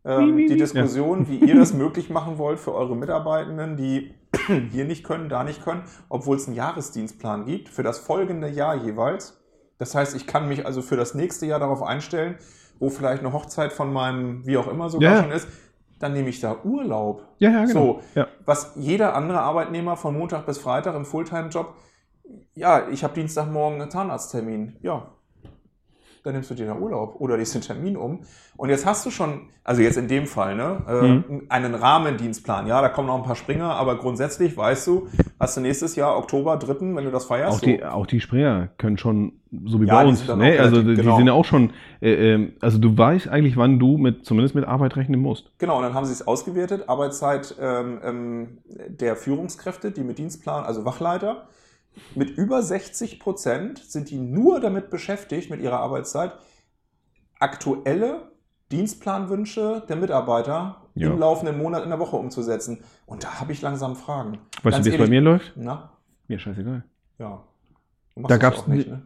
ähm, 0.04 0.38
die? 0.38 0.58
Diskussion, 0.58 1.28
wie 1.28 1.38
ihr 1.38 1.56
das 1.56 1.74
möglich 1.74 2.10
machen 2.10 2.38
wollt 2.38 2.60
für 2.60 2.74
eure 2.74 2.96
Mitarbeitenden, 2.96 3.78
die 3.78 4.14
hier 4.72 4.86
nicht 4.86 5.04
können, 5.04 5.30
da 5.30 5.44
nicht 5.44 5.64
können, 5.64 5.84
obwohl 6.10 6.38
es 6.38 6.48
einen 6.48 6.56
Jahresdienstplan 6.56 7.46
gibt, 7.46 7.70
für 7.70 7.84
das 7.84 8.00
folgende 8.00 8.50
Jahr 8.50 8.76
jeweils. 8.76 9.40
Das 9.78 9.96
heißt, 9.96 10.16
ich 10.16 10.28
kann 10.28 10.48
mich 10.48 10.66
also 10.66 10.82
für 10.82 10.98
das 10.98 11.14
nächste 11.14 11.46
Jahr 11.46 11.60
darauf 11.60 11.84
einstellen, 11.84 12.38
wo 12.80 12.89
vielleicht 12.89 13.24
eine 13.24 13.34
Hochzeit 13.34 13.72
von 13.74 13.92
meinem, 13.94 14.46
wie 14.46 14.58
auch 14.58 14.68
immer 14.68 14.89
sogar 14.89 15.15
Ja. 15.15 15.24
schon 15.24 15.32
ist, 15.32 15.48
dann 16.00 16.13
nehme 16.13 16.30
ich 16.30 16.39
da 16.39 16.56
Urlaub. 16.63 17.28
Ja, 17.39 17.50
ja, 17.52 17.68
So, 17.68 18.02
Ja. 18.15 18.28
was 18.46 18.74
jeder 18.76 19.15
andere 19.15 19.42
Arbeitnehmer 19.42 19.98
von 19.98 20.18
Montag 20.18 20.46
bis 20.46 20.58
Freitag 20.58 20.96
im 20.96 21.06
Fulltime-Job, 21.06 21.74
ja, 22.54 22.88
ich 22.89 23.04
habe 23.04 23.13
Dienstagmorgen 23.15 23.82
einen 23.82 23.92
Zahnarzttermin. 23.92 24.78
Ja, 24.82 25.08
dann 26.30 26.36
nimmst 26.36 26.50
du 26.52 26.56
dir 26.56 26.68
da 26.68 26.76
Urlaub 26.76 27.15
oder 27.20 27.38
legst 27.38 27.56
den 27.56 27.62
Termin 27.62 27.98
um. 27.98 28.20
Und 28.56 28.70
jetzt 28.70 28.86
hast 28.86 29.06
du 29.06 29.10
schon, 29.12 29.50
also 29.63 29.82
jetzt 29.82 29.98
in 29.98 30.08
dem 30.08 30.26
Fall, 30.28 30.56
ne, 30.56 30.84
äh, 30.88 31.08
Mhm. 31.32 31.44
einen 31.50 31.76
Rahmendienstplan. 31.76 32.68
Ja, 32.68 32.82
da 32.82 32.89
kommen 32.89 33.08
noch 33.08 33.18
ein 33.18 33.24
paar 33.24 33.36
Springer, 33.36 33.72
aber 33.76 33.98
grundsätzlich 33.98 34.56
weißt 34.56 34.86
du, 34.88 35.08
hast 35.39 35.58
du 35.58 35.62
nächstes 35.62 35.96
Jahr 35.96 36.18
Oktober 36.18 36.58
3., 36.58 36.96
wenn 36.96 37.06
du 37.06 37.12
das 37.12 37.26
feierst. 37.26 37.58
Auch 37.58 37.62
die, 37.62 37.84
auch 37.84 38.06
die 38.06 38.20
Springer 38.20 38.70
können 38.78 38.98
schon, 38.98 39.34
so 39.65 39.82
wie 39.82 39.86
Ja, 39.88 39.96
bei 40.04 40.06
uns, 40.08 40.28
ne? 40.28 40.34
also 40.60 40.76
relativ- 40.78 40.84
die 40.88 40.96
genau. 41.02 41.18
sind 41.18 41.28
ja 41.28 41.34
auch 41.34 41.46
schon, 41.46 41.72
äh, 42.02 42.34
ähm, 42.34 42.54
also 42.62 42.78
du 42.78 42.98
weißt 42.98 43.28
eigentlich, 43.30 43.58
wann 43.58 43.80
du 43.80 43.98
mit, 43.98 44.26
zumindest 44.26 44.56
mit 44.56 44.65
Arbeit 44.65 44.96
rechnen 44.98 45.20
musst. 45.22 45.52
Genau, 45.58 45.78
und 45.78 45.84
dann 45.84 45.94
haben 45.94 46.06
sie 46.06 46.13
es 46.13 46.28
ausgewertet. 46.28 46.88
Arbeitszeit 46.88 47.56
ähm, 47.60 48.00
ähm, 48.04 48.48
der 48.88 49.15
Führungskräfte, 49.15 49.92
die 49.92 50.02
mit 50.04 50.18
Dienstplan, 50.20 50.63
also 50.65 50.86
Wachleiter, 50.86 51.48
mit 52.16 52.30
über 52.32 52.62
60 52.62 53.20
Prozent 53.20 53.80
sind 53.80 54.10
die 54.10 54.18
nur 54.18 54.60
damit 54.60 54.90
beschäftigt, 54.90 55.50
mit 55.50 55.62
ihrer 55.62 55.80
Arbeitszeit, 55.80 56.34
aktuelle 57.40 58.32
Dienstplanwünsche 58.72 59.84
der 59.90 59.96
Mitarbeiter 59.96 60.82
Ja. 60.96 61.12
im 61.12 61.18
laufenden 61.20 61.58
Monat 61.58 61.84
in 61.84 61.90
der 61.90 62.00
Woche 62.00 62.16
umzusetzen. 62.18 62.84
Und 63.06 63.24
da 63.24 63.40
habe 63.40 63.52
ich 63.52 63.62
langsam 63.62 63.96
Fragen. 63.96 64.38
Weißt 64.64 64.76
Ganz 64.76 64.86
du, 64.86 64.92
wie 64.92 64.96
es 64.96 65.02
bei 65.02 65.08
mir 65.10 65.22
läuft? 65.22 65.54
Na, 65.56 65.92
Mir 66.28 66.40
scheißegal. 66.40 66.84
ja. 67.18 67.44
Du 68.16 68.24
Da 68.28 68.38
gab's 68.38 68.60
auch 68.60 68.68
nicht, 68.68 68.88
ne- 68.88 68.96
ne? 68.98 69.02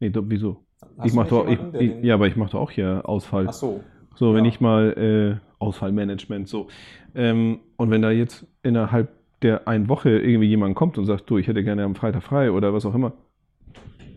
Nee, 0.00 0.10
do, 0.10 0.22
wieso? 0.26 0.64
Hast 0.98 1.06
ich 1.06 1.12
du 1.12 1.16
mach 1.16 1.24
nicht 1.24 1.32
doch, 1.32 1.46
ich, 1.46 1.80
ich, 1.98 2.04
ja, 2.04 2.14
aber 2.14 2.26
ich 2.26 2.36
mache 2.36 2.52
doch 2.52 2.60
auch 2.60 2.70
hier 2.70 3.02
Ausfall. 3.04 3.46
Ach 3.48 3.52
so. 3.52 3.84
So, 4.16 4.34
wenn 4.34 4.44
Ja. 4.44 4.50
ich 4.50 4.60
mal 4.60 5.40
äh, 5.40 5.46
Ausfallmanagement 5.58 6.48
so. 6.48 6.68
Ähm, 7.14 7.60
und 7.76 7.90
wenn 7.90 8.02
da 8.02 8.10
jetzt 8.10 8.46
innerhalb 8.62 9.12
der 9.44 9.68
einen 9.68 9.88
Woche 9.88 10.10
irgendwie 10.10 10.48
jemand 10.48 10.74
kommt 10.74 10.98
und 10.98 11.04
sagt, 11.06 11.30
du, 11.30 11.38
ich 11.38 11.46
hätte 11.46 11.62
gerne 11.62 11.84
am 11.84 11.94
Freitag 11.94 12.22
frei 12.24 12.50
oder 12.50 12.74
was 12.74 12.84
auch 12.84 12.94
immer, 12.94 13.12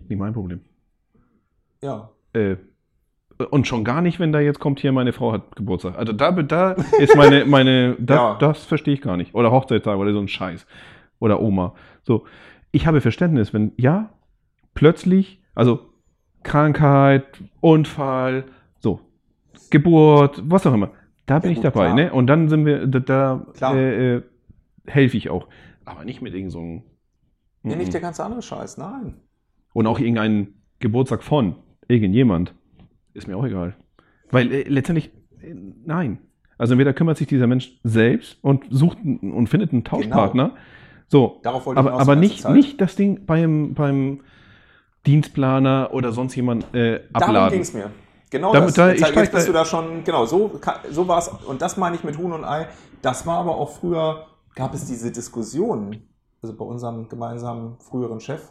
nicht 0.10 0.18
mein 0.18 0.34
Problem. 0.34 0.62
Ja. 1.84 2.10
Äh, 2.34 2.56
und 3.52 3.68
schon 3.68 3.84
gar 3.84 4.02
nicht, 4.02 4.20
wenn 4.20 4.32
da 4.32 4.40
jetzt 4.40 4.60
kommt, 4.60 4.80
hier 4.80 4.92
meine 4.92 5.14
Frau 5.14 5.32
hat 5.32 5.56
Geburtstag. 5.56 5.96
Also 5.98 6.12
da, 6.12 6.32
da 6.32 6.72
ist 6.72 7.16
meine, 7.16 7.46
meine, 7.46 7.96
da, 8.00 8.16
Ja. 8.16 8.38
das 8.40 8.66
verstehe 8.66 8.96
ich 8.96 9.02
gar 9.02 9.16
nicht. 9.16 9.36
Oder 9.36 9.52
Hochzeitstag 9.52 9.98
oder 9.98 10.12
so 10.12 10.20
ein 10.20 10.28
Scheiß. 10.28 10.66
Oder 11.20 11.40
Oma. 11.40 11.76
So, 12.04 12.26
ich 12.72 12.88
habe 12.88 13.00
Verständnis, 13.02 13.54
wenn, 13.54 13.74
ja, 13.78 14.10
plötzlich, 14.74 15.40
also 15.54 15.82
Krankheit, 16.44 17.26
Unfall, 17.60 18.46
so, 18.80 19.02
Geburt, 19.70 20.42
was 20.46 20.66
auch 20.66 20.74
immer. 20.74 20.90
Da 21.26 21.40
bin 21.40 21.50
Ja, 21.52 21.52
ich 21.52 21.58
gut, 21.58 21.66
dabei, 21.66 21.86
klar. 21.88 21.96
ne? 21.96 22.14
Und 22.14 22.28
dann 22.28 22.48
sind 22.50 22.66
wir, 22.66 22.88
da, 22.88 23.00
da 23.00 23.46
Klar. 23.56 23.76
äh, 23.76 24.16
äh, 24.16 24.22
helfe 24.88 25.18
ich 25.18 25.30
auch. 25.30 25.48
Aber 25.86 26.04
nicht 26.06 26.22
mit 26.22 26.34
irgend 26.34 26.52
so 26.52 26.60
einem. 26.60 26.84
Nee, 27.64 27.76
nicht 27.76 27.94
der 27.94 28.02
ganze 28.02 28.24
andere 28.24 28.42
Scheiß, 28.42 28.78
nein. 28.78 29.16
Und 29.74 29.88
auch 29.88 30.00
irgendein 30.00 30.54
Geburtstag 30.80 31.24
von 31.24 31.56
irgendjemand. 31.88 32.54
Ist 33.14 33.28
mir 33.28 33.36
auch 33.38 33.46
egal. 33.46 33.76
Weil 34.32 34.52
äh, 34.52 34.64
letztendlich, 34.64 35.12
äh, 35.42 35.54
nein. 35.86 36.20
Also 36.58 36.74
entweder 36.74 36.94
kümmert 36.94 37.18
sich 37.18 37.28
dieser 37.28 37.48
Mensch 37.48 37.80
selbst 37.84 38.38
und 38.44 38.66
sucht 38.70 38.98
und 39.04 39.48
findet 39.48 39.72
einen 39.74 39.84
Tauschpartner. 39.84 40.56
So, 41.08 41.40
Darauf 41.44 41.66
wollte 41.66 41.80
aber, 41.80 41.90
ich 41.90 41.96
aber 41.96 42.16
ganze 42.16 42.20
nicht, 42.20 42.42
Zeit. 42.42 42.54
nicht 42.56 42.82
das 42.82 42.96
Ding 42.96 43.26
beim, 43.26 43.74
beim 43.76 44.22
Dienstplaner 45.06 45.90
oder 45.94 46.12
sonst 46.12 46.36
jemand 46.36 46.64
äh, 46.74 47.02
Darum 47.14 47.30
abladen. 47.30 47.52
ging 47.54 47.62
es 47.62 47.74
mir. 47.74 47.92
Genau 48.30 48.52
Damit- 48.52 48.70
das. 48.70 48.76
da- 48.76 48.90
jetzt 48.90 49.02
ich 49.10 49.16
jetzt 49.16 49.32
bist 49.32 49.48
da- 49.48 49.52
du 49.52 49.54
da 49.54 49.66
schon, 49.66 50.04
genau, 50.04 50.26
so, 50.26 50.60
so 50.92 51.08
war 51.08 51.20
es. 51.20 51.28
Und 51.30 51.62
das 51.62 51.78
meine 51.78 51.96
ich 51.96 52.04
mit 52.04 52.18
Huhn 52.18 52.32
und 52.34 52.44
Ei. 52.44 52.68
Das 53.02 53.26
war 53.26 53.38
aber 53.40 53.56
auch 53.56 53.78
früher, 53.78 54.26
gab 54.58 54.74
es 54.74 54.86
diese 54.86 55.12
Diskussionen, 55.12 56.10
also 56.42 56.56
bei 56.56 56.66
unserem 56.66 57.08
gemeinsamen 57.08 57.78
früheren 57.80 58.20
Chef. 58.20 58.42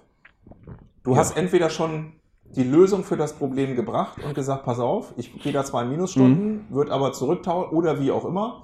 Du 1.03 1.13
Ja. 1.13 1.19
hast 1.19 1.37
entweder 1.37 1.69
schon 1.69 2.13
die 2.55 2.63
Lösung 2.63 3.03
für 3.03 3.17
das 3.17 3.33
Problem 3.35 3.75
gebracht 3.75 4.23
und 4.25 4.35
gesagt, 4.35 4.65
pass 4.65 4.79
auf, 4.79 5.13
ich 5.17 5.33
gehe 5.43 5.53
da 5.53 5.65
zwei 5.65 5.85
Minusstunden, 5.85 6.69
Mhm. 6.69 6.75
wird 6.75 6.91
aber 6.91 7.13
zurücktauschen 7.13 7.77
oder 7.77 8.01
wie 8.01 8.13
auch 8.13 8.25
immer. 8.25 8.63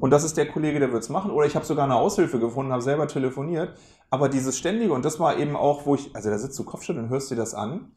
Und 0.00 0.10
das 0.10 0.24
ist 0.24 0.36
der 0.36 0.46
Kollege, 0.46 0.78
der 0.78 0.92
wird 0.92 1.02
es 1.02 1.08
machen. 1.08 1.30
Oder 1.30 1.46
ich 1.46 1.56
habe 1.56 1.64
sogar 1.64 1.84
eine 1.84 1.94
Aushilfe 1.96 2.38
gefunden, 2.38 2.70
habe 2.72 2.82
selber 2.82 3.06
telefoniert. 3.08 3.78
Aber 4.10 4.28
dieses 4.28 4.58
ständige, 4.58 4.92
und 4.92 5.04
das 5.04 5.18
war 5.18 5.38
eben 5.38 5.56
auch, 5.56 5.86
wo 5.86 5.94
ich, 5.94 6.14
also 6.14 6.28
da 6.30 6.36
sitzt 6.38 6.58
du 6.58 6.64
Kopfschütteln 6.64 7.06
und 7.06 7.10
hörst 7.10 7.30
dir 7.30 7.36
das 7.36 7.54
an 7.54 7.92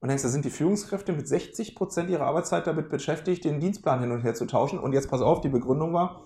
und 0.00 0.08
denkst, 0.08 0.24
da 0.24 0.28
sind 0.28 0.44
die 0.44 0.50
Führungskräfte 0.50 1.12
mit 1.12 1.28
60 1.28 1.76
Prozent 1.76 2.10
ihrer 2.10 2.26
Arbeitszeit 2.26 2.66
damit 2.66 2.88
beschäftigt, 2.90 3.44
den 3.44 3.60
Dienstplan 3.60 4.00
hin 4.00 4.10
und 4.10 4.22
her 4.22 4.34
zu 4.34 4.46
tauschen. 4.46 4.78
Und 4.80 4.92
jetzt 4.92 5.08
pass 5.08 5.22
auf, 5.22 5.40
die 5.40 5.48
Begründung 5.48 5.92
war, 5.92 6.22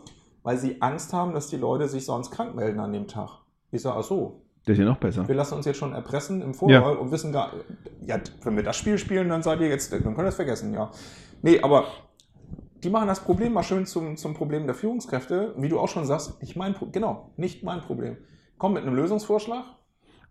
weil 0.48 0.56
sie 0.56 0.80
Angst 0.80 1.12
haben, 1.12 1.34
dass 1.34 1.48
die 1.48 1.58
Leute 1.58 1.88
sich 1.88 2.06
sonst 2.06 2.30
krank 2.30 2.54
melden 2.54 2.80
an 2.80 2.90
dem 2.90 3.06
Tag. 3.06 3.42
Ich 3.70 3.82
sage, 3.82 3.98
ach 3.98 4.02
so. 4.02 4.46
Das 4.64 4.72
ist 4.72 4.78
ja 4.78 4.86
noch 4.86 4.96
besser. 4.96 5.28
Wir 5.28 5.34
lassen 5.34 5.52
uns 5.56 5.66
jetzt 5.66 5.76
schon 5.76 5.92
erpressen 5.92 6.40
im 6.40 6.54
Vorwahl 6.54 6.96
und 6.96 7.10
wissen 7.10 7.32
gar, 7.32 7.52
ja, 8.00 8.18
wenn 8.44 8.56
wir 8.56 8.62
das 8.62 8.74
Spiel 8.78 8.96
spielen, 8.96 9.28
dann 9.28 9.42
seid 9.42 9.60
ihr 9.60 9.68
jetzt, 9.68 9.92
dann 9.92 10.02
könnt 10.02 10.20
ihr 10.20 10.28
es 10.28 10.36
vergessen, 10.36 10.72
ja. 10.72 10.90
Nee, 11.42 11.60
aber 11.60 11.84
die 12.82 12.88
machen 12.88 13.08
das 13.08 13.20
Problem 13.20 13.52
mal 13.52 13.62
schön 13.62 13.84
zum, 13.84 14.16
zum 14.16 14.32
Problem 14.32 14.64
der 14.64 14.74
Führungskräfte. 14.74 15.52
Wie 15.58 15.68
du 15.68 15.78
auch 15.78 15.88
schon 15.88 16.06
sagst, 16.06 16.40
nicht 16.40 16.56
mein 16.56 16.72
Problem. 16.72 16.92
Genau, 16.92 17.30
nicht 17.36 17.62
mein 17.62 17.82
Problem. 17.82 18.16
Komm 18.56 18.72
mit 18.72 18.84
einem 18.84 18.94
Lösungsvorschlag. 18.94 19.66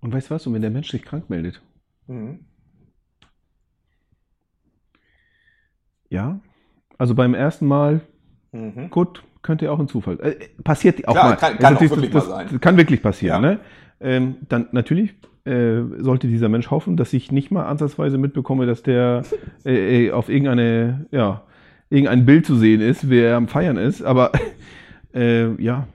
Und 0.01 0.15
weißt 0.15 0.31
du 0.31 0.33
was? 0.33 0.47
Und 0.47 0.53
wenn 0.55 0.63
der 0.63 0.71
Mensch 0.71 0.89
sich 0.89 1.03
krank 1.03 1.29
meldet, 1.29 1.61
Mhm. 2.07 2.43
ja, 6.09 6.39
also 6.97 7.13
beim 7.13 7.35
ersten 7.35 7.67
Mal, 7.67 8.01
Mhm. 8.51 8.89
gut, 8.89 9.23
könnte 9.41 9.65
ja 9.65 9.71
auch 9.71 9.79
ein 9.79 9.87
Zufall. 9.87 10.19
Äh, 10.19 10.35
passiert 10.63 11.07
auch 11.07 11.13
Klar, 11.13 11.29
mal. 11.29 11.35
kann- 11.35 11.57
kann 11.57 11.75
auch 11.77 11.81
wirklich 11.81 12.11
das, 12.11 12.27
mal 12.27 12.47
sein. 12.47 12.61
Kann 12.61 12.77
wirklich 12.77 13.01
passieren, 13.01 13.43
Ja. 13.43 13.49
ne? 13.51 13.59
Ähm, 13.99 14.35
dann 14.47 14.67
natürlich 14.73 15.15
äh, 15.45 15.81
sollte 15.99 16.27
dieser 16.27 16.49
Mensch 16.49 16.69
hoffen, 16.69 16.97
dass 16.97 17.13
ich 17.13 17.31
nicht 17.31 17.51
mal 17.51 17.65
ansatzweise 17.65 18.17
mitbekomme, 18.17 18.65
dass 18.65 18.83
der 18.83 19.23
äh, 19.65 20.07
äh, 20.07 20.11
auf 20.11 20.29
irgendeine, 20.29 21.07
ja, 21.11 21.43
irgendein 21.89 22.25
Bild 22.25 22.45
zu 22.45 22.55
sehen 22.57 22.81
ist, 22.81 23.09
wer 23.09 23.37
am 23.37 23.47
Feiern 23.47 23.77
ist. 23.77 24.03
Aber 24.03 24.31
äh, 25.15 25.53
ja, 25.61 25.87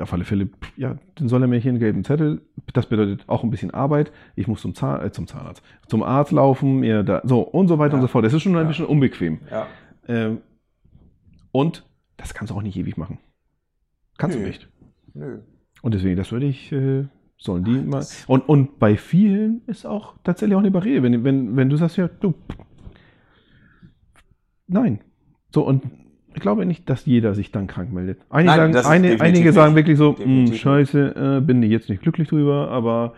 auf 0.00 0.12
alle 0.12 0.24
Fälle, 0.24 0.48
ja, 0.76 0.96
dann 1.16 1.28
soll 1.28 1.42
er 1.42 1.48
mir 1.48 1.58
hier 1.58 1.70
einen 1.72 1.80
gelben 1.80 2.04
Zettel. 2.04 2.40
Das 2.72 2.86
bedeutet 2.86 3.24
auch 3.26 3.42
ein 3.42 3.50
bisschen 3.50 3.72
Arbeit. 3.72 4.12
Ich 4.36 4.46
muss 4.46 4.62
zum, 4.62 4.74
Zahn, 4.76 5.04
äh, 5.04 5.10
zum 5.10 5.26
Zahnarzt, 5.26 5.62
zum 5.88 6.02
Arzt 6.04 6.30
laufen, 6.32 6.78
mir 6.80 7.02
da, 7.02 7.20
so 7.24 7.40
und 7.40 7.66
so 7.68 7.78
weiter 7.80 7.94
Ja. 7.94 7.96
und 7.96 8.02
so 8.02 8.06
fort. 8.08 8.24
Das 8.24 8.32
ist 8.32 8.42
schon 8.42 8.54
ein 8.54 8.62
Ja. 8.62 8.68
bisschen 8.68 8.86
unbequem. 8.86 9.40
Ja. 9.50 9.66
Ähm, 10.06 10.38
und 11.50 11.84
das 12.22 12.34
kannst 12.34 12.50
du 12.50 12.54
auch 12.56 12.62
nicht 12.62 12.76
ewig 12.76 12.96
machen. 12.96 13.18
Kannst 14.16 14.36
Nö. 14.36 14.42
du 14.42 14.48
nicht. 14.48 14.68
Nö. 15.14 15.38
Und 15.82 15.94
deswegen, 15.94 16.16
das 16.16 16.30
würde 16.30 16.46
ich, 16.46 16.70
äh, 16.72 17.04
sollen 17.36 17.64
die 17.64 17.80
Ach, 17.80 17.84
mal. 17.84 18.06
Und, 18.28 18.48
und 18.48 18.78
bei 18.78 18.96
vielen 18.96 19.62
ist 19.66 19.84
auch 19.84 20.14
tatsächlich 20.22 20.54
auch 20.54 20.60
eine 20.60 20.70
Barriere. 20.70 21.02
Wenn, 21.02 21.24
wenn, 21.24 21.56
wenn 21.56 21.68
du 21.68 21.76
sagst, 21.76 21.96
ja, 21.96 22.08
du. 22.08 22.34
Nein. 24.68 25.00
So, 25.50 25.66
und 25.66 25.82
ich 26.34 26.40
glaube 26.40 26.64
nicht, 26.64 26.88
dass 26.88 27.04
jeder 27.04 27.34
sich 27.34 27.50
dann 27.50 27.66
krank 27.66 27.92
meldet. 27.92 28.20
Einige, 28.30 28.56
Nein, 28.56 28.72
sagen, 28.72 28.86
eine, 28.86 29.20
einige 29.20 29.52
sagen 29.52 29.74
wirklich 29.74 29.98
so, 29.98 30.16
"Hm, 30.16 30.52
scheiße, 30.52 31.38
äh, 31.38 31.44
bin 31.44 31.62
ich 31.62 31.70
jetzt 31.70 31.90
nicht 31.90 32.02
glücklich 32.02 32.28
drüber, 32.28 32.70
aber 32.70 33.14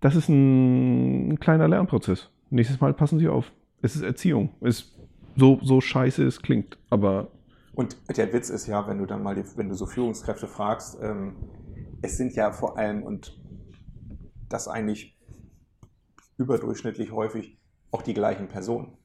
das 0.00 0.16
ist 0.16 0.28
ein, 0.28 1.30
ein 1.30 1.40
kleiner 1.40 1.68
Lernprozess. 1.68 2.30
Nächstes 2.50 2.80
Mal 2.80 2.92
passen 2.92 3.18
Sie 3.18 3.28
auf. 3.28 3.52
Es 3.80 3.96
ist 3.96 4.02
Erziehung. 4.02 4.50
Es 4.60 4.92
so, 5.36 5.60
so 5.62 5.80
scheiße 5.80 6.24
es 6.24 6.42
klingt, 6.42 6.78
aber 6.90 7.28
Und 7.76 7.96
der 8.16 8.32
Witz 8.32 8.48
ist 8.50 8.66
ja, 8.66 8.88
wenn 8.88 8.98
du 8.98 9.06
dann 9.06 9.22
mal, 9.22 9.34
die, 9.34 9.44
wenn 9.56 9.68
du 9.68 9.74
so 9.74 9.86
Führungskräfte 9.86 10.48
fragst, 10.48 10.98
ähm, 11.02 11.36
es 12.02 12.16
sind 12.16 12.34
ja 12.34 12.50
vor 12.50 12.78
allem 12.78 13.02
und 13.02 13.38
das 14.48 14.66
eigentlich 14.66 15.16
überdurchschnittlich 16.38 17.12
häufig 17.12 17.58
auch 17.90 18.02
die 18.02 18.14
gleichen 18.14 18.48
Personen. 18.48 18.96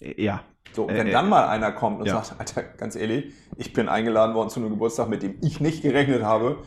äh, 0.00 0.22
ja. 0.22 0.42
So, 0.72 0.84
und 0.84 0.90
Äh, 0.90 0.98
wenn 0.98 1.06
äh, 1.08 1.12
dann 1.12 1.28
mal 1.28 1.48
einer 1.48 1.72
kommt 1.72 2.00
und 2.00 2.06
ja. 2.06 2.22
sagt, 2.22 2.38
Alter, 2.40 2.62
ganz 2.62 2.96
ehrlich, 2.96 3.32
ich 3.56 3.72
bin 3.72 3.88
eingeladen 3.88 4.34
worden 4.34 4.50
zu 4.50 4.60
einem 4.60 4.70
Geburtstag, 4.70 5.08
mit 5.08 5.22
dem 5.22 5.36
ich 5.42 5.60
nicht 5.60 5.82
gerechnet 5.82 6.22
habe, 6.22 6.58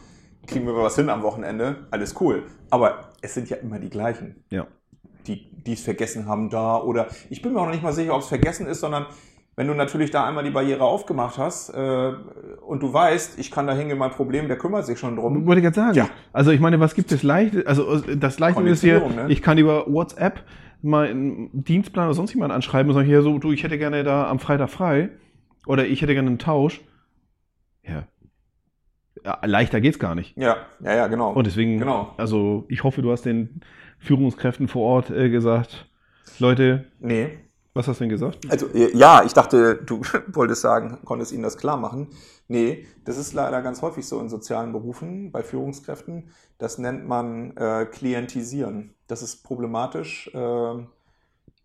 kriegen 0.47 0.65
wir 0.65 0.75
was 0.75 0.95
hin 0.95 1.09
am 1.09 1.23
Wochenende, 1.23 1.87
alles 1.91 2.19
cool. 2.21 2.43
Aber 2.69 3.09
es 3.21 3.33
sind 3.33 3.49
ja 3.49 3.57
immer 3.57 3.79
die 3.79 3.89
gleichen, 3.89 4.43
Ja. 4.49 4.67
die 5.27 5.49
die 5.63 5.73
es 5.73 5.81
vergessen 5.81 6.25
haben 6.27 6.49
da 6.49 6.77
oder 6.81 7.07
ich 7.29 7.41
bin 7.41 7.53
mir 7.53 7.59
auch 7.61 7.65
noch 7.65 7.71
nicht 7.71 7.83
mal 7.83 7.93
sicher, 7.93 8.13
ob 8.13 8.21
es 8.21 8.27
vergessen 8.27 8.67
ist, 8.67 8.81
sondern 8.81 9.05
wenn 9.55 9.67
du 9.67 9.73
natürlich 9.73 10.09
da 10.09 10.27
einmal 10.27 10.43
die 10.43 10.49
Barriere 10.49 10.83
aufgemacht 10.83 11.37
hast 11.37 11.69
äh, 11.69 12.11
und 12.65 12.81
du 12.81 12.91
weißt, 12.91 13.37
ich 13.37 13.51
kann 13.51 13.67
da 13.67 13.73
hingehen, 13.73 13.97
mein 13.97 14.11
Problem, 14.11 14.47
der 14.47 14.57
kümmert 14.57 14.85
sich 14.85 14.97
schon 14.99 15.15
drum. 15.15 15.45
Wollte 15.45 15.59
ich 15.59 15.63
gerade 15.63 15.75
sagen. 15.75 15.95
Ja. 15.95 16.09
Also 16.31 16.51
ich 16.51 16.59
meine, 16.59 16.79
was 16.79 16.95
gibt 16.95 17.11
es 17.11 17.21
leicht? 17.23 17.67
Also 17.67 17.99
das 17.99 18.39
Leichte 18.39 18.63
ist 18.63 18.81
hier, 18.81 18.99
ne? 19.07 19.27
ich 19.29 19.41
kann 19.41 19.57
über 19.57 19.85
WhatsApp 19.87 20.43
mal 20.81 21.07
einen 21.07 21.49
Dienstplan 21.53 22.07
oder 22.07 22.15
sonst 22.15 22.33
jemanden 22.33 22.55
anschreiben 22.55 22.89
und 22.89 22.95
sagen, 22.95 23.07
hier 23.07 23.21
so, 23.21 23.37
du, 23.37 23.51
ich 23.51 23.63
hätte 23.63 23.77
gerne 23.77 24.03
da 24.03 24.27
am 24.27 24.39
Freitag 24.39 24.69
frei 24.69 25.09
oder 25.67 25.85
ich 25.85 26.01
hätte 26.01 26.13
gerne 26.13 26.29
einen 26.29 26.39
Tausch. 26.39 26.81
Ja. 27.83 28.03
ja 29.23 29.39
leichter 29.45 29.81
geht's 29.81 29.99
gar 29.99 30.15
nicht. 30.15 30.35
Ja, 30.35 30.57
ja, 30.81 30.95
ja, 30.95 31.07
genau. 31.07 31.31
Und 31.31 31.45
deswegen, 31.47 31.79
Genau. 31.79 32.13
also 32.17 32.65
ich 32.69 32.83
hoffe, 32.83 33.01
du 33.01 33.11
hast 33.11 33.23
den 33.25 33.61
Führungskräften 33.99 34.67
vor 34.67 34.83
Ort 34.83 35.09
äh, 35.11 35.29
gesagt, 35.29 35.87
Leute, 36.39 36.85
nee, 36.99 37.29
was 37.74 37.88
hast 37.88 37.99
du 37.99 38.03
denn 38.03 38.09
gesagt? 38.09 38.39
Also 38.49 38.67
äh, 38.74 38.95
ja, 38.95 39.24
ich 39.24 39.34
dachte, 39.34 39.76
du 39.76 40.01
wolltest 40.34 40.61
sagen, 40.61 40.99
konntest 41.05 41.32
ihnen 41.32 41.43
das 41.43 41.57
klar 41.57 41.78
machen. 41.78 42.07
Nee, 42.47 42.86
das 43.05 43.17
ist 43.17 43.34
leider 43.34 43.61
ganz 43.61 43.82
häufig 43.82 44.05
so 44.07 44.19
in 44.19 44.30
sozialen 44.30 44.71
Berufen, 44.74 45.32
bei 45.32 45.43
Führungskräften. 45.43 46.30
Das 46.57 46.78
nennt 46.78 47.07
man 47.07 47.55
äh, 47.57 47.86
Klientisieren. 47.86 48.93
Das 49.07 49.21
ist 49.24 49.43
problematisch, 49.43 50.30
äh, 50.34 50.86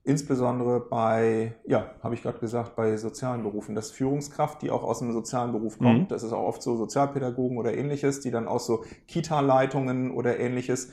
insbesondere 0.05 0.81
bei, 0.81 1.55
ja, 1.67 1.91
habe 2.03 2.15
ich 2.15 2.23
gerade 2.23 2.39
gesagt, 2.39 2.77
bei 2.77 2.97
sozialen 2.97 3.43
Berufen. 3.43 3.75
Das 3.75 3.91
Führungskraft, 3.91 4.63
die 4.63 4.71
auch 4.71 4.83
aus 4.83 5.03
einem 5.03 5.13
sozialen 5.13 5.53
Beruf 5.53 5.79
kommt, 5.79 6.05
Mhm. 6.05 6.09
das 6.09 6.23
ist 6.23 6.33
auch 6.33 6.47
oft 6.47 6.63
so 6.63 6.77
Sozialpädagogen 6.77 7.59
oder 7.59 7.77
ähnliches, 7.77 8.21
die 8.21 8.31
dann 8.31 8.49
auch 8.49 8.61
so 8.61 8.85
Kita-Leitungen 9.07 10.11
oder 10.11 10.39
ähnliches, 10.39 10.91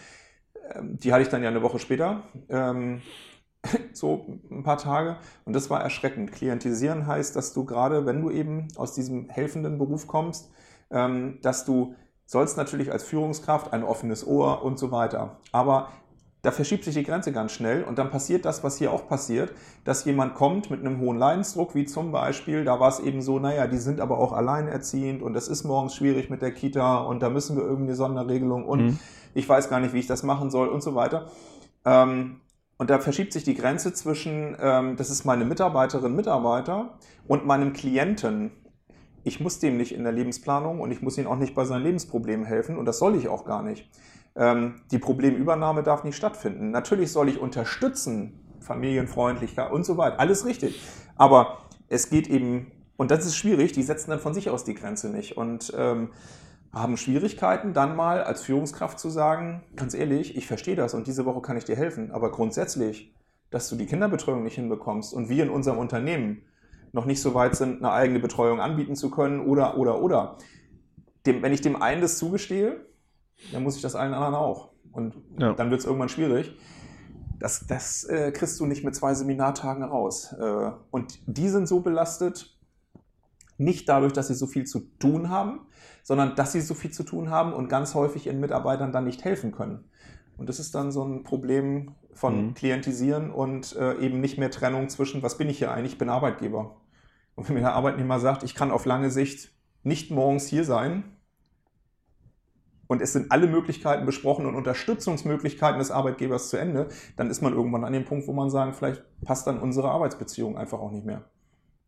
ähm, 0.74 0.98
die 0.98 1.14
hatte 1.14 1.22
ich 1.24 1.30
dann 1.30 1.44
ja 1.44 1.50
eine 1.50 1.62
Woche 1.62 1.80
später. 1.80 2.24
Ähm, 2.50 3.02
so 3.94 4.26
ein 4.52 4.64
paar 4.64 4.78
Tage. 4.78 5.18
Und 5.46 5.54
das 5.54 5.70
war 5.70 5.82
erschreckend. 5.82 6.32
Klientisieren 6.32 7.08
heißt, 7.08 7.36
dass 7.36 7.54
du 7.54 7.66
gerade, 7.66 8.06
wenn 8.06 8.22
du 8.22 8.30
eben 8.30 8.68
aus 8.76 8.94
diesem 8.94 9.30
helfenden 9.30 9.78
Beruf 9.78 10.08
kommst, 10.08 10.50
ähm, 10.92 11.40
dass 11.42 11.66
du 11.66 11.96
sollst 12.26 12.58
natürlich 12.58 12.92
als 12.92 13.04
Führungskraft 13.04 13.72
ein 13.72 13.84
offenes 13.84 14.26
Ohr 14.26 14.64
und 14.64 14.80
so 14.80 14.92
weiter. 14.92 15.38
Aber 15.52 15.90
da 16.42 16.52
verschiebt 16.52 16.84
sich 16.84 16.94
die 16.94 17.04
Grenze 17.04 17.32
ganz 17.32 17.54
schnell 17.54 17.84
und 17.84 17.98
dann 17.98 18.12
passiert 18.12 18.46
das, 18.46 18.64
was 18.64 18.78
hier 18.78 18.92
auch 18.92 19.08
passiert, 19.08 19.52
dass 19.84 20.06
jemand 20.06 20.36
kommt 20.36 20.70
mit 20.70 20.80
einem 20.80 21.00
hohen 21.00 21.18
Leidensdruck, 21.18 21.74
wie 21.74 21.86
zum 21.86 22.12
Beispiel, 22.12 22.64
da 22.64 22.80
war 22.80 22.90
es 22.90 23.00
eben 23.00 23.24
so, 23.24 23.40
naja, 23.40 23.66
die 23.66 23.80
sind 23.80 24.00
aber 24.00 24.20
auch 24.20 24.32
alleinerziehend 24.32 25.24
und 25.24 25.34
das 25.34 25.48
ist 25.48 25.64
morgens 25.64 25.96
schwierig 25.96 26.30
mit 26.30 26.44
der 26.44 26.52
Kita 26.52 26.98
und 27.00 27.22
da 27.22 27.30
müssen 27.30 27.58
wir 27.58 27.64
irgendwie 27.64 27.88
eine 27.88 27.96
Sonderregelung 27.96 28.66
und 28.66 28.82
Mhm. 28.82 29.00
ich 29.34 29.50
weiß 29.50 29.70
gar 29.70 29.80
nicht, 29.80 29.94
wie 29.94 30.00
ich 30.00 30.08
das 30.08 30.22
machen 30.22 30.52
soll 30.52 30.68
und 30.68 30.84
so 30.84 30.94
weiter. 30.94 31.28
Ähm, 31.84 32.42
und 32.78 32.90
da 32.90 33.00
verschiebt 33.00 33.34
sich 33.34 33.44
die 33.44 33.56
Grenze 33.56 33.94
zwischen, 33.94 34.58
ähm, 34.60 34.96
das 34.98 35.10
ist 35.10 35.26
meine 35.26 35.46
Mitarbeiterin, 35.46 36.16
Mitarbeiter 36.16 36.98
und 37.28 37.46
meinem 37.46 37.74
Klienten. 37.74 38.52
Ich 39.24 39.40
muss 39.40 39.60
dem 39.60 39.78
nicht 39.78 39.94
in 39.94 40.04
der 40.04 40.12
Lebensplanung 40.12 40.82
und 40.82 40.92
ich 40.92 41.02
muss 41.02 41.18
ihm 41.18 41.28
auch 41.28 41.38
nicht 41.38 41.56
bei 41.56 41.66
seinen 41.66 41.84
Lebensproblemen 41.84 42.46
helfen 42.46 42.78
und 42.78 42.86
das 42.86 43.00
soll 43.00 43.16
ich 43.16 43.28
auch 43.28 43.46
gar 43.46 43.64
nicht. 43.64 43.90
Ähm, 44.36 44.82
die 44.92 45.00
Problemübernahme 45.00 45.84
darf 45.84 46.04
nicht 46.04 46.18
stattfinden. 46.18 46.72
Natürlich 46.72 47.12
soll 47.12 47.30
ich 47.30 47.40
unterstützen, 47.40 48.42
Familienfreundlichkeit 48.60 49.72
und 49.72 49.86
so 49.86 49.98
weiter, 49.98 50.20
alles 50.20 50.46
richtig. 50.46 50.82
Aber 51.16 51.60
es 51.88 52.10
geht 52.10 52.28
eben, 52.28 52.72
und 52.98 53.12
das 53.12 53.26
ist 53.26 53.38
schwierig, 53.38 53.72
die 53.72 53.84
setzen 53.84 54.10
dann 54.10 54.20
von 54.20 54.34
sich 54.34 54.50
aus 54.50 54.66
die 54.66 54.74
Grenze 54.74 55.10
nicht 55.10 55.38
und 55.38 55.74
ähm, 55.78 56.10
haben 56.76 56.98
Schwierigkeiten, 56.98 57.74
dann 57.74 57.96
mal 57.96 58.22
als 58.22 58.44
Führungskraft 58.44 59.00
zu 59.00 59.10
sagen, 59.10 59.64
ganz 59.78 59.94
ehrlich, 59.94 60.36
ich 60.36 60.46
verstehe 60.46 60.76
das 60.76 60.94
und 60.94 61.08
diese 61.08 61.26
Woche 61.26 61.42
kann 61.42 61.56
ich 61.56 61.64
dir 61.64 61.78
helfen, 61.78 62.12
aber 62.12 62.32
grundsätzlich, 62.32 63.16
dass 63.50 63.70
du 63.70 63.78
die 63.78 63.86
Kinderbetreuung 63.86 64.44
nicht 64.44 64.56
hinbekommst 64.56 65.14
und 65.14 65.30
wir 65.30 65.44
in 65.44 65.50
unserem 65.50 65.78
Unternehmen 65.78 66.42
noch 66.92 67.06
nicht 67.06 67.22
so 67.22 67.34
weit 67.34 67.56
sind, 67.56 67.78
eine 67.78 67.92
eigene 67.94 68.20
Betreuung 68.20 68.60
anbieten 68.60 68.96
zu 68.96 69.10
können 69.10 69.40
oder, 69.40 69.78
oder, 69.78 70.02
oder. 70.02 70.38
Dem, 71.26 71.42
wenn 71.42 71.54
ich 71.54 71.62
dem 71.62 71.82
einen 71.82 72.02
das 72.02 72.18
zugestehe, 72.18 72.86
dann 73.54 73.64
muss 73.64 73.78
ich 73.78 73.82
das 73.82 73.96
allen 73.96 74.14
anderen 74.14 74.36
auch. 74.36 74.72
Und 74.92 75.16
Ja. 75.40 75.54
dann 75.54 75.72
wird 75.72 75.80
es 75.80 75.86
irgendwann 75.86 76.10
schwierig. 76.10 76.58
Das, 77.40 77.68
das 77.68 78.04
äh, 78.06 78.32
kriegst 78.32 78.60
du 78.60 78.66
nicht 78.66 78.84
mit 78.84 78.96
zwei 78.96 79.14
Seminartagen 79.14 79.84
raus. 79.84 80.34
Äh, 80.40 80.72
und 80.92 81.20
die 81.26 81.50
sind 81.50 81.68
so 81.68 81.82
belastet, 81.82 82.55
nicht 83.58 83.88
dadurch, 83.90 84.14
dass 84.14 84.28
sie 84.28 84.36
so 84.36 84.48
viel 84.48 84.66
zu 84.66 84.82
tun 85.00 85.30
haben, 85.30 85.62
sondern 86.04 86.36
dass 86.36 86.52
sie 86.52 86.62
so 86.62 86.74
viel 86.74 86.92
zu 86.92 87.04
tun 87.04 87.30
haben 87.30 87.54
und 87.54 87.70
ganz 87.70 87.96
häufig 87.96 88.28
ihren 88.28 88.40
Mitarbeitern 88.40 88.92
dann 88.92 89.06
nicht 89.06 89.24
helfen 89.24 89.52
können. 89.52 89.86
Und 90.38 90.50
das 90.50 90.60
ist 90.60 90.76
dann 90.76 90.92
so 90.92 91.04
ein 91.04 91.24
Problem 91.24 91.96
von 92.14 92.48
Mhm. 92.48 92.54
Klientisieren 92.54 93.32
und 93.32 93.76
äh, 93.76 93.98
eben 94.00 94.22
nicht 94.22 94.38
mehr 94.38 94.52
Trennung 94.52 94.90
zwischen, 94.90 95.24
was 95.24 95.38
bin 95.38 95.50
ich 95.50 95.58
hier 95.58 95.72
eigentlich, 95.72 95.94
ich 95.94 95.98
bin 95.98 96.10
Arbeitgeber. 96.10 96.82
Und 97.36 97.48
wenn 97.48 97.56
mir 97.56 97.62
der 97.62 97.74
Arbeitnehmer 97.74 98.20
sagt, 98.20 98.44
ich 98.44 98.56
kann 98.56 98.72
auf 98.72 98.86
lange 98.86 99.10
Sicht 99.12 99.54
nicht 99.84 100.12
morgens 100.12 100.48
hier 100.48 100.64
sein 100.64 101.04
und 102.88 103.02
es 103.02 103.14
sind 103.14 103.32
alle 103.32 103.48
Möglichkeiten 103.48 104.06
besprochen 104.06 104.46
und 104.46 104.56
Unterstützungsmöglichkeiten 104.56 105.80
des 105.80 105.92
Arbeitgebers 105.92 106.50
zu 106.50 106.58
Ende, 106.58 106.88
dann 107.18 107.30
ist 107.30 107.42
man 107.42 107.54
irgendwann 107.54 107.84
an 107.84 107.94
dem 107.94 108.06
Punkt, 108.06 108.28
wo 108.28 108.34
man 108.34 108.50
sagen, 108.50 108.74
vielleicht 108.74 109.04
passt 109.22 109.48
dann 109.48 109.60
unsere 109.60 109.90
Arbeitsbeziehung 109.90 110.58
einfach 110.58 110.80
auch 110.80 110.92
nicht 110.92 111.06
mehr. 111.06 111.24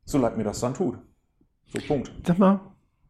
So 0.05 0.17
leid 0.17 0.37
mir 0.37 0.43
das 0.43 0.59
dann 0.59 0.73
tut. 0.73 0.99
So, 1.67 1.79
Punkt. 1.87 2.11
Sag 2.25 2.39
mal, 2.39 2.59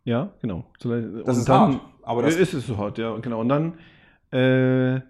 ja, 0.03 0.33
genau. 0.41 0.65
So, 0.79 0.91
und 0.91 1.23
Das 1.25 1.37
ist 1.37 1.47
dann, 1.49 1.73
hart, 1.75 1.81
aber 2.03 2.21
das- 2.23 2.35
ist 2.35 2.53
es 2.53 2.67
so 2.67 2.77
hart, 2.77 2.97
ja, 2.97 3.15
genau. 3.17 3.39
Und 3.41 3.49
dann 3.49 3.73
äh, 4.31 5.01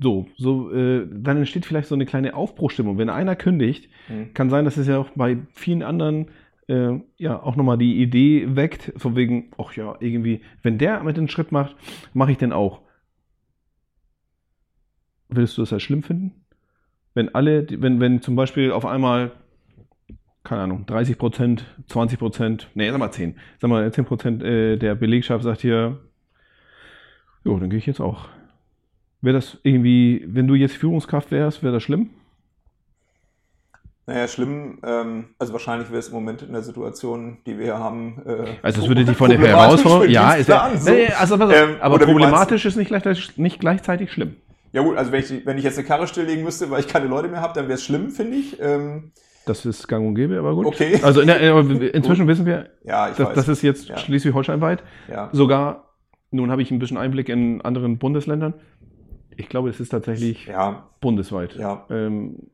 so, 0.00 0.28
so, 0.36 0.70
äh, 0.72 1.06
dann 1.10 1.38
entsteht 1.38 1.66
vielleicht 1.66 1.88
so 1.88 1.94
eine 1.94 2.06
kleine 2.06 2.34
Aufbruchstimmung. 2.34 2.98
Wenn 2.98 3.10
einer 3.10 3.34
kündigt, 3.36 3.88
Hm. 4.06 4.32
kann 4.34 4.50
sein, 4.50 4.64
dass 4.64 4.76
es 4.76 4.86
ja 4.86 4.98
auch 4.98 5.10
bei 5.10 5.38
vielen 5.52 5.82
anderen 5.82 6.28
äh, 6.68 7.00
ja 7.16 7.42
auch 7.42 7.56
nochmal 7.56 7.78
die 7.78 8.00
Idee 8.02 8.54
weckt, 8.54 8.92
von 8.96 9.16
wegen, 9.16 9.50
ach 9.58 9.72
ja, 9.74 9.96
irgendwie, 10.00 10.42
wenn 10.62 10.76
der 10.78 11.02
mit 11.02 11.16
den 11.16 11.28
Schritt 11.28 11.50
macht, 11.50 11.74
mache 12.12 12.32
ich 12.32 12.38
den 12.38 12.52
auch. 12.52 12.82
Würdest 15.30 15.56
du 15.56 15.62
das 15.62 15.72
als 15.72 15.82
schlimm 15.82 16.02
finden? 16.02 16.44
Wenn 17.14 17.34
alle, 17.34 17.66
wenn, 17.80 18.00
wenn 18.00 18.20
zum 18.22 18.36
Beispiel 18.36 18.70
auf 18.70 18.84
einmal, 18.86 19.32
keine 20.48 20.62
Ahnung, 20.62 20.86
30 20.86 21.18
Prozent, 21.18 21.64
20 21.88 22.18
Prozent, 22.18 22.70
nee, 22.74 22.90
sag 22.90 22.98
mal 22.98 23.12
10, 23.12 23.36
sag 23.60 23.68
mal 23.68 23.92
10 23.92 24.04
Prozent 24.06 24.42
äh, 24.42 24.78
der 24.78 24.94
Belegschaft 24.94 25.44
sagt 25.44 25.60
hier, 25.60 25.98
jo, 27.44 27.58
dann 27.58 27.68
gehe 27.68 27.78
ich 27.78 27.86
jetzt 27.86 28.00
auch. 28.00 28.28
Wäre 29.20 29.36
das 29.36 29.58
irgendwie, 29.62 30.24
wenn 30.26 30.46
du 30.46 30.54
jetzt 30.54 30.76
Führungskraft 30.76 31.30
wärst, 31.30 31.62
wäre 31.62 31.74
das 31.74 31.82
schlimm? 31.82 32.10
Naja, 34.06 34.26
schlimm, 34.26 34.78
ähm, 34.84 35.26
also 35.38 35.52
wahrscheinlich 35.52 35.90
wäre 35.90 35.98
es 35.98 36.08
im 36.08 36.14
Moment 36.14 36.40
in 36.40 36.52
der 36.52 36.62
Situation, 36.62 37.38
die 37.44 37.58
wir 37.58 37.64
hier 37.64 37.78
haben. 37.78 38.22
Äh, 38.24 38.56
Also 38.62 38.80
es 38.80 38.88
würde 38.88 39.04
dich 39.04 39.18
von 39.18 39.28
der 39.28 39.36
problematisch 39.36 39.84
Herausforderung, 39.84 40.08
ja, 40.08 40.32
ist 40.32 40.48
ja, 40.48 40.70
so. 40.74 40.90
nee, 40.90 41.08
also, 41.08 41.36
pass 41.36 41.50
auf, 41.50 41.56
Ähm, 41.56 41.76
aber 41.80 41.98
problematisch 41.98 42.64
ist 42.64 42.76
nicht 42.76 42.88
gleichzeitig, 42.88 43.36
nicht 43.36 43.60
gleichzeitig 43.60 44.10
schlimm. 44.10 44.36
Ja 44.72 44.80
gut, 44.80 44.96
also 44.96 45.12
wenn 45.12 45.20
ich, 45.20 45.44
wenn 45.44 45.58
ich 45.58 45.64
jetzt 45.64 45.76
eine 45.78 45.86
Karre 45.86 46.06
stilllegen 46.06 46.42
müsste, 46.42 46.70
weil 46.70 46.80
ich 46.80 46.88
keine 46.88 47.06
Leute 47.06 47.28
mehr 47.28 47.42
habe, 47.42 47.52
dann 47.52 47.64
wäre 47.64 47.74
es 47.74 47.84
schlimm, 47.84 48.10
finde 48.10 48.36
ich. 48.38 48.58
Ähm, 48.60 49.12
Das 49.48 49.64
ist 49.64 49.88
gang 49.88 50.06
und 50.06 50.14
gäbe, 50.14 50.38
aber 50.38 50.54
gut. 50.54 50.66
Okay. 50.66 51.00
Also 51.02 51.20
in 51.20 51.26
der, 51.26 51.40
inzwischen 51.94 52.26
wissen 52.28 52.46
wir, 52.46 52.68
ja, 52.84 53.08
ich 53.10 53.16
das, 53.16 53.28
weiß. 53.28 53.34
das 53.34 53.48
ist 53.48 53.62
jetzt 53.62 53.88
Ja. 53.88 53.96
Schleswig-Holstein-weit. 53.98 54.82
ja. 55.08 55.30
Sogar, 55.32 55.94
nun 56.30 56.50
habe 56.50 56.62
ich 56.62 56.70
ein 56.70 56.78
bisschen 56.78 56.98
Einblick 56.98 57.28
in 57.28 57.62
anderen 57.62 57.98
Bundesländern. 57.98 58.54
Ich 59.36 59.48
glaube, 59.48 59.70
es 59.70 59.80
ist 59.80 59.90
tatsächlich 59.90 60.46
ja, 60.46 60.88
bundesweit. 61.00 61.54
ja. 61.56 61.86
Ähm, 61.90 62.50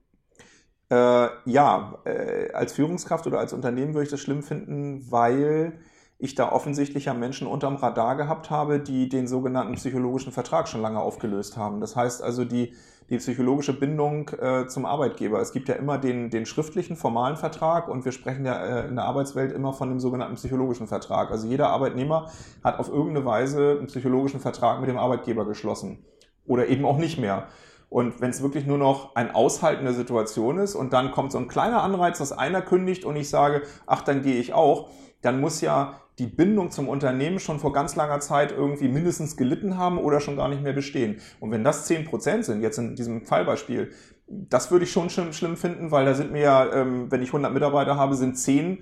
Äh, 0.90 1.28
ja, 1.46 1.98
äh, 2.04 2.52
als 2.52 2.74
Führungskraft 2.74 3.26
oder 3.26 3.38
als 3.38 3.52
Unternehmen 3.54 3.94
würde 3.94 4.04
ich 4.04 4.10
das 4.10 4.20
schlimm 4.20 4.42
finden, 4.42 5.10
weil 5.10 5.72
ich 6.18 6.34
da 6.34 6.52
offensichtlich 6.52 7.06
ja 7.06 7.14
Menschen 7.14 7.46
unterm 7.46 7.76
Radar 7.76 8.16
gehabt 8.16 8.50
habe, 8.50 8.78
die 8.80 9.08
den 9.08 9.26
sogenannten 9.26 9.74
psychologischen 9.74 10.30
Vertrag 10.30 10.68
schon 10.68 10.82
lange 10.82 11.00
aufgelöst 11.00 11.56
haben. 11.56 11.80
Das 11.80 11.96
heißt 11.96 12.22
also 12.22 12.44
die, 12.44 12.74
die 13.10 13.18
psychologische 13.18 13.72
Bindung 13.72 14.30
äh, 14.40 14.66
zum 14.66 14.86
Arbeitgeber. 14.86 15.40
Es 15.40 15.52
gibt 15.52 15.68
ja 15.68 15.74
immer 15.74 15.98
den, 15.98 16.30
den 16.30 16.46
schriftlichen, 16.46 16.96
formalen 16.96 17.36
Vertrag 17.36 17.88
und 17.88 18.04
wir 18.04 18.12
sprechen 18.12 18.46
ja 18.46 18.64
äh, 18.64 18.88
in 18.88 18.96
der 18.96 19.04
Arbeitswelt 19.04 19.52
immer 19.52 19.72
von 19.72 19.88
dem 19.90 20.00
sogenannten 20.00 20.36
psychologischen 20.36 20.86
Vertrag. 20.86 21.30
Also 21.30 21.46
jeder 21.46 21.68
Arbeitnehmer 21.68 22.30
hat 22.62 22.78
auf 22.78 22.88
irgendeine 22.88 23.26
Weise 23.26 23.76
einen 23.78 23.88
psychologischen 23.88 24.40
Vertrag 24.40 24.80
mit 24.80 24.88
dem 24.88 24.98
Arbeitgeber 24.98 25.44
geschlossen 25.44 26.04
oder 26.46 26.68
eben 26.68 26.84
auch 26.84 26.98
nicht 26.98 27.18
mehr. 27.18 27.48
Und 27.90 28.20
wenn 28.20 28.30
es 28.30 28.42
wirklich 28.42 28.66
nur 28.66 28.78
noch 28.78 29.14
ein 29.14 29.34
Aushalten 29.34 29.84
der 29.84 29.94
Situation 29.94 30.58
ist 30.58 30.74
und 30.74 30.92
dann 30.92 31.12
kommt 31.12 31.30
so 31.30 31.38
ein 31.38 31.46
kleiner 31.46 31.82
Anreiz, 31.82 32.18
dass 32.18 32.32
einer 32.32 32.62
kündigt 32.62 33.04
und 33.04 33.14
ich 33.16 33.28
sage, 33.28 33.62
ach, 33.86 34.02
dann 34.02 34.22
gehe 34.22 34.40
ich 34.40 34.52
auch, 34.52 34.88
dann 35.22 35.40
muss 35.40 35.60
ja 35.60 36.00
die 36.18 36.26
Bindung 36.26 36.70
zum 36.70 36.88
Unternehmen 36.88 37.40
schon 37.40 37.58
vor 37.58 37.72
ganz 37.72 37.96
langer 37.96 38.20
Zeit 38.20 38.52
irgendwie 38.52 38.88
mindestens 38.88 39.36
gelitten 39.36 39.76
haben 39.76 39.98
oder 39.98 40.20
schon 40.20 40.36
gar 40.36 40.48
nicht 40.48 40.62
mehr 40.62 40.72
bestehen. 40.72 41.20
Und 41.40 41.50
wenn 41.50 41.64
das 41.64 41.90
10% 41.90 42.42
sind, 42.42 42.62
jetzt 42.62 42.78
in 42.78 42.94
diesem 42.94 43.22
Fallbeispiel, 43.22 43.90
das 44.26 44.70
würde 44.70 44.84
ich 44.84 44.92
schon 44.92 45.10
schlimm, 45.10 45.32
schlimm 45.32 45.56
finden, 45.56 45.90
weil 45.90 46.04
da 46.04 46.14
sind 46.14 46.32
mir 46.32 46.42
ja, 46.42 46.72
ähm, 46.72 47.10
wenn 47.10 47.22
ich 47.22 47.28
100 47.28 47.52
Mitarbeiter 47.52 47.96
habe, 47.96 48.14
sind 48.14 48.38
10, 48.38 48.78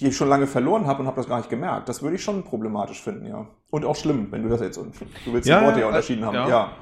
die 0.00 0.08
ich 0.08 0.16
schon 0.16 0.28
lange 0.28 0.46
verloren 0.46 0.86
habe 0.86 1.00
und 1.00 1.06
habe 1.06 1.16
das 1.16 1.28
gar 1.28 1.38
nicht 1.38 1.50
gemerkt. 1.50 1.88
Das 1.88 2.02
würde 2.02 2.16
ich 2.16 2.22
schon 2.22 2.42
problematisch 2.42 3.00
finden, 3.00 3.26
ja. 3.26 3.46
Und 3.70 3.84
auch 3.84 3.96
schlimm, 3.96 4.28
wenn 4.30 4.42
du 4.42 4.48
das 4.48 4.60
jetzt, 4.60 4.76
du 4.76 4.86
willst 5.32 5.48
Ja, 5.48 5.60
die 5.60 5.66
Worte 5.66 5.80
ja 5.80 5.86
äh, 5.86 5.88
unterschieden 5.88 6.24
haben, 6.24 6.34
ja. 6.34 6.48
ja. 6.48 6.72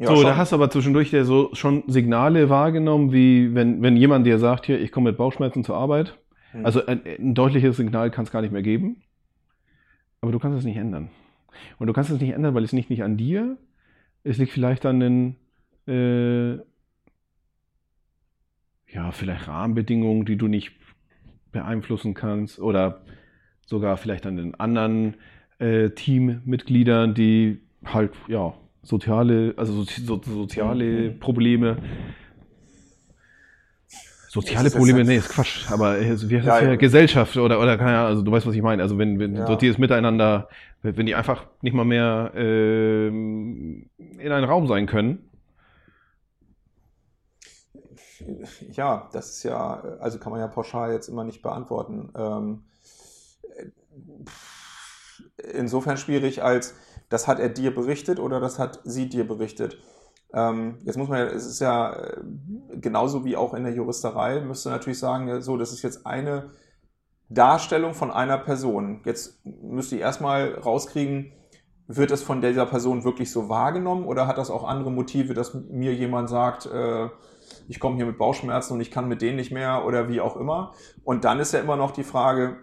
Ja, 0.00 0.08
so, 0.08 0.16
schon. 0.16 0.26
da 0.26 0.36
hast 0.36 0.52
du 0.52 0.56
aber 0.56 0.70
zwischendurch 0.70 1.10
ja 1.10 1.24
so 1.24 1.50
schon 1.54 1.82
Signale 1.88 2.48
wahrgenommen, 2.48 3.10
wie 3.10 3.52
wenn, 3.54 3.82
wenn 3.82 3.96
jemand 3.96 4.26
dir 4.26 4.38
sagt, 4.38 4.66
hier, 4.66 4.80
ich 4.80 4.92
komme 4.92 5.10
mit 5.10 5.18
Bauchschmerzen 5.18 5.64
zur 5.64 5.76
Arbeit. 5.76 6.16
Hm. 6.52 6.64
Also 6.64 6.84
ein, 6.86 7.00
ein 7.06 7.34
deutliches 7.34 7.76
Signal 7.76 8.10
kann 8.10 8.24
es 8.24 8.30
gar 8.30 8.42
nicht 8.42 8.52
mehr 8.52 8.62
geben. 8.62 9.02
Aber 10.20 10.32
du 10.32 10.38
kannst 10.38 10.58
es 10.58 10.64
nicht 10.64 10.76
ändern. 10.76 11.10
Und 11.78 11.86
du 11.86 11.92
kannst 11.92 12.10
es 12.10 12.20
nicht 12.20 12.32
ändern, 12.32 12.54
weil 12.54 12.64
es 12.64 12.72
liegt 12.72 12.90
nicht 12.90 13.02
an 13.02 13.16
dir. 13.16 13.56
Es 14.24 14.38
liegt 14.38 14.52
vielleicht 14.52 14.84
an 14.86 15.00
den, 15.00 15.36
äh, 15.86 16.56
ja, 18.92 19.10
vielleicht 19.12 19.48
Rahmenbedingungen, 19.48 20.24
die 20.24 20.36
du 20.36 20.48
nicht 20.48 20.72
beeinflussen 21.52 22.14
kannst. 22.14 22.58
Oder 22.58 23.02
sogar 23.66 23.96
vielleicht 23.96 24.26
an 24.26 24.36
den 24.36 24.54
anderen 24.54 25.16
äh, 25.58 25.90
Teammitgliedern, 25.90 27.14
die 27.14 27.60
halt, 27.84 28.12
ja, 28.28 28.54
soziale, 28.82 29.54
also 29.56 29.82
so, 29.82 29.84
so, 29.84 30.20
soziale 30.22 31.12
Mhm. 31.12 31.20
Probleme. 31.20 31.76
Soziale 34.28 34.70
Probleme, 34.70 35.04
nee, 35.04 35.16
ist 35.16 35.30
Quatsch, 35.30 35.70
aber 35.70 35.98
äh, 35.98 36.14
wie 36.28 36.36
heißt 36.36 36.46
Ja, 36.46 36.58
das 36.58 36.60
ja, 36.60 36.68
ja. 36.70 36.76
Gesellschaft 36.76 37.36
oder, 37.38 37.58
oder 37.60 37.78
keine 37.78 37.96
Ahnung, 37.96 38.08
also 38.08 38.22
du 38.22 38.30
weißt, 38.30 38.46
was 38.46 38.54
ich 38.54 38.62
meine. 38.62 38.82
Also 38.82 38.98
wenn, 38.98 39.18
wenn 39.18 39.36
Ja. 39.36 39.46
sortiertes 39.46 39.78
Miteinander, 39.78 40.48
wenn 40.82 41.06
die 41.06 41.14
einfach 41.14 41.46
nicht 41.62 41.72
mal 41.74 41.84
mehr 41.84 42.32
ähm, 42.36 43.88
in 43.98 44.30
einem 44.32 44.44
Raum 44.44 44.66
sein 44.66 44.86
können. 44.86 45.30
Ja, 48.72 49.08
das 49.12 49.30
ist 49.30 49.42
ja, 49.44 49.80
also 50.00 50.18
kann 50.18 50.32
man 50.32 50.40
ja 50.40 50.48
pauschal 50.48 50.92
jetzt 50.92 51.08
immer 51.08 51.24
nicht 51.24 51.42
beantworten. 51.42 52.10
Ähm, 52.16 52.62
insofern 55.52 55.96
schwierig 55.96 56.42
als, 56.42 56.74
das 57.08 57.26
hat 57.26 57.38
er 57.40 57.48
dir 57.48 57.74
berichtet 57.74 58.18
oder 58.18 58.40
das 58.40 58.58
hat 58.58 58.80
sie 58.84 59.08
dir 59.08 59.26
berichtet. 59.26 59.78
Ähm, 60.34 60.78
jetzt 60.84 60.96
muss 60.96 61.08
man 61.08 61.18
ja, 61.18 61.24
es 61.26 61.46
ist 61.46 61.60
ja 61.60 61.92
äh, 61.94 62.20
genauso 62.72 63.24
wie 63.24 63.36
auch 63.36 63.54
in 63.54 63.64
der 63.64 63.72
Juristerei, 63.72 64.40
müsste 64.40 64.70
natürlich 64.70 64.98
sagen, 64.98 65.40
so, 65.40 65.56
das 65.56 65.72
ist 65.72 65.82
jetzt 65.82 66.06
eine 66.06 66.50
Darstellung 67.28 67.94
von 67.94 68.10
einer 68.10 68.38
Person. 68.38 69.00
Jetzt 69.04 69.44
müsste 69.44 69.96
ich 69.96 70.02
erstmal 70.02 70.54
rauskriegen, 70.54 71.32
wird 71.86 72.10
es 72.10 72.22
von 72.22 72.42
dieser 72.42 72.66
Person 72.66 73.04
wirklich 73.04 73.32
so 73.32 73.48
wahrgenommen 73.48 74.04
oder 74.04 74.26
hat 74.26 74.36
das 74.36 74.50
auch 74.50 74.64
andere 74.64 74.90
Motive, 74.90 75.32
dass 75.32 75.54
mir 75.54 75.94
jemand 75.94 76.28
sagt, 76.28 76.66
äh, 76.66 77.08
ich 77.66 77.80
komme 77.80 77.96
hier 77.96 78.06
mit 78.06 78.18
Bauchschmerzen 78.18 78.74
und 78.74 78.80
ich 78.80 78.90
kann 78.90 79.08
mit 79.08 79.22
denen 79.22 79.36
nicht 79.36 79.52
mehr 79.52 79.84
oder 79.86 80.08
wie 80.08 80.20
auch 80.20 80.36
immer. 80.36 80.74
Und 81.04 81.24
dann 81.24 81.40
ist 81.40 81.52
ja 81.52 81.60
immer 81.60 81.76
noch 81.76 81.90
die 81.90 82.04
Frage, 82.04 82.58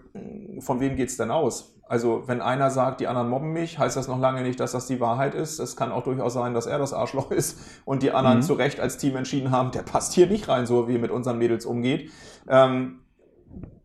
von 0.60 0.80
wem 0.80 0.96
geht's 0.96 1.18
denn 1.18 1.32
aus? 1.32 1.75
Also 1.88 2.24
wenn 2.26 2.42
einer 2.42 2.72
sagt, 2.72 3.00
die 3.00 3.08
anderen 3.08 3.30
mobben 3.30 3.54
mich, 3.54 3.78
heißt 3.78 3.96
das 3.96 4.08
noch 4.08 4.20
lange 4.20 4.42
nicht, 4.42 4.60
dass 4.60 4.72
das 4.72 4.88
die 4.88 5.00
Wahrheit 5.00 5.36
ist. 5.36 5.60
Es 5.60 5.76
kann 5.76 5.92
auch 5.92 6.04
durchaus 6.04 6.34
sein, 6.34 6.54
dass 6.56 6.66
er 6.66 6.80
das 6.80 6.94
Arschloch 6.94 7.30
ist 7.40 7.60
und 7.86 8.02
die 8.02 8.12
anderen 8.12 8.38
Mhm. 8.38 8.44
zu 8.44 8.54
Recht 8.54 8.80
als 8.80 8.98
Team 8.98 9.16
entschieden 9.16 9.52
haben, 9.52 9.72
der 9.72 9.84
passt 9.84 10.14
hier 10.14 10.28
nicht 10.28 10.48
rein, 10.48 10.66
so 10.66 10.88
wie 10.88 10.96
er 10.96 11.00
mit 11.00 11.12
unseren 11.12 11.38
Mädels 11.38 11.66
umgeht. 11.66 12.12
Ähm, 12.48 13.02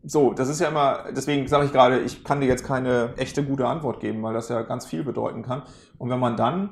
so, 0.03 0.33
das 0.33 0.49
ist 0.49 0.59
ja 0.59 0.69
immer, 0.69 1.05
deswegen 1.15 1.47
sage 1.47 1.65
ich 1.65 1.71
gerade, 1.71 1.99
ich 1.99 2.23
kann 2.23 2.41
dir 2.41 2.47
jetzt 2.47 2.65
keine 2.65 3.13
echte 3.17 3.43
gute 3.43 3.67
Antwort 3.67 3.99
geben, 3.99 4.23
weil 4.23 4.33
das 4.33 4.49
ja 4.49 4.63
ganz 4.63 4.87
viel 4.87 5.03
bedeuten 5.03 5.43
kann. 5.43 5.61
Und 5.99 6.09
wenn 6.09 6.19
man 6.19 6.35
dann 6.35 6.71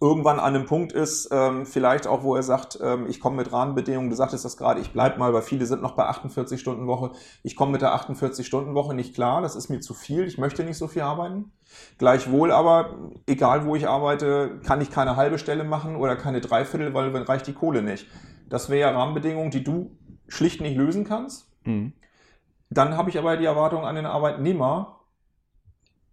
irgendwann 0.00 0.38
an 0.38 0.54
einem 0.54 0.66
Punkt 0.66 0.92
ist, 0.92 1.28
ähm, 1.32 1.66
vielleicht 1.66 2.06
auch, 2.06 2.22
wo 2.22 2.34
er 2.34 2.42
sagt, 2.42 2.78
ähm, 2.82 3.06
ich 3.08 3.20
komme 3.20 3.36
mit 3.36 3.52
Rahmenbedingungen, 3.52 4.10
du 4.10 4.16
sagtest 4.16 4.44
das 4.44 4.56
gerade, 4.56 4.80
ich 4.80 4.92
bleib 4.92 5.18
mal, 5.18 5.32
weil 5.32 5.42
viele 5.42 5.66
sind 5.66 5.82
noch 5.82 5.92
bei 5.92 6.04
48 6.04 6.60
Stunden 6.60 6.86
Woche, 6.86 7.12
ich 7.42 7.56
komme 7.56 7.72
mit 7.72 7.82
der 7.82 7.94
48 7.94 8.46
Stunden 8.46 8.74
Woche 8.74 8.94
nicht 8.94 9.14
klar, 9.14 9.42
das 9.42 9.56
ist 9.56 9.68
mir 9.68 9.80
zu 9.80 9.94
viel, 9.94 10.24
ich 10.24 10.38
möchte 10.38 10.64
nicht 10.64 10.78
so 10.78 10.88
viel 10.88 11.02
arbeiten. 11.02 11.52
Gleichwohl 11.98 12.52
aber, 12.52 13.10
egal 13.26 13.66
wo 13.66 13.74
ich 13.76 13.88
arbeite, 13.88 14.60
kann 14.64 14.80
ich 14.80 14.90
keine 14.90 15.16
halbe 15.16 15.38
Stelle 15.38 15.64
machen 15.64 15.96
oder 15.96 16.16
keine 16.16 16.40
Dreiviertel, 16.40 16.94
weil 16.94 17.12
dann 17.12 17.24
reicht 17.24 17.46
die 17.46 17.54
Kohle 17.54 17.82
nicht. 17.82 18.06
Das 18.48 18.70
wäre 18.70 18.90
ja 18.90 18.96
Rahmenbedingungen, 18.96 19.50
die 19.50 19.64
du 19.64 19.96
schlicht 20.28 20.60
nicht 20.60 20.76
lösen 20.76 21.04
kannst. 21.04 21.50
Mhm. 21.64 21.92
Dann 22.70 22.96
habe 22.96 23.10
ich 23.10 23.18
aber 23.18 23.36
die 23.36 23.44
Erwartung 23.44 23.84
an 23.84 23.94
den 23.94 24.06
Arbeitnehmer, 24.06 25.00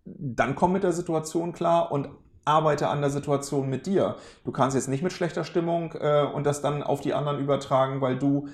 dann 0.06 0.56
komm 0.56 0.74
mit 0.74 0.84
der 0.84 0.94
Situation 0.94 1.54
klar 1.54 1.92
und 1.92 2.10
arbeite 2.46 2.88
an 2.88 3.02
der 3.02 3.10
Situation 3.10 3.70
mit 3.70 3.86
dir. 3.86 4.16
Du 4.44 4.52
kannst 4.52 4.76
jetzt 4.76 4.90
nicht 4.90 5.04
mit 5.04 5.14
schlechter 5.14 5.44
Stimmung 5.44 5.94
äh, 5.94 6.24
und 6.24 6.46
das 6.46 6.62
dann 6.62 6.84
auf 6.84 7.02
die 7.02 7.14
anderen 7.14 7.40
übertragen, 7.40 8.02
weil 8.02 8.18
du 8.18 8.48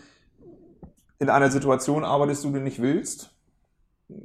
in 1.20 1.30
einer 1.30 1.50
Situation 1.50 2.04
arbeitest, 2.04 2.44
die 2.44 2.52
du 2.52 2.60
nicht 2.60 2.82
willst. 2.82 3.32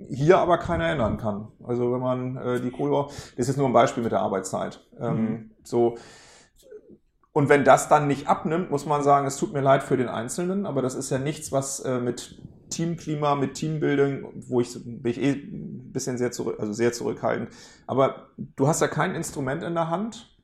Hier 0.09 0.39
aber 0.39 0.59
keiner 0.59 0.89
ändern 0.89 1.17
kann. 1.17 1.49
Also 1.65 1.93
wenn 1.93 2.01
man 2.01 2.37
äh, 2.37 2.61
die 2.61 2.71
Kohle, 2.71 3.09
das 3.37 3.49
ist 3.49 3.57
nur 3.57 3.67
ein 3.67 3.73
Beispiel 3.73 4.03
mit 4.03 4.13
der 4.13 4.21
Arbeitszeit. 4.21 4.81
Ähm, 5.01 5.51
so 5.65 5.97
und 7.33 7.49
wenn 7.49 7.65
das 7.65 7.89
dann 7.89 8.07
nicht 8.07 8.29
abnimmt, 8.29 8.71
muss 8.71 8.85
man 8.85 9.03
sagen, 9.03 9.27
es 9.27 9.37
tut 9.37 9.53
mir 9.53 9.63
leid 9.63 9.83
für 9.83 9.97
den 9.97 10.09
Einzelnen, 10.09 10.67
aber 10.67 10.83
das 10.83 10.95
ist 10.95 11.11
ja 11.11 11.19
nichts, 11.19 11.51
was 11.51 11.81
äh, 11.81 11.99
mit 11.99 12.39
Teamklima, 12.73 13.35
mit 13.35 13.55
Teambildung, 13.55 14.33
wo 14.49 14.61
ich 14.61 14.75
bin 14.85 15.11
ich 15.11 15.21
eh 15.21 15.33
ein 15.33 15.93
bisschen 15.93 16.19
sehr 16.19 16.33
zurück, 16.33 16.57
also 16.59 16.73
sehr 16.73 16.93
zurückhaltend. 16.93 17.51
Aber 17.87 18.31
du 18.39 18.67
hast 18.67 18.81
ja 18.81 18.89
kein 18.89 19.15
Instrument 19.15 19.63
in 19.63 19.75
der 19.75 19.91
Hand, 19.91 20.37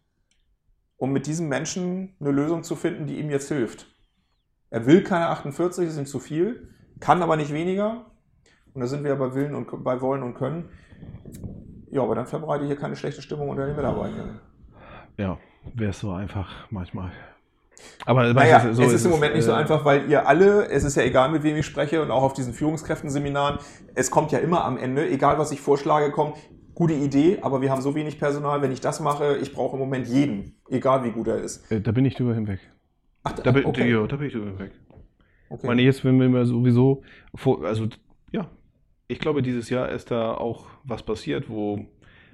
um 0.97 1.13
mit 1.13 1.27
diesem 1.27 1.49
Menschen 1.49 2.17
eine 2.21 2.31
Lösung 2.31 2.63
zu 2.63 2.77
finden, 2.77 3.07
die 3.07 3.19
ihm 3.19 3.31
jetzt 3.31 3.49
hilft. 3.49 3.87
Er 4.71 4.87
will 4.87 5.03
keine 5.03 5.29
48, 5.29 5.85
das 5.85 5.95
ist 5.95 5.99
ihm 5.99 6.07
zu 6.07 6.19
viel, 6.19 6.75
kann 7.01 7.23
aber 7.23 7.37
nicht 7.37 7.53
weniger. 7.53 8.11
Und 8.75 8.83
da 8.83 8.87
sind 8.87 9.03
wir 9.03 9.11
ja 9.11 9.17
bei 9.17 9.35
Willen 9.35 9.55
und 9.55 9.83
bei 9.83 10.01
Wollen 10.01 10.23
und 10.23 10.35
Können. 10.35 10.69
Ja, 11.91 12.03
aber 12.03 12.15
dann 12.15 12.27
verbreite 12.27 12.65
ich 12.65 12.69
hier 12.69 12.79
keine 12.79 12.97
schlechte 12.97 13.23
Stimmung 13.23 13.49
unter 13.49 13.67
den 13.67 13.77
Mitarbeitern. 13.77 14.41
Ja, 15.17 15.39
wäre 15.75 15.91
es 15.91 16.01
so 16.01 16.13
einfach 16.13 16.71
manchmal. 16.71 17.13
Aber 18.05 18.33
Naja, 18.33 18.61
du, 18.61 18.83
es 18.83 18.93
ist 18.93 19.05
im 19.05 19.11
Moment 19.11 19.35
nicht 19.35 19.45
so 19.45 19.53
äh, 19.53 19.57
einfach, 19.57 19.85
weil 19.85 20.09
ihr 20.11 20.27
alle, 20.27 20.69
es 20.71 20.85
ist 20.85 20.97
ja 20.97 21.03
egal, 21.03 21.31
mit 21.31 21.43
wem 21.43 21.57
ich 21.57 21.67
spreche 21.67 22.03
und 22.03 22.11
auch 22.11 22.23
auf 22.23 22.33
diesen 22.33 22.53
Führungskräftenseminaren, 22.53 23.59
es 23.95 24.11
kommt 24.11 24.33
ja 24.33 24.39
immer 24.39 24.65
am 24.65 24.79
Ende, 24.79 25.09
egal 25.09 25.39
was 25.39 25.53
ich 25.53 25.61
vorschlage, 25.61 26.11
kommt, 26.11 26.37
gute 26.75 26.95
Idee, 26.95 27.39
aber 27.43 27.61
wir 27.61 27.71
haben 27.71 27.83
so 27.83 27.95
wenig 27.95 28.19
Personal, 28.19 28.63
wenn 28.63 28.71
ich 28.71 28.81
das 28.81 29.01
mache, 29.01 29.37
ich 29.39 29.53
brauche 29.53 29.75
im 29.75 29.81
Moment 29.81 30.07
jeden, 30.07 30.55
egal 30.71 31.03
wie 31.05 31.11
gut 31.11 31.27
er 31.27 31.39
ist. 31.39 31.71
äh, 31.73 31.81
Da 31.81 31.91
bin 31.93 32.05
ich 32.05 32.15
drüber 32.15 32.35
hinweg. 32.35 32.61
Ach, 33.25 33.33
Da 33.33 33.51
bin, 33.51 33.65
okay. 33.67 33.91
ja, 33.91 34.07
da 34.07 34.17
bin 34.17 34.29
ich 34.29 34.33
drüber 34.33 34.47
hinweg. 34.47 34.73
okay. 35.49 35.61
Ich 35.63 35.67
meine, 35.67 35.83
jetzt, 35.83 36.05
wenn 36.05 36.19
wir 36.19 36.47
sowieso, 36.47 37.03
vor, 37.35 37.65
also 37.65 37.89
ja, 38.31 38.49
ich 39.09 39.19
glaube, 39.19 39.43
dieses 39.43 39.71
Jahr 39.71 39.89
ist 39.89 40.11
da 40.11 40.35
auch 40.35 40.67
was 40.85 41.03
passiert, 41.03 41.49
wo, 41.51 41.85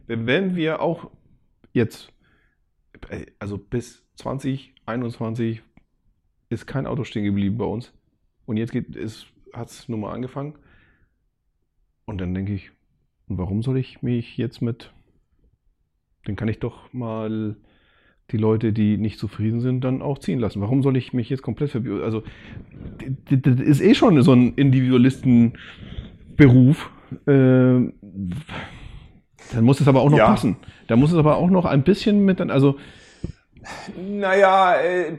wenn 0.06 0.54
wir 0.54 0.82
auch 0.82 1.10
jetzt, 1.72 2.12
äh, 3.08 3.26
also 3.38 3.56
bis 3.56 4.03
2021 4.16 5.62
ist 6.48 6.66
kein 6.66 6.86
Auto 6.86 7.04
stehen 7.04 7.24
geblieben 7.24 7.58
bei 7.58 7.64
uns. 7.64 7.92
Und 8.46 8.56
jetzt 8.56 8.74
hat 9.52 9.70
es 9.70 9.88
nun 9.88 10.00
mal 10.00 10.12
angefangen. 10.12 10.54
Und 12.04 12.20
dann 12.20 12.34
denke 12.34 12.52
ich, 12.52 12.70
warum 13.26 13.62
soll 13.62 13.78
ich 13.78 14.02
mich 14.02 14.36
jetzt 14.36 14.60
mit, 14.60 14.92
dann 16.24 16.36
kann 16.36 16.48
ich 16.48 16.58
doch 16.58 16.92
mal 16.92 17.56
die 18.30 18.36
Leute, 18.38 18.72
die 18.72 18.96
nicht 18.96 19.18
zufrieden 19.18 19.60
sind, 19.60 19.82
dann 19.84 20.02
auch 20.02 20.18
ziehen 20.18 20.38
lassen. 20.38 20.60
Warum 20.60 20.82
soll 20.82 20.96
ich 20.96 21.12
mich 21.12 21.28
jetzt 21.28 21.42
komplett 21.42 21.70
verbieten? 21.70 22.02
Also, 22.02 22.22
das 23.30 23.60
ist 23.60 23.80
eh 23.82 23.94
schon 23.94 24.22
so 24.22 24.32
ein 24.32 24.54
Individualistenberuf. 24.54 26.90
Äh, 27.26 27.92
dann 29.52 29.60
muss 29.60 29.80
es 29.80 29.88
aber 29.88 30.00
auch 30.00 30.10
noch 30.10 30.18
Ja. 30.18 30.26
passen. 30.26 30.56
Da 30.86 30.96
muss 30.96 31.12
es 31.12 31.18
aber 31.18 31.36
auch 31.36 31.50
noch 31.50 31.66
ein 31.66 31.84
bisschen 31.84 32.24
mit, 32.24 32.40
also, 32.40 32.78
Naja, 33.96 34.76
äh, 34.76 35.16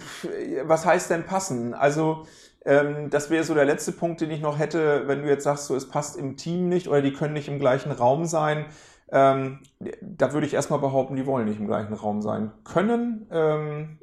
was 0.63 0.85
heißt 0.85 1.09
denn 1.09 1.23
passen? 1.25 1.73
Also, 1.73 2.25
ähm, 2.65 3.09
das 3.09 3.29
wäre 3.29 3.43
so 3.43 3.53
der 3.53 3.65
letzte 3.65 3.91
Punkt, 3.91 4.21
den 4.21 4.31
ich 4.31 4.41
noch 4.41 4.57
hätte, 4.59 5.03
wenn 5.07 5.21
du 5.21 5.27
jetzt 5.29 5.43
sagst, 5.43 5.67
so 5.67 5.75
es 5.75 5.87
passt 5.87 6.17
im 6.17 6.35
Team 6.35 6.67
nicht 6.69 6.87
oder 6.87 7.01
die 7.01 7.13
können 7.13 7.33
nicht 7.33 7.47
im 7.47 7.59
gleichen 7.59 7.91
Raum 7.91 8.25
sein. 8.25 8.65
Ähm, 9.11 9.59
da 10.01 10.33
würde 10.33 10.47
ich 10.47 10.53
erstmal 10.55 10.79
behaupten, 10.79 11.15
die 11.15 11.27
wollen 11.27 11.45
nicht 11.45 11.59
im 11.59 11.67
gleichen 11.67 11.93
Raum 11.93 12.21
sein. 12.23 12.51
Können, 12.63 13.27
ähm, 13.31 13.99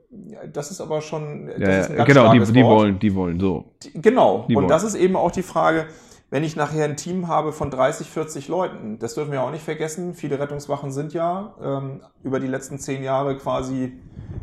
das 0.53 0.70
ist 0.70 0.80
aber 0.80 1.01
schon, 1.01 1.47
das 1.49 1.59
ja, 1.59 1.78
ist 1.80 1.90
ein 1.90 1.97
ganz 1.97 2.07
genau, 2.09 2.32
die, 2.32 2.53
die 2.53 2.64
wollen, 2.64 2.99
die 3.01 3.14
wollen, 3.14 3.40
so. 3.40 3.64
Die- 3.82 4.01
Genau. 4.01 4.45
Die 4.49 4.55
und 4.55 4.62
wollen. 4.62 4.68
das 4.68 4.84
ist 4.84 4.95
eben 4.95 5.16
auch 5.16 5.32
die 5.32 5.43
Frage, 5.43 5.86
wenn 6.30 6.45
ich 6.45 6.55
nachher 6.55 6.84
ein 6.84 6.97
Team 6.97 7.26
habe 7.28 7.53
von 7.53 7.70
30, 7.70 8.09
40 8.09 8.49
Leuten, 8.49 8.99
das 8.99 9.14
dürfen 9.14 9.32
wir 9.32 9.43
auch 9.43 9.51
nicht 9.51 9.64
vergessen, 9.64 10.14
viele 10.14 10.38
Rettungswachen 10.38 10.93
sind 10.93 11.12
ja 11.12 11.55
ähm, 11.62 12.01
über 12.22 12.40
die 12.40 12.47
letzten 12.47 12.78
zehn 12.78 13.03
Jahre 13.03 13.36
quasi 13.36 13.99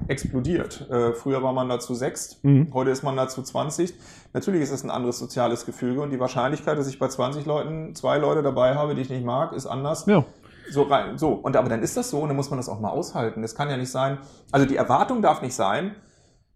explodiert. 0.10 0.89
Äh, 0.89 1.14
früher 1.14 1.41
war 1.43 1.53
man 1.53 1.70
dazu 1.70 1.93
sechs, 1.93 2.39
Mhm. 2.43 2.70
heute 2.74 2.89
ist 2.91 3.03
man 3.03 3.16
dazu 3.16 3.41
20. 3.41 3.93
Natürlich 4.34 4.62
ist 4.62 4.72
es 4.72 4.84
ein 4.84 4.89
anderes 4.89 5.20
soziales 5.20 5.66
Gefüge 5.66 6.01
und 6.01 6.10
die 6.10 6.20
Wahrscheinlichkeit, 6.20 6.78
dass 6.78 6.88
ich 6.88 6.99
bei 6.99 7.07
20 7.07 7.45
Leuten 7.45 7.95
zwei 7.95 8.18
Leute 8.18 8.41
dabei 8.43 8.76
habe, 8.76 8.95
die 8.95 9.01
ich 9.01 9.10
nicht 9.10 9.26
mag, 9.26 9.53
ist 9.53 9.66
anders. 9.66 10.05
Ja. 10.07 10.26
So 10.72 10.84
rein, 10.84 11.18
so. 11.18 11.30
Und 11.32 11.55
aber 11.55 11.70
dann 11.70 11.82
ist 11.82 11.97
das 11.97 12.10
so 12.12 12.20
und 12.20 12.28
dann 12.30 12.36
muss 12.36 12.49
man 12.49 12.57
das 12.57 12.70
auch 12.70 12.80
mal 12.80 12.89
aushalten. 12.89 13.41
Das 13.41 13.55
kann 13.55 13.70
ja 13.70 13.78
nicht 13.78 13.91
sein. 13.91 14.20
Also 14.51 14.66
die 14.68 14.76
Erwartung 14.76 15.22
darf 15.22 15.41
nicht 15.41 15.55
sein, 15.55 15.95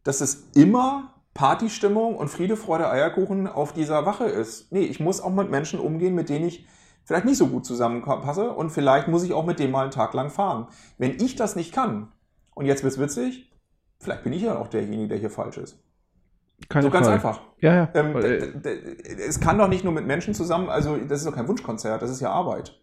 dass 0.03 0.21
es 0.21 0.49
immer 0.53 1.13
Partystimmung 1.33 2.15
und 2.15 2.27
Friede, 2.27 2.55
Freude, 2.55 2.89
Eierkuchen 2.89 3.47
auf 3.47 3.73
dieser 3.73 4.05
Wache 4.05 4.25
ist. 4.25 4.71
Nee, 4.71 4.83
ich 4.83 4.99
muss 4.99 5.19
auch 5.19 5.31
mit 5.31 5.49
Menschen 5.49 5.79
umgehen, 5.79 6.13
mit 6.13 6.29
denen 6.29 6.45
ich 6.45 6.67
vielleicht 7.05 7.25
nicht 7.25 7.37
so 7.37 7.47
gut 7.47 7.65
zusammenpasse 7.65 8.51
und 8.51 8.69
vielleicht 8.69 9.07
muss 9.07 9.23
ich 9.23 9.33
auch 9.33 9.45
mit 9.45 9.57
denen 9.57 9.71
mal 9.71 9.81
einen 9.81 9.91
Tag 9.91 10.13
lang 10.13 10.29
fahren. 10.29 10.67
Wenn 10.99 11.19
ich 11.19 11.35
das 11.35 11.55
nicht 11.55 11.73
kann, 11.73 12.11
und 12.55 12.65
jetzt 12.65 12.83
wird's 12.83 12.99
witzig, 12.99 13.51
vielleicht 13.99 14.23
bin 14.23 14.33
ich 14.33 14.41
ja 14.43 14.57
auch 14.57 14.67
derjenige, 14.67 15.07
der 15.07 15.17
hier 15.17 15.29
falsch 15.29 15.57
ist. 15.57 15.79
Keine 16.69 16.83
So 16.83 16.89
ganz 16.91 17.07
Frage. 17.07 17.15
einfach. 17.15 17.41
Ja, 17.59 17.75
ja. 17.75 17.89
Ähm, 17.93 18.13
d- 18.61 18.97
es 19.27 19.39
kann 19.39 19.57
doch 19.57 19.67
nicht 19.67 19.83
nur 19.83 19.91
mit 19.93 20.05
Menschen 20.05 20.33
zusammen, 20.33 20.69
also 20.69 20.97
das 20.97 21.19
ist 21.19 21.27
doch 21.27 21.35
kein 21.35 21.47
Wunschkonzert, 21.47 22.01
das 22.01 22.09
ist 22.09 22.21
ja 22.21 22.29
Arbeit. 22.31 22.79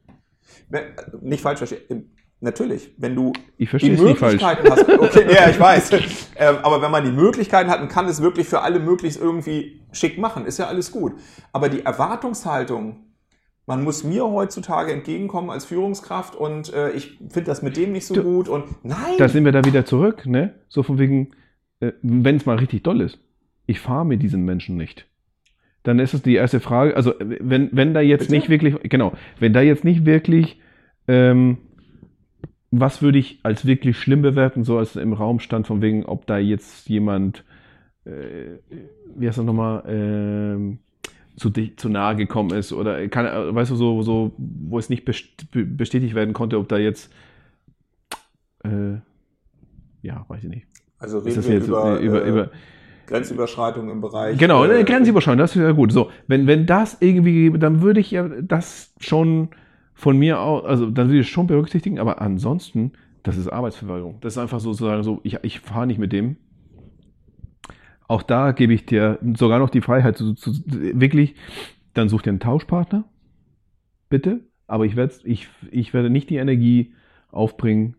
Nicht 1.21 1.43
falsch 1.43 1.59
verstehen. 1.59 2.17
Natürlich, 2.43 2.95
wenn 2.97 3.15
du 3.15 3.33
ich 3.59 3.71
die. 3.71 3.91
Möglichkeiten 3.91 4.71
hast. 4.71 4.89
Okay, 4.89 5.27
ja, 5.33 5.51
ich 5.51 5.61
weiß. 5.61 5.91
ähm, 6.37 6.57
aber 6.63 6.81
wenn 6.81 6.91
man 6.91 7.05
die 7.05 7.13
Möglichkeiten 7.13 7.69
hat 7.71 7.83
und 7.83 7.89
kann 7.89 8.07
es 8.07 8.23
wirklich 8.23 8.49
für 8.49 8.63
alle 8.63 8.81
möglichst 8.81 9.21
irgendwie 9.21 9.83
schick 9.93 10.19
machen, 10.19 10.47
ist 10.47 10.59
ja 10.59 10.67
alles 10.67 10.91
gut. 10.91 11.13
Aber 11.53 11.69
die 11.69 11.85
Erwartungshaltung, 11.85 13.10
man 13.67 13.85
muss 13.85 14.05
mir 14.05 14.25
heutzutage 14.29 14.93
entgegenkommen 14.93 15.51
als 15.51 15.65
Führungskraft 15.65 16.35
und 16.35 16.73
äh, 16.73 16.91
ich 16.91 17.19
finde 17.19 17.45
das 17.45 17.63
mit 17.63 17.77
dem 17.77 17.93
nicht 17.93 18.07
so 18.07 18.15
Du- 18.15 18.23
gut 18.23 18.49
und 18.49 18.65
nein. 18.85 19.15
Da 19.19 19.29
sind 19.29 19.45
wir 19.45 19.53
da 19.53 19.65
wieder 19.65 19.85
zurück, 19.85 20.27
ne? 20.27 20.55
So 20.69 20.83
von 20.83 20.99
wegen, 20.99 21.31
äh, 21.81 21.93
wenn 22.03 22.37
es 22.37 22.47
mal 22.47 22.57
richtig 22.57 22.83
doll 22.83 23.01
ist, 23.01 23.19
ich 23.67 23.81
fahre 23.81 24.05
mit 24.05 24.23
diesen 24.23 24.45
Menschen 24.45 24.77
nicht. 24.77 25.07
Dann 25.83 25.99
ist 25.99 26.13
es 26.13 26.23
die 26.23 26.35
erste 26.35 26.61
Frage, 26.61 26.95
also 26.97 27.15
wenn, 27.19 27.71
wenn 27.73 27.95
da 27.95 28.01
jetzt 28.01 28.23
Bitte? 28.23 28.33
nicht 28.33 28.49
wirklich, 28.51 28.77
genau, 28.91 29.13
wenn 29.39 29.53
da 29.53 29.63
jetzt 29.63 29.85
nicht 29.85 30.05
wirklich, 30.05 30.61
ähm, 31.09 31.59
was 32.71 33.03
würde 33.03 33.19
ich 33.19 33.41
als 33.43 33.65
wirklich 33.67 33.99
schlimm 33.99 34.23
bewerten, 34.23 34.63
so 34.65 34.79
als 34.79 34.97
im 34.97 35.13
Raum 35.13 35.41
stand, 35.41 35.67
von 35.67 35.81
wegen, 35.81 36.05
ob 36.05 36.27
da 36.27 36.39
jetzt 36.39 36.89
jemand, 36.89 37.45
äh, 38.05 38.59
wie 39.17 39.27
heißt 39.27 39.39
das 39.39 39.45
nochmal, 39.45 39.83
ähm, 39.89 40.79
zu, 41.41 41.51
zu 41.51 41.89
nahe 41.89 42.17
gekommen 42.17 42.51
ist 42.57 42.71
oder 42.73 43.09
kann, 43.09 43.25
äh, 43.25 43.55
weißt 43.55 43.71
du, 43.71 43.75
so, 43.77 44.03
so, 44.03 44.33
wo 44.37 44.79
es 44.79 44.91
nicht 44.91 45.07
best- 45.07 45.51
be- 45.51 45.65
bestätigt 45.65 46.15
werden 46.15 46.35
konnte, 46.35 46.59
ob 46.59 46.69
da 46.69 46.77
jetzt, 46.77 47.11
äh, 48.65 48.97
ja, 50.03 50.25
weiß 50.29 50.45
ich 50.45 50.51
nicht. 50.51 50.67
also 50.99 51.19
reden 51.19 51.43
wir 51.45 51.57
über, 51.61 51.99
über, 52.01 52.25
äh, 52.25 52.29
über 52.29 52.51
Grenzüberschreitung 53.07 53.91
im 53.91 54.01
Bereich. 54.01 54.39
genau, 54.39 54.65
äh, 54.65 54.81
äh, 54.81 54.85
Grenzüberschreitung, 54.85 55.39
das 55.39 55.57
ist 55.57 55.63
ja 55.63 55.73
gut. 55.73 55.93
So, 55.93 56.11
wenn, 56.27 56.47
wenn 56.47 56.67
das 56.67 56.99
irgendwie, 57.01 57.51
dann 57.59 57.81
würde 57.81 58.01
ich 58.01 58.11
ja 58.11 58.29
das 58.29 58.93
schon 59.01 59.49
von 59.95 60.19
mir 60.19 60.41
aus, 60.41 60.65
also 60.65 60.91
dann 60.91 61.09
würde 61.09 61.21
ich 61.21 61.27
es 61.27 61.33
schon 61.33 61.47
berücksichtigen, 61.47 61.99
aber 61.99 62.21
ansonsten, 62.21 62.93
das 63.23 63.37
ist 63.37 63.49
Arbeitsverweigerung. 63.49 64.19
Das 64.21 64.35
ist 64.35 64.39
einfach 64.39 64.61
sozusagen 64.61 65.03
so, 65.03 65.21
ich, 65.23 65.39
ich 65.43 65.61
fahre 65.61 65.87
nicht 65.87 65.99
mit 65.99 66.13
dem. 66.13 66.37
Auch 68.11 68.25
da 68.25 68.51
gebe 68.51 68.75
ich 68.75 68.87
dir 68.87 69.21
sogar 69.37 69.61
noch 69.61 69.71
die 69.71 69.83
Freiheit, 69.83 70.17
zu, 70.17 70.35
zu, 70.35 70.53
wirklich, 70.67 71.37
dann 71.95 72.09
such 72.09 72.23
dir 72.23 72.31
einen 72.31 72.41
Tauschpartner, 72.41 73.05
bitte, 74.09 74.41
aber 74.67 74.85
ich, 74.85 74.97
werd's, 74.97 75.21
ich, 75.23 75.49
ich 75.71 75.95
werde 75.95 76.11
nicht 76.11 76.29
die 76.29 76.39
Energie 76.39 76.93
aufbringen, 77.31 77.95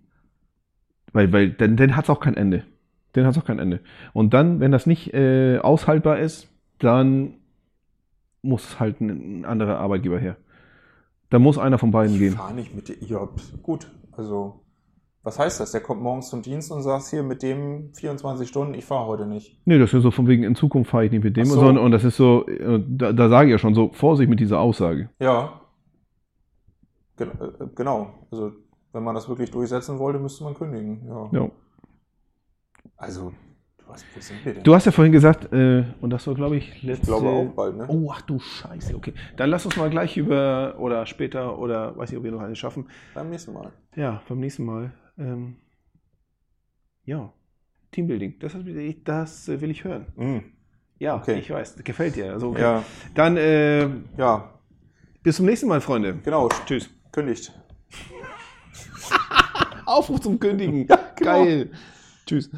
weil, 1.14 1.32
weil 1.32 1.52
dann, 1.52 1.78
dann 1.78 1.96
hat 1.96 2.04
es 2.04 2.10
auch 2.10 2.20
kein 2.20 2.36
Ende. 2.36 2.66
Dann 3.14 3.26
hat 3.26 3.38
es 3.38 3.42
auch 3.42 3.46
kein 3.46 3.60
Ende. 3.60 3.80
Und 4.12 4.34
dann, 4.34 4.60
wenn 4.60 4.74
das 4.74 4.86
nicht 4.86 5.14
äh, 5.14 5.60
aushaltbar 5.60 6.20
ist, 6.20 6.50
dann 6.80 7.36
muss 8.42 8.82
halt 8.82 9.00
ein, 9.00 9.40
ein 9.40 9.46
anderer 9.46 9.78
Arbeitgeber 9.80 10.20
her. 10.20 10.36
Da 11.30 11.40
muss 11.40 11.58
einer 11.58 11.78
von 11.78 11.92
beiden 11.92 12.16
Ich 12.16 12.20
gehen. 12.20 12.34
fahre 12.34 12.54
nicht 12.54 12.76
mit 12.76 12.90
dir. 12.90 12.98
Ja, 13.08 13.30
gut. 13.64 13.88
Also, 14.12 14.60
was 15.24 15.38
heißt 15.38 15.60
das? 15.60 15.72
Der 15.72 15.82
kommt 15.82 16.02
morgens 16.02 16.30
zum 16.30 16.42
Dienst 16.42 16.72
und 16.72 16.82
sagt 16.82 17.06
hier 17.06 17.22
mit 17.22 17.44
dem 17.44 17.94
24 17.94 18.48
Stunden, 18.48 18.74
ich 18.74 18.86
fahre 18.86 19.06
heute 19.06 19.26
nicht. 19.28 19.60
Nee, 19.66 19.78
das 19.78 19.94
ist 19.94 20.02
so 20.02 20.12
von 20.12 20.28
wegen, 20.28 20.44
in 20.44 20.56
Zukunft 20.56 20.90
fahre 20.90 21.06
ich 21.06 21.12
nicht 21.12 21.24
mit 21.24 21.38
dem. 21.38 21.46
So. 21.46 21.60
Sondern, 21.60 21.78
und 21.78 21.92
das 21.92 22.04
ist 22.04 22.18
so, 22.18 22.48
äh, 22.48 22.84
da, 22.88 23.14
da 23.14 23.30
sage 23.30 23.50
ich 23.50 23.52
ja 23.52 23.58
schon 23.60 23.76
so, 23.76 23.92
Vorsicht 23.94 24.30
mit 24.30 24.40
dieser 24.40 24.60
Aussage. 24.60 25.10
Ja. 25.20 25.62
Gen 27.18 27.30
äh, 27.30 27.68
genau. 27.76 28.28
Also, 28.32 28.52
wenn 28.94 29.04
man 29.04 29.14
das 29.14 29.30
wirklich 29.30 29.52
durchsetzen 29.52 30.00
wollte, 30.00 30.20
müsste 30.20 30.44
man 30.44 30.56
kündigen. 30.56 31.08
Ja. 31.08 31.30
Ja. 31.32 31.50
Also, 32.98 33.32
was? 33.92 34.04
Du 34.64 34.74
hast 34.74 34.86
ja 34.86 34.92
vorhin 34.92 35.12
gesagt, 35.12 35.52
äh, 35.54 35.84
und 36.02 36.10
das 36.10 36.26
war, 36.26 36.34
glaube 36.34 36.56
ich, 36.56 36.82
letzte... 36.82 37.02
ich 37.02 37.08
glaube 37.08 37.30
auch 37.30 37.54
bald, 37.54 37.78
ne? 37.78 37.86
Oh, 37.90 38.10
ach 38.12 38.22
du 38.22 38.40
Scheiße, 38.40 38.96
okay. 38.96 39.14
Dann 39.38 39.50
lass 39.50 39.66
uns 39.66 39.76
mal 39.78 39.90
gleich 39.90 40.18
über, 40.18 40.76
oder 40.80 41.06
später, 41.06 41.60
oder 41.60 41.96
weiß 41.98 42.10
nicht, 42.10 42.18
ob 42.18 42.24
wir 42.24 42.32
noch 42.32 42.42
eine 42.42 42.56
schaffen. 42.56 42.90
Beim 43.14 43.30
nächsten 43.30 43.54
Mal. 43.54 43.72
Ja, 43.96 44.22
beim 44.28 44.40
nächsten 44.40 44.66
Mal. 44.66 44.94
Ähm, 45.22 45.56
ja, 47.06 47.32
Teambuilding, 47.92 48.40
das, 48.40 48.54
das 49.04 49.50
äh, 49.50 49.62
will 49.62 49.70
ich 49.72 49.84
hören. 49.84 50.08
Mhm. 50.16 50.44
Ja, 51.00 51.16
Okay. 51.18 51.40
ich 51.40 51.50
weiß, 51.50 51.84
gefällt 51.84 52.16
dir. 52.16 52.32
Also, 52.34 52.50
okay. 52.50 52.62
Ja, 52.62 52.84
Dann 53.16 53.38
äh, 53.38 53.88
ja, 54.18 54.60
bis 55.24 55.36
zum 55.38 55.46
nächsten 55.46 55.68
Mal, 55.68 55.82
Freunde. 55.82 56.18
genau. 56.24 56.50
Tschüss. 56.66 56.90
Kündigt. 57.12 57.52
Aufruf 59.86 60.22
zum 60.22 60.40
Kündigen. 60.40 60.88
Ja, 60.88 60.98
genau. 61.16 61.44
Geil. 61.44 61.72
Tschüss. 62.26 62.50